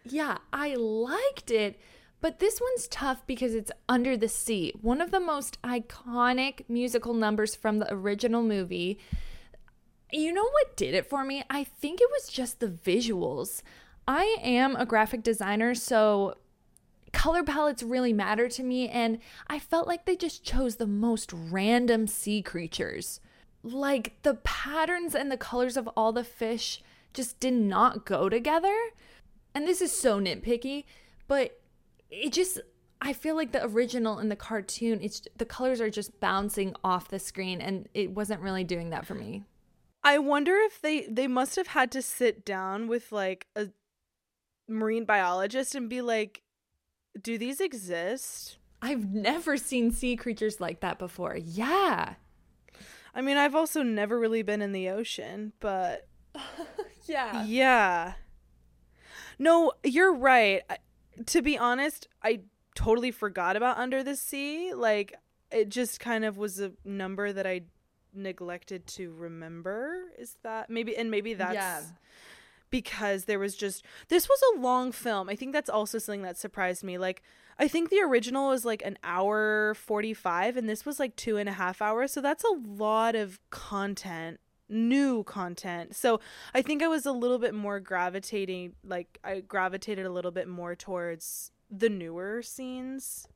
Yeah, 0.04 0.38
I 0.52 0.74
liked 0.76 1.52
it, 1.52 1.80
but 2.22 2.38
this 2.38 2.62
one's 2.62 2.88
tough 2.88 3.26
because 3.26 3.56
it's 3.56 3.72
Under 3.90 4.16
the 4.16 4.30
Sea, 4.30 4.72
one 4.82 5.02
of 5.02 5.12
the 5.12 5.20
most 5.20 5.60
iconic 5.64 6.64
musical 6.70 7.16
numbers 7.16 7.56
from 7.56 7.80
the 7.80 7.92
original 7.92 8.44
movie. 8.44 9.00
You 10.12 10.32
know 10.32 10.44
what 10.44 10.78
did 10.78 10.94
it 10.94 11.10
for 11.10 11.26
me? 11.26 11.44
I 11.50 11.64
think 11.64 12.00
it 12.00 12.10
was 12.12 12.30
just 12.30 12.60
the 12.60 12.68
visuals. 12.68 13.64
I 14.08 14.38
am 14.42 14.76
a 14.76 14.86
graphic 14.86 15.24
designer, 15.24 15.74
so 15.74 16.36
color 17.12 17.44
palettes 17.44 17.82
really 17.82 18.14
matter 18.14 18.48
to 18.50 18.64
me, 18.64 18.88
and 18.88 19.20
I 19.48 19.58
felt 19.58 19.88
like 19.88 20.06
they 20.06 20.16
just 20.16 20.44
chose 20.44 20.76
the 20.76 20.88
most 20.88 21.32
random 21.34 22.08
sea 22.08 22.42
creatures. 22.42 23.20
Like 23.64 24.22
the 24.22 24.36
patterns 24.36 25.16
and 25.16 25.32
the 25.32 25.38
colors 25.38 25.78
of 25.78 25.88
all 25.96 26.12
the 26.12 26.24
fish 26.24 26.84
just 27.14 27.40
did 27.40 27.54
not 27.54 28.06
go 28.06 28.30
together. 28.30 28.76
And 29.54 29.68
this 29.68 29.82
is 29.82 29.92
so 29.92 30.20
nitpicky, 30.20 30.86
but 31.28 31.61
it 32.12 32.34
just 32.34 32.60
I 33.02 33.14
feel 33.14 33.36
like 33.36 33.52
the 33.52 33.66
original 33.66 34.20
and 34.20 34.30
the 34.30 34.36
cartoon, 34.36 35.00
it's 35.02 35.24
the 35.36 35.46
colors 35.46 35.82
are 35.82 35.90
just 35.90 36.20
bouncing 36.20 36.76
off 36.84 37.08
the 37.08 37.18
screen 37.18 37.60
and 37.60 37.90
it 37.96 38.12
wasn't 38.12 38.42
really 38.42 38.64
doing 38.64 38.92
that 38.92 39.08
for 39.08 39.16
me. 39.16 39.44
I 40.04 40.20
wonder 40.20 40.56
if 40.56 40.82
they 40.82 41.08
they 41.10 41.28
must 41.28 41.56
have 41.56 41.68
had 41.68 41.92
to 41.92 42.02
sit 42.02 42.46
down 42.46 42.88
with 42.88 43.12
like 43.12 43.48
a 43.56 43.70
marine 44.68 45.06
biologist 45.06 45.74
and 45.74 45.90
be 45.90 46.02
like 46.02 46.44
do 47.20 47.38
these 47.38 47.60
exist? 47.60 48.58
I've 48.82 49.14
never 49.14 49.58
seen 49.58 49.92
sea 49.92 50.16
creatures 50.16 50.60
like 50.60 50.80
that 50.80 50.98
before. 50.98 51.38
Yeah. 51.38 52.16
I 53.14 53.22
mean, 53.22 53.38
I've 53.38 53.56
also 53.56 53.84
never 53.84 54.18
really 54.18 54.44
been 54.44 54.62
in 54.62 54.72
the 54.72 54.90
ocean, 54.90 55.54
but 55.60 56.08
yeah. 57.06 57.44
Yeah. 57.46 58.14
No, 59.38 59.74
you're 59.84 60.14
right. 60.14 60.62
To 61.26 61.42
be 61.42 61.58
honest, 61.58 62.08
I 62.24 62.42
totally 62.76 63.12
forgot 63.12 63.56
about 63.56 63.78
Under 63.78 64.04
the 64.04 64.16
Sea. 64.16 64.74
Like 64.74 65.16
it 65.52 65.70
just 65.70 66.00
kind 66.00 66.26
of 66.26 66.38
was 66.38 66.60
a 66.60 66.72
number 66.86 67.34
that 67.34 67.46
I 67.46 67.62
neglected 68.14 68.88
to 68.88 69.14
remember. 69.14 70.04
Is 70.18 70.38
that 70.44 70.70
maybe 70.70 70.96
and 70.96 71.12
maybe 71.12 71.34
that's 71.34 71.54
yeah 71.54 71.82
because 72.72 73.26
there 73.26 73.38
was 73.38 73.56
just 73.56 73.86
this 74.08 74.28
was 74.28 74.42
a 74.56 74.60
long 74.60 74.92
film. 74.92 75.30
I 75.30 75.36
think 75.36 75.54
that's 75.54 75.70
also 75.70 76.00
something 76.00 76.24
that 76.24 76.38
surprised 76.38 76.84
me. 76.84 76.98
Like 76.98 77.22
I 77.60 77.68
think 77.68 77.90
the 77.90 78.00
original 78.00 78.50
was 78.50 78.66
like 78.66 78.82
an 78.84 78.98
hour 79.04 79.76
forty 79.76 80.16
five, 80.16 80.58
and 80.58 80.68
this 80.68 80.86
was 80.86 81.00
like 81.00 81.16
two 81.16 81.38
and 81.38 81.48
a 81.48 81.54
half 81.54 81.82
hours. 81.82 82.12
So 82.12 82.22
that's 82.22 82.44
a 82.44 82.58
lot 82.66 83.14
of 83.14 83.40
content, 83.52 84.40
new 84.72 85.24
content. 85.24 85.96
So 85.96 86.20
I 86.54 86.62
think 86.62 86.82
I 86.82 86.88
was 86.88 87.06
a 87.06 87.12
little 87.12 87.38
bit 87.38 87.54
more 87.54 87.80
gravitating, 87.80 88.74
like 88.84 89.20
I 89.24 89.42
gravitated 89.42 90.06
a 90.06 90.12
little 90.12 90.32
bit 90.32 90.48
more 90.48 90.76
towards 90.76 91.52
the 91.70 91.90
newer 91.90 92.42
scenes. 92.42 93.28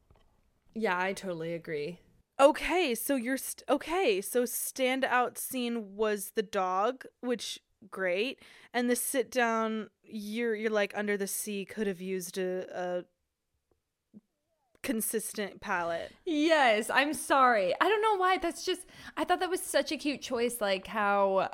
Yeah, 0.74 1.00
I 1.00 1.14
totally 1.14 1.54
agree. 1.54 2.00
Okay, 2.40 2.96
so 2.96 3.16
you're 3.16 3.38
st- 3.38 3.64
okay. 3.70 4.22
So 4.22 4.44
standout 4.44 5.38
scene 5.38 5.96
was 5.96 6.32
the 6.36 6.44
dog, 6.44 7.06
which 7.22 7.60
great 7.92 8.40
and 8.74 8.90
the 8.90 8.96
sit 8.96 9.30
down 9.30 9.90
you're 10.04 10.56
you're 10.56 10.72
like 10.72 10.92
under 10.96 11.18
the 11.18 11.28
sea 11.28 11.66
could 11.66 11.86
have 11.86 12.02
used 12.02 12.38
a, 12.38 12.66
a 12.74 13.04
consistent 14.86 15.60
palette 15.60 16.12
yes 16.26 16.90
i'm 16.90 17.14
sorry 17.14 17.74
i 17.82 17.90
don't 17.90 18.02
know 18.02 18.18
why 18.18 18.38
that's 18.38 18.64
just 18.64 18.82
i 19.18 19.24
thought 19.24 19.40
that 19.40 19.50
was 19.50 19.62
such 19.62 19.92
a 19.92 19.98
cute 19.98 20.22
choice 20.22 20.62
like 20.62 20.88
how 20.88 21.50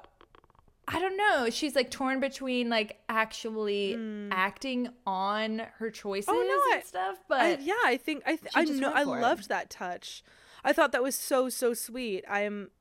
I 0.88 1.00
don't 1.00 1.16
know. 1.16 1.50
She's 1.50 1.74
like 1.74 1.90
torn 1.90 2.20
between 2.20 2.68
like 2.68 3.00
actually 3.08 3.96
mm. 3.98 4.28
acting 4.32 4.90
on 5.06 5.62
her 5.78 5.90
choices 5.90 6.28
oh, 6.28 6.34
no, 6.34 6.74
and 6.74 6.80
I, 6.80 6.86
stuff, 6.86 7.18
but 7.30 7.40
I, 7.40 7.58
yeah, 7.62 7.74
I 7.86 7.96
think 7.96 8.24
I 8.26 8.36
th- 8.36 8.52
I 8.54 8.66
know 8.66 8.92
I 8.92 9.04
loved 9.04 9.44
it. 9.44 9.50
that 9.50 9.70
touch. 9.70 10.22
I 10.66 10.74
thought 10.74 10.92
that 10.92 11.02
was 11.02 11.16
so 11.16 11.48
so 11.48 11.74
sweet. 11.74 12.26
I 12.28 12.42
am 12.42 12.72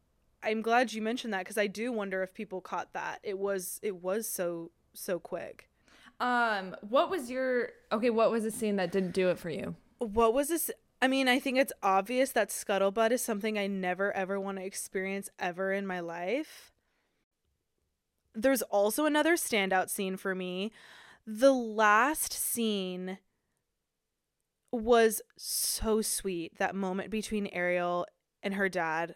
I'm 0.42 0.62
glad 0.62 0.92
you 0.92 1.02
mentioned 1.02 1.32
that 1.34 1.40
because 1.40 1.58
I 1.58 1.66
do 1.66 1.92
wonder 1.92 2.22
if 2.22 2.34
people 2.34 2.60
caught 2.60 2.92
that. 2.94 3.20
It 3.22 3.38
was 3.38 3.78
it 3.82 3.96
was 3.96 4.26
so 4.26 4.70
so 4.92 5.18
quick. 5.18 5.68
Um, 6.18 6.76
what 6.80 7.10
was 7.10 7.30
your 7.30 7.70
okay? 7.92 8.10
What 8.10 8.30
was 8.30 8.44
the 8.44 8.50
scene 8.50 8.76
that 8.76 8.92
didn't 8.92 9.12
do 9.12 9.28
it 9.28 9.38
for 9.38 9.50
you? 9.50 9.76
What 10.00 10.34
was 10.34 10.48
this? 10.48 10.70
I 11.00 11.08
mean, 11.08 11.28
I 11.28 11.38
think 11.38 11.58
it's 11.58 11.72
obvious 11.82 12.32
that 12.32 12.48
scuttlebutt 12.48 13.12
is 13.12 13.22
something 13.22 13.58
I 13.58 13.66
never 13.68 14.12
ever 14.12 14.40
want 14.40 14.58
to 14.58 14.64
experience 14.64 15.30
ever 15.38 15.72
in 15.72 15.86
my 15.86 16.00
life. 16.00 16.72
There's 18.34 18.62
also 18.62 19.06
another 19.06 19.36
standout 19.36 19.90
scene 19.90 20.16
for 20.16 20.34
me. 20.34 20.72
The 21.26 21.52
last 21.52 22.32
scene 22.32 23.18
was 24.72 25.20
so 25.36 26.00
sweet. 26.00 26.58
That 26.58 26.74
moment 26.74 27.10
between 27.10 27.46
Ariel 27.48 28.06
and 28.42 28.54
her 28.54 28.68
dad 28.68 29.14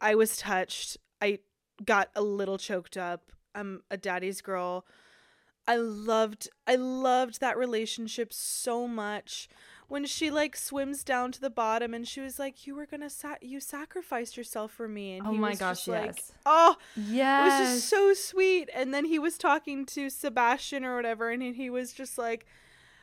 I 0.00 0.14
was 0.14 0.36
touched. 0.36 0.98
I 1.20 1.40
got 1.84 2.10
a 2.14 2.22
little 2.22 2.58
choked 2.58 2.96
up. 2.96 3.32
I'm 3.54 3.82
a 3.90 3.96
daddy's 3.96 4.40
girl. 4.40 4.86
I 5.66 5.76
loved 5.76 6.48
I 6.66 6.76
loved 6.76 7.40
that 7.40 7.58
relationship 7.58 8.32
so 8.32 8.86
much. 8.86 9.48
When 9.88 10.04
she 10.04 10.30
like 10.30 10.56
swims 10.56 11.04
down 11.04 11.30
to 11.32 11.40
the 11.40 11.50
bottom 11.50 11.94
and 11.94 12.06
she 12.08 12.20
was 12.20 12.38
like, 12.38 12.66
"You 12.66 12.74
were 12.74 12.86
gonna 12.86 13.10
sa- 13.10 13.36
you 13.40 13.60
sacrificed 13.60 14.36
yourself 14.36 14.72
for 14.72 14.88
me," 14.88 15.16
and 15.16 15.26
oh 15.26 15.32
my 15.32 15.54
gosh, 15.54 15.86
yes, 15.86 16.06
like, 16.06 16.22
oh 16.44 16.76
yeah, 16.96 17.40
it 17.42 17.44
was 17.44 17.68
just 17.76 17.88
so 17.88 18.12
sweet. 18.12 18.68
And 18.74 18.92
then 18.92 19.04
he 19.04 19.18
was 19.18 19.38
talking 19.38 19.86
to 19.86 20.10
Sebastian 20.10 20.84
or 20.84 20.96
whatever, 20.96 21.30
and 21.30 21.54
he 21.54 21.70
was 21.70 21.92
just 21.92 22.18
like, 22.18 22.46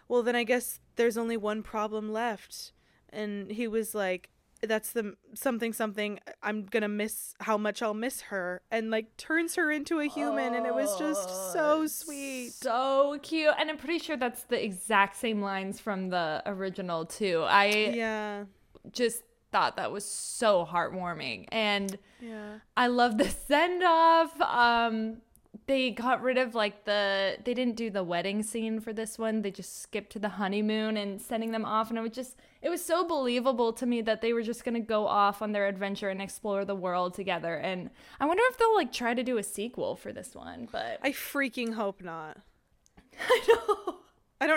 "Well, 0.10 0.24
then 0.24 0.36
I 0.36 0.44
guess 0.44 0.80
there's 0.98 1.18
only 1.18 1.38
one 1.38 1.64
problem 1.64 2.12
left." 2.12 2.74
And 3.10 3.52
he 3.52 3.68
was 3.68 3.94
like, 3.94 4.30
that's 4.68 4.92
the 4.92 5.16
something 5.34 5.74
something 5.74 6.20
i'm 6.42 6.66
gonna 6.66 6.88
miss 6.88 7.34
how 7.42 7.58
much 7.58 7.82
i'll 7.82 7.94
miss 7.94 8.22
her 8.22 8.62
and 8.72 8.90
like 8.90 9.16
turns 9.18 9.56
her 9.56 9.72
into 9.72 10.00
a 10.00 10.06
human 10.06 10.54
oh, 10.54 10.58
and 10.58 10.66
it 10.66 10.74
was 10.74 10.98
just 10.98 11.52
so 11.52 11.82
oh, 11.82 11.88
sweet. 11.88 12.52
so 12.52 13.18
cute 13.22 13.54
and 13.60 13.70
i'm 13.70 13.78
pretty 13.78 14.00
sure 14.00 14.18
that's 14.18 14.44
the 14.44 14.64
exact 14.64 15.16
same 15.16 15.42
lines 15.42 15.80
from 15.80 16.10
the 16.10 16.42
original 16.46 17.06
too. 17.06 17.44
I 17.48 17.66
yeah. 17.96 18.44
just 18.92 19.24
thought 19.52 19.78
that 19.78 19.92
was 19.92 20.06
so 20.06 20.66
heartwarming 20.66 21.46
and 21.52 21.98
yeah. 22.20 22.60
I 22.76 22.88
love 22.88 23.18
the 23.18 23.30
send 23.30 23.84
off 23.84 24.40
um 24.42 25.18
they 25.66 25.92
got 25.92 26.22
rid 26.22 26.38
of 26.38 26.56
like 26.56 26.86
the 26.86 27.38
they 27.44 27.54
didn't 27.54 27.76
do 27.76 27.90
the 27.90 28.04
wedding 28.04 28.44
scene 28.44 28.80
for 28.80 28.92
this 28.92 29.18
one. 29.18 29.42
They 29.42 29.52
just 29.52 29.82
skipped 29.82 30.12
to 30.14 30.20
the 30.20 30.30
honeymoon 30.30 30.98
and 30.98 31.22
sending 31.22 31.52
them 31.52 31.66
off 31.66 31.90
and 31.90 31.98
it 31.98 32.02
was 32.02 32.12
just 32.12 32.38
it 32.62 32.70
was 32.70 32.84
so 32.84 33.06
believable 33.06 33.74
to 33.74 33.86
me 33.86 34.02
that 34.02 34.22
they 34.22 34.34
were 34.34 34.42
just 34.42 34.64
going 34.64 34.76
to 34.76 34.80
go 34.80 35.08
off 35.08 35.42
on 35.42 35.52
their 35.52 35.68
adventure 35.68 36.10
and 36.10 36.22
explore 36.22 36.66
the 36.66 36.76
world 36.76 37.14
together. 37.14 37.56
And 37.56 37.90
I 38.20 38.26
wonder 38.26 38.44
if 38.48 38.58
they'll 38.58 38.76
like 38.76 38.92
try 38.92 39.14
to 39.14 39.24
do 39.24 39.38
a 39.38 39.44
sequel 39.44 39.96
for 39.96 40.12
this 40.12 40.36
one, 40.36 40.68
but 40.72 41.00
I 41.02 41.12
freaking 41.12 41.74
hope 41.74 42.02
not. 42.02 42.38
I 43.30 43.42
know. 43.48 44.03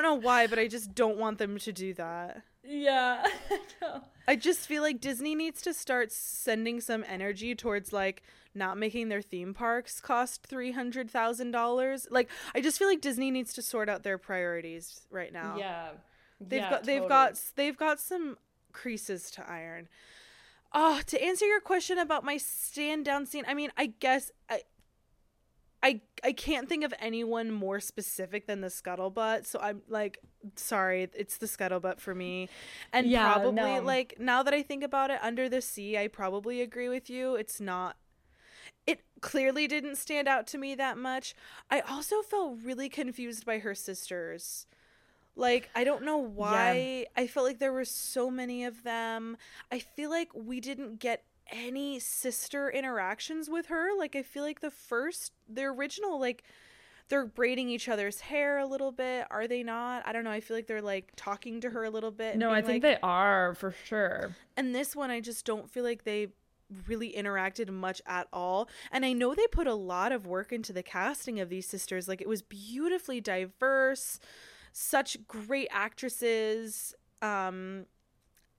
Know 0.07 0.15
why, 0.15 0.47
but 0.47 0.59
I 0.61 0.69
just 0.69 0.95
don't 0.95 1.19
want 1.19 1.39
them 1.39 1.59
to 1.59 1.73
do 1.73 1.93
that. 1.95 2.43
Yeah. 2.63 3.25
I. 3.83 4.01
I 4.29 4.37
just 4.37 4.61
feel 4.67 4.83
like 4.83 5.01
Disney 5.01 5.35
needs 5.35 5.61
to 5.63 5.75
start 5.75 6.13
sending 6.13 6.81
some 6.81 7.05
energy 7.09 7.55
towards 7.55 7.93
like 7.93 8.23
not 8.55 8.79
making 8.79 9.09
their 9.09 9.21
theme 9.23 9.53
parks 9.53 10.01
cost 10.01 10.47
three 10.47 10.73
hundred 10.73 11.11
thousand 11.11 11.51
dollars. 11.51 12.07
Like 12.11 12.31
I 12.55 12.61
just 12.61 12.79
feel 12.79 12.89
like 12.89 13.01
Disney 13.01 13.31
needs 13.33 13.53
to 13.55 13.63
sort 13.63 13.89
out 13.89 14.05
their 14.05 14.19
priorities 14.19 15.01
right 15.11 15.33
now. 15.33 15.57
Yeah. 15.59 15.89
They've 16.41 16.61
Yeah, 16.61 16.71
got 16.71 16.85
they've 16.85 17.09
got 17.09 17.41
they've 17.57 17.77
got 17.77 17.99
some 18.01 18.39
creases 18.73 19.31
to 19.33 19.51
iron. 19.51 19.89
Oh, 20.73 21.01
to 21.07 21.23
answer 21.23 21.47
your 21.47 21.61
question 21.61 21.99
about 21.99 22.25
my 22.25 22.37
stand 22.37 23.05
down 23.05 23.27
scene, 23.27 23.45
I 23.49 23.55
mean, 23.55 23.71
I 23.77 23.87
guess 23.99 24.31
I 24.49 24.63
I 25.87 26.01
I 26.25 26.33
can't 26.33 26.69
think 26.69 26.85
of 26.85 26.93
anyone 26.99 27.53
more 27.53 27.81
specific 27.81 28.47
than 28.47 28.61
the 28.61 28.69
scuttlebutt. 28.69 29.47
So 29.47 29.61
I'm 29.61 29.83
like, 29.89 30.19
sorry, 30.57 31.09
it's 31.15 31.39
the 31.39 31.47
scuttlebutt 31.47 32.01
for 32.01 32.15
me. 32.15 32.51
And 32.93 33.13
Yeah, 33.13 33.13
probably 33.13 33.53
no. 33.53 33.81
like 33.81 34.17
now 34.19 34.43
that 34.43 34.55
I 34.55 34.63
think 34.63 34.83
about 34.85 35.11
it, 35.11 35.21
under 35.23 35.49
the 35.49 35.63
sea, 35.63 35.99
I 35.99 36.09
probably 36.09 36.63
agree 36.63 36.89
with 36.89 37.11
you. 37.11 37.37
It's 37.37 37.61
not 37.61 37.97
it 38.87 39.01
clearly 39.21 39.67
didn't 39.69 39.97
stand 39.97 40.29
out 40.29 40.47
to 40.49 40.59
me 40.59 40.75
that 40.77 40.99
much. 40.99 41.35
I 41.71 41.81
also 41.81 42.23
felt 42.23 42.59
really 42.63 42.89
confused 42.89 43.45
by 43.47 43.59
her 43.61 43.75
sisters. 43.75 44.67
Like, 45.37 45.71
I 45.75 45.85
don't 45.85 46.05
know 46.05 46.19
why. 46.19 47.07
I 47.17 47.27
felt 47.27 47.47
like 47.47 47.59
there 47.59 47.73
were 47.73 47.85
so 47.85 48.31
many 48.31 48.65
of 48.65 48.85
them. 48.85 49.37
I 49.71 49.79
feel 49.81 50.11
like 50.11 50.31
we 50.35 50.61
didn't 50.61 50.99
get 51.01 51.25
any 51.51 51.99
sister 51.99 52.71
interactions 52.71 53.49
with 53.49 53.67
her. 53.67 53.89
Like, 53.97 54.17
I 54.17 54.23
feel 54.23 54.43
like 54.43 54.61
the 54.61 54.71
first, 54.71 55.33
the 55.49 55.65
original, 55.65 56.21
like, 56.21 56.45
they're 57.09 57.27
braiding 57.27 57.69
each 57.69 57.89
other's 57.89 58.21
hair 58.21 58.59
a 58.59 58.67
little 58.67 58.91
bit. 58.93 59.27
Are 59.31 59.47
they 59.47 59.63
not? 59.63 60.03
I 60.07 60.13
don't 60.13 60.25
know. 60.25 60.31
I 60.31 60.41
feel 60.41 60.57
like 60.57 60.67
they're 60.67 60.83
like 60.83 61.13
talking 61.17 61.61
to 61.61 61.71
her 61.71 61.85
a 61.85 61.91
little 61.91 62.11
bit. 62.11 62.37
No, 62.37 62.51
I 62.51 62.63
think 62.63 62.83
like, 62.83 62.95
they 62.95 62.99
are 63.03 63.55
for 63.55 63.75
sure. 63.85 64.37
and 64.57 64.75
this 64.75 64.97
one, 64.97 65.11
I 65.11 65.21
just 65.21 65.45
don't 65.45 65.71
feel 65.71 65.85
like 65.85 66.05
they 66.05 66.29
really 66.89 67.13
interacted 67.13 67.71
much 67.71 68.03
at 68.07 68.27
all. 68.33 68.69
And 68.91 69.05
I 69.05 69.13
know 69.13 69.35
they 69.35 69.47
put 69.47 69.67
a 69.67 69.75
lot 69.75 70.13
of 70.13 70.27
work 70.27 70.53
into 70.53 70.73
the 70.73 70.83
casting 70.83 71.39
of 71.39 71.49
these 71.49 71.67
sisters. 71.67 72.09
Like 72.09 72.21
it 72.21 72.29
was 72.29 72.43
beautifully 72.43 73.21
diverse, 73.21 74.19
such 74.73 75.17
great 75.27 75.69
actresses. 75.71 76.95
Um, 77.23 77.87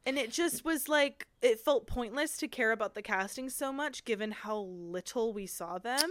and 0.07 0.17
it 0.17 0.31
just 0.31 0.63
was 0.63 0.87
like 0.87 1.27
it 1.41 1.59
felt 1.59 1.85
pointless 1.85 2.37
to 2.37 2.47
care 2.47 2.71
about 2.71 2.95
the 2.95 3.01
casting 3.01 3.49
so 3.49 3.73
much 3.73 4.05
given 4.05 4.31
how 4.31 4.57
little 4.57 5.33
we 5.33 5.45
saw 5.45 5.77
them. 5.77 6.09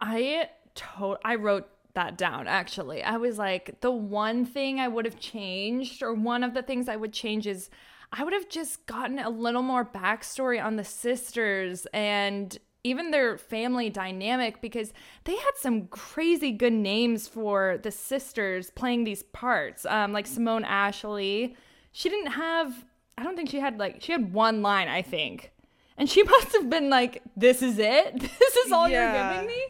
I 0.00 0.50
to- 0.74 1.18
I 1.24 1.36
wrote 1.36 1.68
that 1.94 2.18
down 2.18 2.48
actually. 2.48 3.02
I 3.04 3.16
was 3.16 3.38
like 3.38 3.80
the 3.80 3.92
one 3.92 4.44
thing 4.44 4.80
I 4.80 4.88
would 4.88 5.04
have 5.04 5.20
changed 5.20 6.02
or 6.02 6.12
one 6.12 6.42
of 6.42 6.54
the 6.54 6.62
things 6.62 6.88
I 6.88 6.96
would 6.96 7.12
change 7.12 7.46
is 7.46 7.70
I 8.12 8.24
would 8.24 8.32
have 8.32 8.48
just 8.48 8.84
gotten 8.86 9.20
a 9.20 9.30
little 9.30 9.62
more 9.62 9.84
backstory 9.84 10.62
on 10.62 10.74
the 10.76 10.84
sisters 10.84 11.86
and 11.94 12.58
even 12.82 13.10
their 13.10 13.38
family 13.38 13.90
dynamic 13.90 14.60
because 14.60 14.92
they 15.24 15.36
had 15.36 15.52
some 15.56 15.86
crazy 15.86 16.50
good 16.50 16.72
names 16.72 17.28
for 17.28 17.78
the 17.82 17.90
sisters 17.90 18.70
playing 18.70 19.04
these 19.04 19.22
parts. 19.22 19.86
Um, 19.86 20.12
like 20.12 20.26
Simone 20.26 20.64
Ashley. 20.64 21.56
She 21.92 22.08
didn't 22.08 22.32
have 22.32 22.84
I 23.18 23.22
don't 23.22 23.36
think 23.36 23.50
she 23.50 23.60
had 23.60 23.78
like 23.78 23.98
she 24.02 24.12
had 24.12 24.32
one 24.32 24.62
line, 24.62 24.88
I 24.88 25.02
think. 25.02 25.52
And 25.98 26.08
she 26.08 26.22
must 26.34 26.52
have 26.52 26.68
been 26.68 26.90
like, 26.90 27.22
This 27.36 27.62
is 27.62 27.78
it? 27.78 28.18
This 28.38 28.56
is 28.66 28.72
all 28.72 28.88
Yeah. 28.88 29.12
you're 29.24 29.34
giving 29.42 29.48
me? 29.48 29.62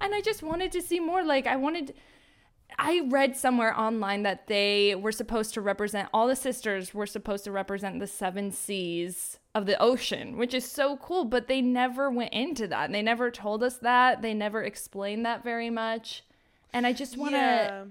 and 0.00 0.14
I 0.14 0.20
just 0.20 0.42
wanted 0.42 0.72
to 0.72 0.82
see 0.82 0.98
more. 1.00 1.22
Like 1.24 1.46
I 1.46 1.56
wanted 1.56 1.94
I 2.78 3.02
read 3.10 3.36
somewhere 3.36 3.78
online 3.78 4.22
that 4.22 4.46
they 4.46 4.94
were 4.94 5.12
supposed 5.12 5.52
to 5.54 5.60
represent 5.60 6.08
all 6.14 6.26
the 6.26 6.34
sisters 6.34 6.94
were 6.94 7.06
supposed 7.06 7.44
to 7.44 7.52
represent 7.52 8.00
the 8.00 8.06
seven 8.06 8.50
seas 8.50 9.38
of 9.54 9.66
the 9.66 9.80
ocean, 9.80 10.38
which 10.38 10.54
is 10.54 10.64
so 10.64 10.96
cool, 10.96 11.26
but 11.26 11.46
they 11.48 11.60
never 11.60 12.10
went 12.10 12.32
into 12.32 12.66
that. 12.68 12.90
They 12.90 13.02
never 13.02 13.30
told 13.30 13.62
us 13.62 13.76
that. 13.78 14.22
They 14.22 14.32
never 14.32 14.62
explained 14.62 15.26
that 15.26 15.44
very 15.44 15.68
much. 15.68 16.24
And 16.72 16.86
I 16.86 16.94
just 16.94 17.18
want 17.18 17.32
to 17.32 17.36
Yeah. 17.36 17.84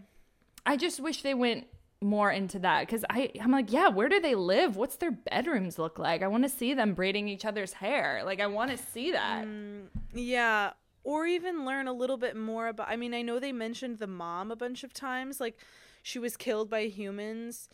I 0.65 0.77
just 0.77 0.99
wish 0.99 1.21
they 1.21 1.35
went 1.35 1.67
more 2.03 2.31
into 2.31 2.57
that 2.59 2.87
cuz 2.87 3.05
I 3.09 3.29
I'm 3.39 3.51
like, 3.51 3.71
yeah, 3.71 3.87
where 3.87 4.09
do 4.09 4.19
they 4.19 4.35
live? 4.35 4.75
What's 4.75 4.95
their 4.95 5.11
bedrooms 5.11 5.77
look 5.77 5.99
like? 5.99 6.21
I 6.21 6.27
want 6.27 6.43
to 6.43 6.49
see 6.49 6.73
them 6.73 6.93
braiding 6.93 7.27
each 7.27 7.45
other's 7.45 7.73
hair. 7.73 8.23
Like 8.25 8.39
I 8.39 8.47
want 8.47 8.71
to 8.71 8.77
see 8.77 9.11
that. 9.11 9.45
Mm, 9.45 9.87
yeah, 10.13 10.71
or 11.03 11.25
even 11.25 11.65
learn 11.65 11.87
a 11.87 11.93
little 11.93 12.17
bit 12.17 12.35
more 12.35 12.67
about 12.67 12.89
I 12.89 12.95
mean, 12.95 13.13
I 13.13 13.21
know 13.21 13.39
they 13.39 13.51
mentioned 13.51 13.99
the 13.99 14.07
mom 14.07 14.51
a 14.51 14.55
bunch 14.55 14.83
of 14.83 14.93
times 14.93 15.39
like 15.39 15.57
she 16.03 16.19
was 16.19 16.35
killed 16.37 16.69
by 16.69 16.85
humans. 16.85 17.69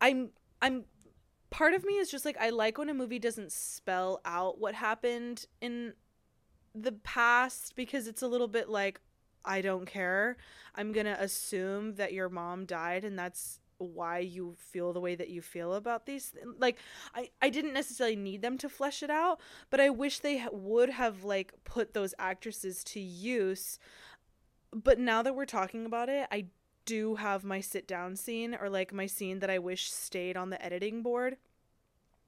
I'm 0.00 0.30
I'm 0.60 0.84
part 1.50 1.74
of 1.74 1.84
me 1.84 1.94
is 1.94 2.10
just 2.10 2.24
like 2.24 2.36
I 2.40 2.50
like 2.50 2.78
when 2.78 2.88
a 2.88 2.94
movie 2.94 3.18
doesn't 3.18 3.52
spell 3.52 4.20
out 4.24 4.58
what 4.58 4.74
happened 4.74 5.46
in 5.60 5.94
the 6.74 6.92
past 6.92 7.74
because 7.76 8.06
it's 8.06 8.22
a 8.22 8.28
little 8.28 8.48
bit 8.48 8.68
like 8.68 9.00
I 9.44 9.60
don't 9.60 9.86
care. 9.86 10.36
I'm 10.74 10.92
going 10.92 11.06
to 11.06 11.20
assume 11.20 11.94
that 11.94 12.12
your 12.12 12.28
mom 12.28 12.66
died 12.66 13.04
and 13.04 13.18
that's 13.18 13.59
why 13.80 14.18
you 14.18 14.54
feel 14.58 14.92
the 14.92 15.00
way 15.00 15.14
that 15.14 15.30
you 15.30 15.40
feel 15.40 15.74
about 15.74 16.06
these 16.06 16.34
like 16.58 16.78
I 17.14 17.30
I 17.40 17.50
didn't 17.50 17.72
necessarily 17.72 18.16
need 18.16 18.42
them 18.42 18.58
to 18.58 18.68
flesh 18.68 19.02
it 19.02 19.10
out, 19.10 19.40
but 19.70 19.80
I 19.80 19.90
wish 19.90 20.20
they 20.20 20.44
would 20.52 20.90
have 20.90 21.24
like 21.24 21.52
put 21.64 21.94
those 21.94 22.14
actresses 22.18 22.84
to 22.84 23.00
use. 23.00 23.78
But 24.72 24.98
now 24.98 25.22
that 25.22 25.34
we're 25.34 25.46
talking 25.46 25.84
about 25.84 26.08
it, 26.08 26.28
I 26.30 26.46
do 26.84 27.16
have 27.16 27.44
my 27.44 27.60
sit 27.60 27.88
down 27.88 28.16
scene 28.16 28.56
or 28.60 28.68
like 28.68 28.92
my 28.92 29.06
scene 29.06 29.40
that 29.40 29.50
I 29.50 29.58
wish 29.58 29.90
stayed 29.90 30.36
on 30.36 30.50
the 30.50 30.64
editing 30.64 31.02
board. 31.02 31.36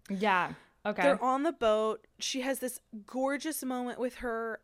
Yeah. 0.09 0.55
Okay. 0.85 1.03
They're 1.03 1.23
on 1.23 1.45
the 1.45 1.53
boat. 1.53 2.07
She 2.19 2.41
has 2.41 2.59
this 2.59 2.81
gorgeous 3.07 3.63
moment 3.63 3.99
with 4.01 4.17
her 4.17 4.61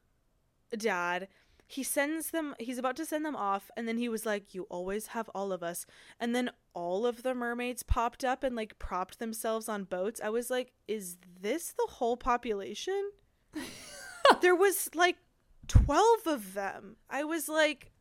dad. 0.76 1.28
He 1.70 1.82
sends 1.82 2.30
them, 2.30 2.54
he's 2.58 2.78
about 2.78 2.96
to 2.96 3.04
send 3.04 3.26
them 3.26 3.36
off, 3.36 3.70
and 3.76 3.86
then 3.86 3.98
he 3.98 4.08
was 4.08 4.24
like, 4.24 4.54
You 4.54 4.62
always 4.70 5.08
have 5.08 5.28
all 5.34 5.52
of 5.52 5.62
us. 5.62 5.84
And 6.18 6.34
then 6.34 6.50
all 6.72 7.06
of 7.06 7.22
the 7.22 7.34
mermaids 7.34 7.82
popped 7.82 8.24
up 8.24 8.42
and 8.42 8.56
like 8.56 8.78
propped 8.78 9.18
themselves 9.18 9.68
on 9.68 9.84
boats. 9.84 10.18
I 10.24 10.30
was 10.30 10.48
like, 10.48 10.72
Is 10.88 11.18
this 11.42 11.74
the 11.76 11.86
whole 11.90 12.16
population? 12.16 13.10
there 14.40 14.56
was 14.56 14.88
like 14.94 15.18
12 15.66 16.26
of 16.26 16.54
them. 16.54 16.96
I 17.10 17.24
was 17.24 17.50
like, 17.50 17.92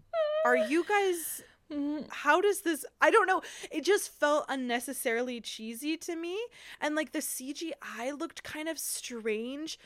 Are 0.45 0.55
you 0.55 0.86
guys 0.88 1.43
mm-hmm. 1.70 2.05
how 2.09 2.39
does 2.41 2.61
this 2.61 2.86
i 3.01 3.11
don't 3.11 3.28
know 3.28 3.41
it 3.72 3.84
just 3.84 4.09
felt 4.09 4.45
unnecessarily 4.47 5.41
cheesy 5.41 5.97
to 5.97 6.15
me 6.15 6.39
and 6.80 6.95
like 6.95 7.11
the 7.11 7.20
cgi 7.20 8.18
looked 8.18 8.43
kind 8.43 8.70
of 8.70 8.80
strange 8.80 9.78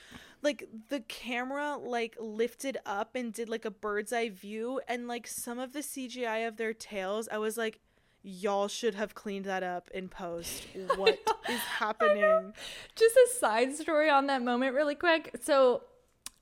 like 0.41 0.67
the 0.89 0.99
camera 1.01 1.77
like 1.77 2.15
lifted 2.19 2.77
up 2.85 3.15
and 3.15 3.33
did 3.33 3.49
like 3.49 3.65
a 3.65 3.71
bird's 3.71 4.11
eye 4.11 4.29
view 4.29 4.81
and 4.87 5.07
like 5.07 5.27
some 5.27 5.59
of 5.59 5.73
the 5.73 5.79
cgi 5.79 6.47
of 6.47 6.57
their 6.57 6.73
tails 6.73 7.27
i 7.31 7.37
was 7.37 7.57
like 7.57 7.79
y'all 8.23 8.67
should 8.67 8.95
have 8.95 9.15
cleaned 9.15 9.45
that 9.45 9.63
up 9.63 9.89
in 9.93 10.07
post. 10.07 10.67
What 10.95 11.19
is 11.49 11.59
happening? 11.59 12.53
Just 12.95 13.15
a 13.15 13.27
side 13.39 13.75
story 13.75 14.09
on 14.09 14.27
that 14.27 14.43
moment 14.43 14.75
really 14.75 14.95
quick. 14.95 15.35
So 15.41 15.83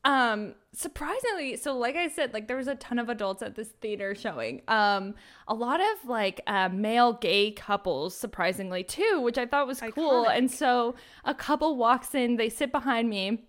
um 0.06 0.56
surprisingly 0.72 1.58
so 1.58 1.78
like 1.78 1.98
i 1.98 2.08
said 2.08 2.34
like 2.34 2.48
there 2.48 2.56
was 2.56 2.70
a 2.70 2.76
ton 2.76 3.00
of 3.00 3.10
adults 3.10 3.42
at 3.42 3.56
this 3.56 3.68
theater 3.82 4.16
showing. 4.16 4.62
Um 4.68 5.16
a 5.48 5.54
lot 5.54 5.82
of 5.82 6.08
like 6.08 6.42
uh, 6.48 6.70
male 6.70 7.14
gay 7.14 7.52
couples 7.52 8.16
surprisingly 8.16 8.84
too 8.84 9.20
which 9.22 9.38
i 9.38 9.46
thought 9.46 9.68
was 9.68 9.82
cool. 9.94 10.26
Iconic. 10.26 10.38
and 10.38 10.52
so 10.52 10.96
a 11.26 11.36
couple 11.36 11.76
walks 11.76 12.16
in 12.16 12.38
they 12.38 12.50
sit 12.50 12.72
behind 12.72 13.10
me 13.10 13.44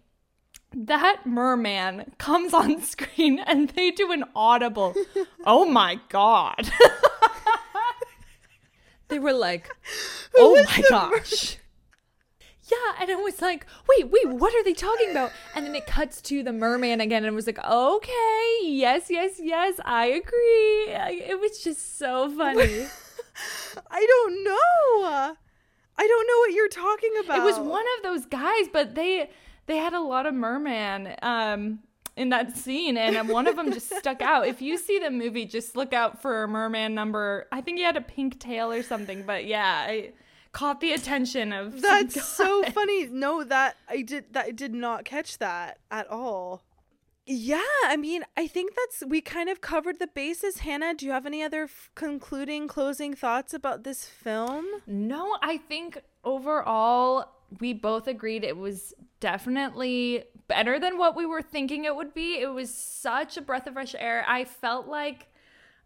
that 0.74 1.26
merman 1.26 2.12
comes 2.18 2.54
on 2.54 2.80
screen 2.82 3.38
and 3.40 3.70
they 3.70 3.90
do 3.90 4.12
an 4.12 4.24
audible 4.34 4.94
oh 5.44 5.64
my 5.64 5.98
god 6.08 6.70
they 9.08 9.18
were 9.18 9.32
like 9.32 9.68
oh 10.36 10.64
my 10.64 10.82
gosh 10.88 11.56
yeah, 12.70 13.00
and 13.00 13.10
it 13.10 13.18
was 13.18 13.42
like, 13.42 13.66
wait, 13.88 14.12
wait, 14.12 14.28
what 14.28 14.54
are 14.54 14.62
they 14.62 14.74
talking 14.74 15.10
about? 15.10 15.32
And 15.56 15.66
then 15.66 15.74
it 15.74 15.86
cuts 15.86 16.20
to 16.22 16.44
the 16.44 16.52
merman 16.52 17.00
again, 17.00 17.24
and 17.24 17.32
it 17.32 17.34
was 17.34 17.48
like, 17.48 17.58
okay, 17.58 18.58
yes, 18.62 19.10
yes, 19.10 19.40
yes, 19.42 19.80
I 19.84 20.06
agree. 20.06 21.24
It 21.26 21.40
was 21.40 21.58
just 21.64 21.98
so 21.98 22.30
funny. 22.30 22.86
i 23.90 24.06
don't 24.06 24.44
know 24.44 25.34
i 25.96 26.06
don't 26.06 26.26
know 26.26 26.38
what 26.40 26.52
you're 26.52 26.68
talking 26.68 27.12
about 27.24 27.38
it 27.38 27.44
was 27.44 27.58
one 27.58 27.84
of 27.96 28.02
those 28.02 28.26
guys, 28.26 28.68
but 28.72 28.94
they 28.94 29.30
they 29.70 29.78
had 29.78 29.94
a 29.94 30.00
lot 30.00 30.26
of 30.26 30.34
merman 30.34 31.14
um 31.22 31.80
in 32.16 32.28
that 32.30 32.56
scene, 32.56 32.98
and 32.98 33.28
one 33.30 33.46
of 33.46 33.56
them 33.56 33.72
just 33.72 33.96
stuck 33.96 34.20
out. 34.20 34.46
If 34.46 34.60
you 34.60 34.76
see 34.76 34.98
the 34.98 35.10
movie, 35.10 35.46
just 35.46 35.76
look 35.76 35.92
out 35.94 36.20
for 36.20 36.46
merman 36.48 36.94
number. 36.94 37.46
I 37.50 37.62
think 37.62 37.78
he 37.78 37.84
had 37.84 37.96
a 37.96 38.02
pink 38.02 38.38
tail 38.38 38.70
or 38.70 38.82
something, 38.82 39.22
but 39.22 39.46
yeah, 39.46 39.86
I 39.88 40.12
caught 40.52 40.80
the 40.80 40.92
attention 40.92 41.52
of. 41.52 41.80
That's 41.80 42.22
so 42.22 42.62
funny. 42.64 43.06
No, 43.06 43.44
that 43.44 43.76
I 43.88 44.02
did 44.02 44.32
that 44.32 44.46
I 44.46 44.50
did 44.50 44.74
not 44.74 45.04
catch 45.04 45.38
that 45.38 45.78
at 45.90 46.10
all. 46.10 46.62
Yeah, 47.26 47.60
I 47.84 47.96
mean, 47.96 48.24
I 48.36 48.48
think 48.48 48.74
that's 48.74 49.04
we 49.08 49.20
kind 49.20 49.48
of 49.48 49.60
covered 49.60 49.98
the 50.00 50.08
bases. 50.08 50.58
Hannah, 50.58 50.94
do 50.94 51.06
you 51.06 51.12
have 51.12 51.26
any 51.26 51.42
other 51.42 51.64
f- 51.64 51.90
concluding 51.94 52.66
closing 52.66 53.14
thoughts 53.14 53.54
about 53.54 53.84
this 53.84 54.04
film? 54.04 54.66
No, 54.86 55.38
I 55.40 55.56
think 55.56 56.02
overall 56.24 57.26
we 57.58 57.72
both 57.72 58.06
agreed 58.06 58.44
it 58.44 58.56
was 58.56 58.94
definitely 59.18 60.24
better 60.48 60.78
than 60.78 60.98
what 60.98 61.16
we 61.16 61.26
were 61.26 61.42
thinking 61.42 61.84
it 61.84 61.94
would 61.94 62.14
be. 62.14 62.40
It 62.40 62.52
was 62.52 62.72
such 62.72 63.36
a 63.36 63.42
breath 63.42 63.66
of 63.66 63.74
fresh 63.74 63.94
air. 63.98 64.24
I 64.26 64.44
felt 64.44 64.86
like 64.86 65.26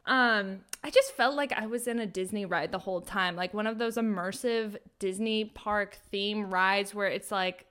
um 0.06 0.60
I 0.82 0.90
just 0.90 1.12
felt 1.16 1.34
like 1.34 1.52
I 1.52 1.66
was 1.66 1.88
in 1.88 1.98
a 1.98 2.06
Disney 2.06 2.44
ride 2.44 2.70
the 2.70 2.78
whole 2.78 3.00
time. 3.00 3.36
Like 3.36 3.54
one 3.54 3.66
of 3.66 3.78
those 3.78 3.96
immersive 3.96 4.76
Disney 4.98 5.46
park 5.46 5.98
theme 6.10 6.50
rides 6.50 6.94
where 6.94 7.08
it's 7.08 7.30
like 7.30 7.66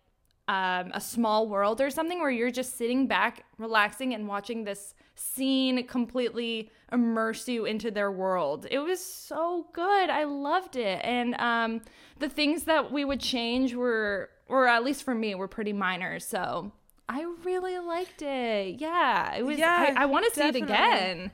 um, 0.47 0.91
a 0.93 0.99
small 0.99 1.47
world 1.47 1.79
or 1.79 1.89
something 1.89 2.19
where 2.19 2.31
you're 2.31 2.51
just 2.51 2.77
sitting 2.77 3.07
back, 3.07 3.45
relaxing, 3.57 4.13
and 4.13 4.27
watching 4.27 4.63
this 4.63 4.93
scene 5.15 5.85
completely 5.87 6.71
immerse 6.91 7.47
you 7.47 7.65
into 7.65 7.91
their 7.91 8.11
world. 8.11 8.67
It 8.69 8.79
was 8.79 9.03
so 9.03 9.67
good. 9.73 10.09
I 10.09 10.23
loved 10.23 10.75
it. 10.75 11.01
And 11.03 11.35
um, 11.35 11.81
the 12.19 12.29
things 12.29 12.63
that 12.63 12.91
we 12.91 13.05
would 13.05 13.19
change 13.19 13.73
were, 13.75 14.29
or 14.47 14.67
at 14.67 14.83
least 14.83 15.03
for 15.03 15.15
me, 15.15 15.35
were 15.35 15.47
pretty 15.47 15.73
minor. 15.73 16.19
So 16.19 16.71
I 17.09 17.25
really 17.43 17.79
liked 17.79 18.21
it. 18.21 18.79
Yeah, 18.79 19.35
it 19.35 19.45
was. 19.45 19.57
Yeah, 19.57 19.93
I, 19.95 20.03
I 20.03 20.05
want 20.05 20.25
to 20.25 20.39
see 20.39 20.47
it 20.47 20.55
again. 20.55 21.31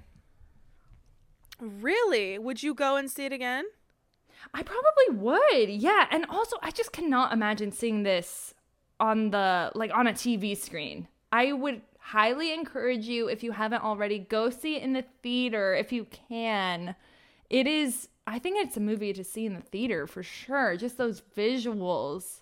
Really? 1.59 2.37
Would 2.37 2.63
you 2.63 2.73
go 2.73 2.95
and 2.95 3.09
see 3.09 3.25
it 3.25 3.33
again? 3.33 3.65
I 4.53 4.63
probably 4.63 5.21
would. 5.21 5.69
Yeah, 5.69 6.07
and 6.09 6.25
also 6.29 6.57
I 6.63 6.71
just 6.71 6.91
cannot 6.91 7.33
imagine 7.33 7.71
seeing 7.71 8.03
this 8.03 8.53
on 8.99 9.31
the 9.31 9.71
like 9.75 9.91
on 9.93 10.07
a 10.07 10.13
TV 10.13 10.57
screen. 10.57 11.07
I 11.31 11.53
would 11.53 11.81
highly 12.09 12.51
encourage 12.51 13.05
you 13.05 13.27
if 13.29 13.43
you 13.43 13.51
haven't 13.51 13.83
already 13.83 14.17
go 14.17 14.49
see 14.49 14.75
it 14.77 14.81
in 14.81 14.93
the 14.93 15.05
theater 15.21 15.75
if 15.75 15.91
you 15.91 16.05
can. 16.05 16.95
It 17.49 17.67
is 17.67 18.09
I 18.25 18.39
think 18.39 18.57
it's 18.65 18.77
a 18.77 18.79
movie 18.79 19.13
to 19.13 19.23
see 19.23 19.45
in 19.45 19.53
the 19.53 19.61
theater 19.61 20.07
for 20.07 20.23
sure. 20.23 20.75
Just 20.75 20.97
those 20.97 21.21
visuals. 21.37 22.41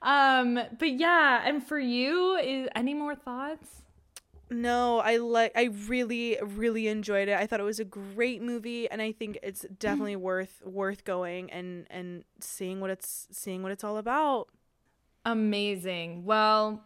Um 0.00 0.60
but 0.78 0.92
yeah, 0.92 1.42
and 1.44 1.62
for 1.66 1.78
you 1.78 2.36
is 2.36 2.68
any 2.76 2.94
more 2.94 3.16
thoughts? 3.16 3.82
No, 4.48 5.00
I 5.00 5.16
like 5.16 5.50
I 5.56 5.70
really 5.88 6.38
really 6.40 6.86
enjoyed 6.86 7.28
it. 7.28 7.36
I 7.36 7.48
thought 7.48 7.58
it 7.58 7.64
was 7.64 7.80
a 7.80 7.84
great 7.84 8.42
movie 8.42 8.88
and 8.88 9.02
I 9.02 9.10
think 9.10 9.40
it's 9.42 9.66
definitely 9.80 10.16
worth 10.30 10.62
worth 10.64 11.02
going 11.02 11.50
and 11.50 11.88
and 11.90 12.22
seeing 12.38 12.80
what 12.80 12.90
it's 12.90 13.26
seeing 13.32 13.64
what 13.64 13.72
it's 13.72 13.82
all 13.82 13.96
about. 13.96 14.50
Amazing. 15.24 16.24
Well, 16.24 16.84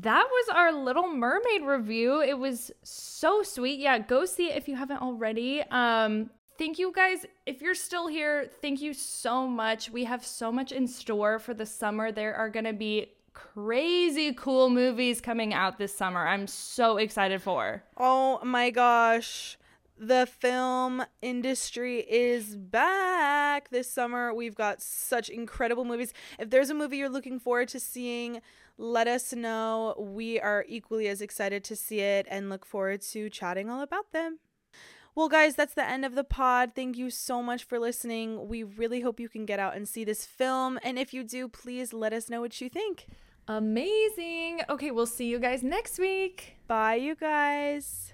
that 0.00 0.26
was 0.30 0.48
our 0.54 0.72
Little 0.72 1.08
Mermaid 1.08 1.62
review. 1.62 2.22
It 2.22 2.38
was 2.38 2.70
so 2.82 3.42
sweet. 3.42 3.78
Yeah, 3.78 3.98
go 3.98 4.24
see 4.24 4.50
it 4.50 4.56
if 4.56 4.68
you 4.68 4.76
haven't 4.76 5.02
already. 5.02 5.62
Um, 5.70 6.30
thank 6.58 6.78
you 6.78 6.92
guys. 6.92 7.26
If 7.44 7.60
you're 7.60 7.74
still 7.74 8.06
here, 8.06 8.50
thank 8.62 8.80
you 8.80 8.94
so 8.94 9.46
much. 9.46 9.90
We 9.90 10.04
have 10.04 10.24
so 10.24 10.50
much 10.50 10.72
in 10.72 10.88
store 10.88 11.38
for 11.38 11.52
the 11.52 11.66
summer. 11.66 12.10
There 12.10 12.34
are 12.34 12.48
going 12.48 12.64
to 12.64 12.72
be 12.72 13.12
crazy 13.34 14.32
cool 14.34 14.70
movies 14.70 15.20
coming 15.20 15.54
out 15.54 15.78
this 15.78 15.94
summer. 15.94 16.26
I'm 16.26 16.46
so 16.46 16.96
excited 16.96 17.42
for. 17.42 17.82
Oh 17.96 18.42
my 18.44 18.70
gosh 18.70 19.58
the 20.02 20.26
film 20.26 21.04
industry 21.20 22.00
is 22.00 22.56
back 22.56 23.70
this 23.70 23.88
summer. 23.88 24.34
We've 24.34 24.54
got 24.54 24.82
such 24.82 25.28
incredible 25.28 25.84
movies. 25.84 26.12
If 26.40 26.50
there's 26.50 26.70
a 26.70 26.74
movie 26.74 26.96
you're 26.96 27.08
looking 27.08 27.38
forward 27.38 27.68
to 27.68 27.78
seeing, 27.78 28.40
let 28.78 29.06
us 29.08 29.32
know. 29.32 29.94
We 29.98 30.40
are 30.40 30.64
equally 30.68 31.08
as 31.08 31.20
excited 31.20 31.64
to 31.64 31.76
see 31.76 32.00
it 32.00 32.26
and 32.28 32.48
look 32.48 32.64
forward 32.64 33.02
to 33.12 33.30
chatting 33.30 33.70
all 33.70 33.82
about 33.82 34.12
them. 34.12 34.38
Well, 35.14 35.28
guys, 35.28 35.56
that's 35.56 35.74
the 35.74 35.86
end 35.86 36.06
of 36.06 36.14
the 36.14 36.24
pod. 36.24 36.72
Thank 36.74 36.96
you 36.96 37.10
so 37.10 37.42
much 37.42 37.64
for 37.64 37.78
listening. 37.78 38.48
We 38.48 38.62
really 38.62 39.02
hope 39.02 39.20
you 39.20 39.28
can 39.28 39.44
get 39.44 39.58
out 39.58 39.76
and 39.76 39.86
see 39.86 40.04
this 40.04 40.24
film. 40.24 40.78
And 40.82 40.98
if 40.98 41.12
you 41.12 41.22
do, 41.22 41.48
please 41.48 41.92
let 41.92 42.14
us 42.14 42.30
know 42.30 42.40
what 42.40 42.58
you 42.60 42.70
think. 42.70 43.06
Amazing. 43.46 44.62
Okay, 44.70 44.90
we'll 44.90 45.04
see 45.06 45.26
you 45.26 45.38
guys 45.38 45.62
next 45.62 45.98
week. 45.98 46.56
Bye, 46.66 46.94
you 46.94 47.14
guys. 47.14 48.12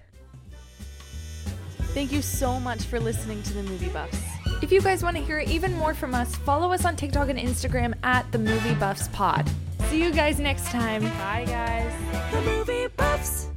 Thank 1.93 2.11
you 2.11 2.21
so 2.21 2.59
much 2.59 2.83
for 2.83 2.99
listening 2.99 3.41
to 3.43 3.53
the 3.53 3.63
Movie 3.63 3.89
Buffs. 3.89 4.28
If 4.61 4.71
you 4.73 4.81
guys 4.81 5.03
want 5.03 5.15
to 5.15 5.23
hear 5.23 5.39
even 5.39 5.73
more 5.75 5.93
from 5.93 6.13
us, 6.13 6.35
follow 6.35 6.73
us 6.73 6.83
on 6.85 6.95
TikTok 6.95 7.29
and 7.29 7.39
Instagram 7.39 7.93
at 8.03 8.29
the 8.31 8.37
Movie 8.37 8.75
Buffs 8.75 9.07
Pod. 9.09 9.49
See 9.85 10.03
you 10.03 10.11
guys 10.11 10.39
next 10.39 10.65
time. 10.65 11.03
Bye, 11.03 11.45
guys. 11.47 12.31
The 12.33 12.41
Movie 12.41 12.87
Buffs. 12.97 13.47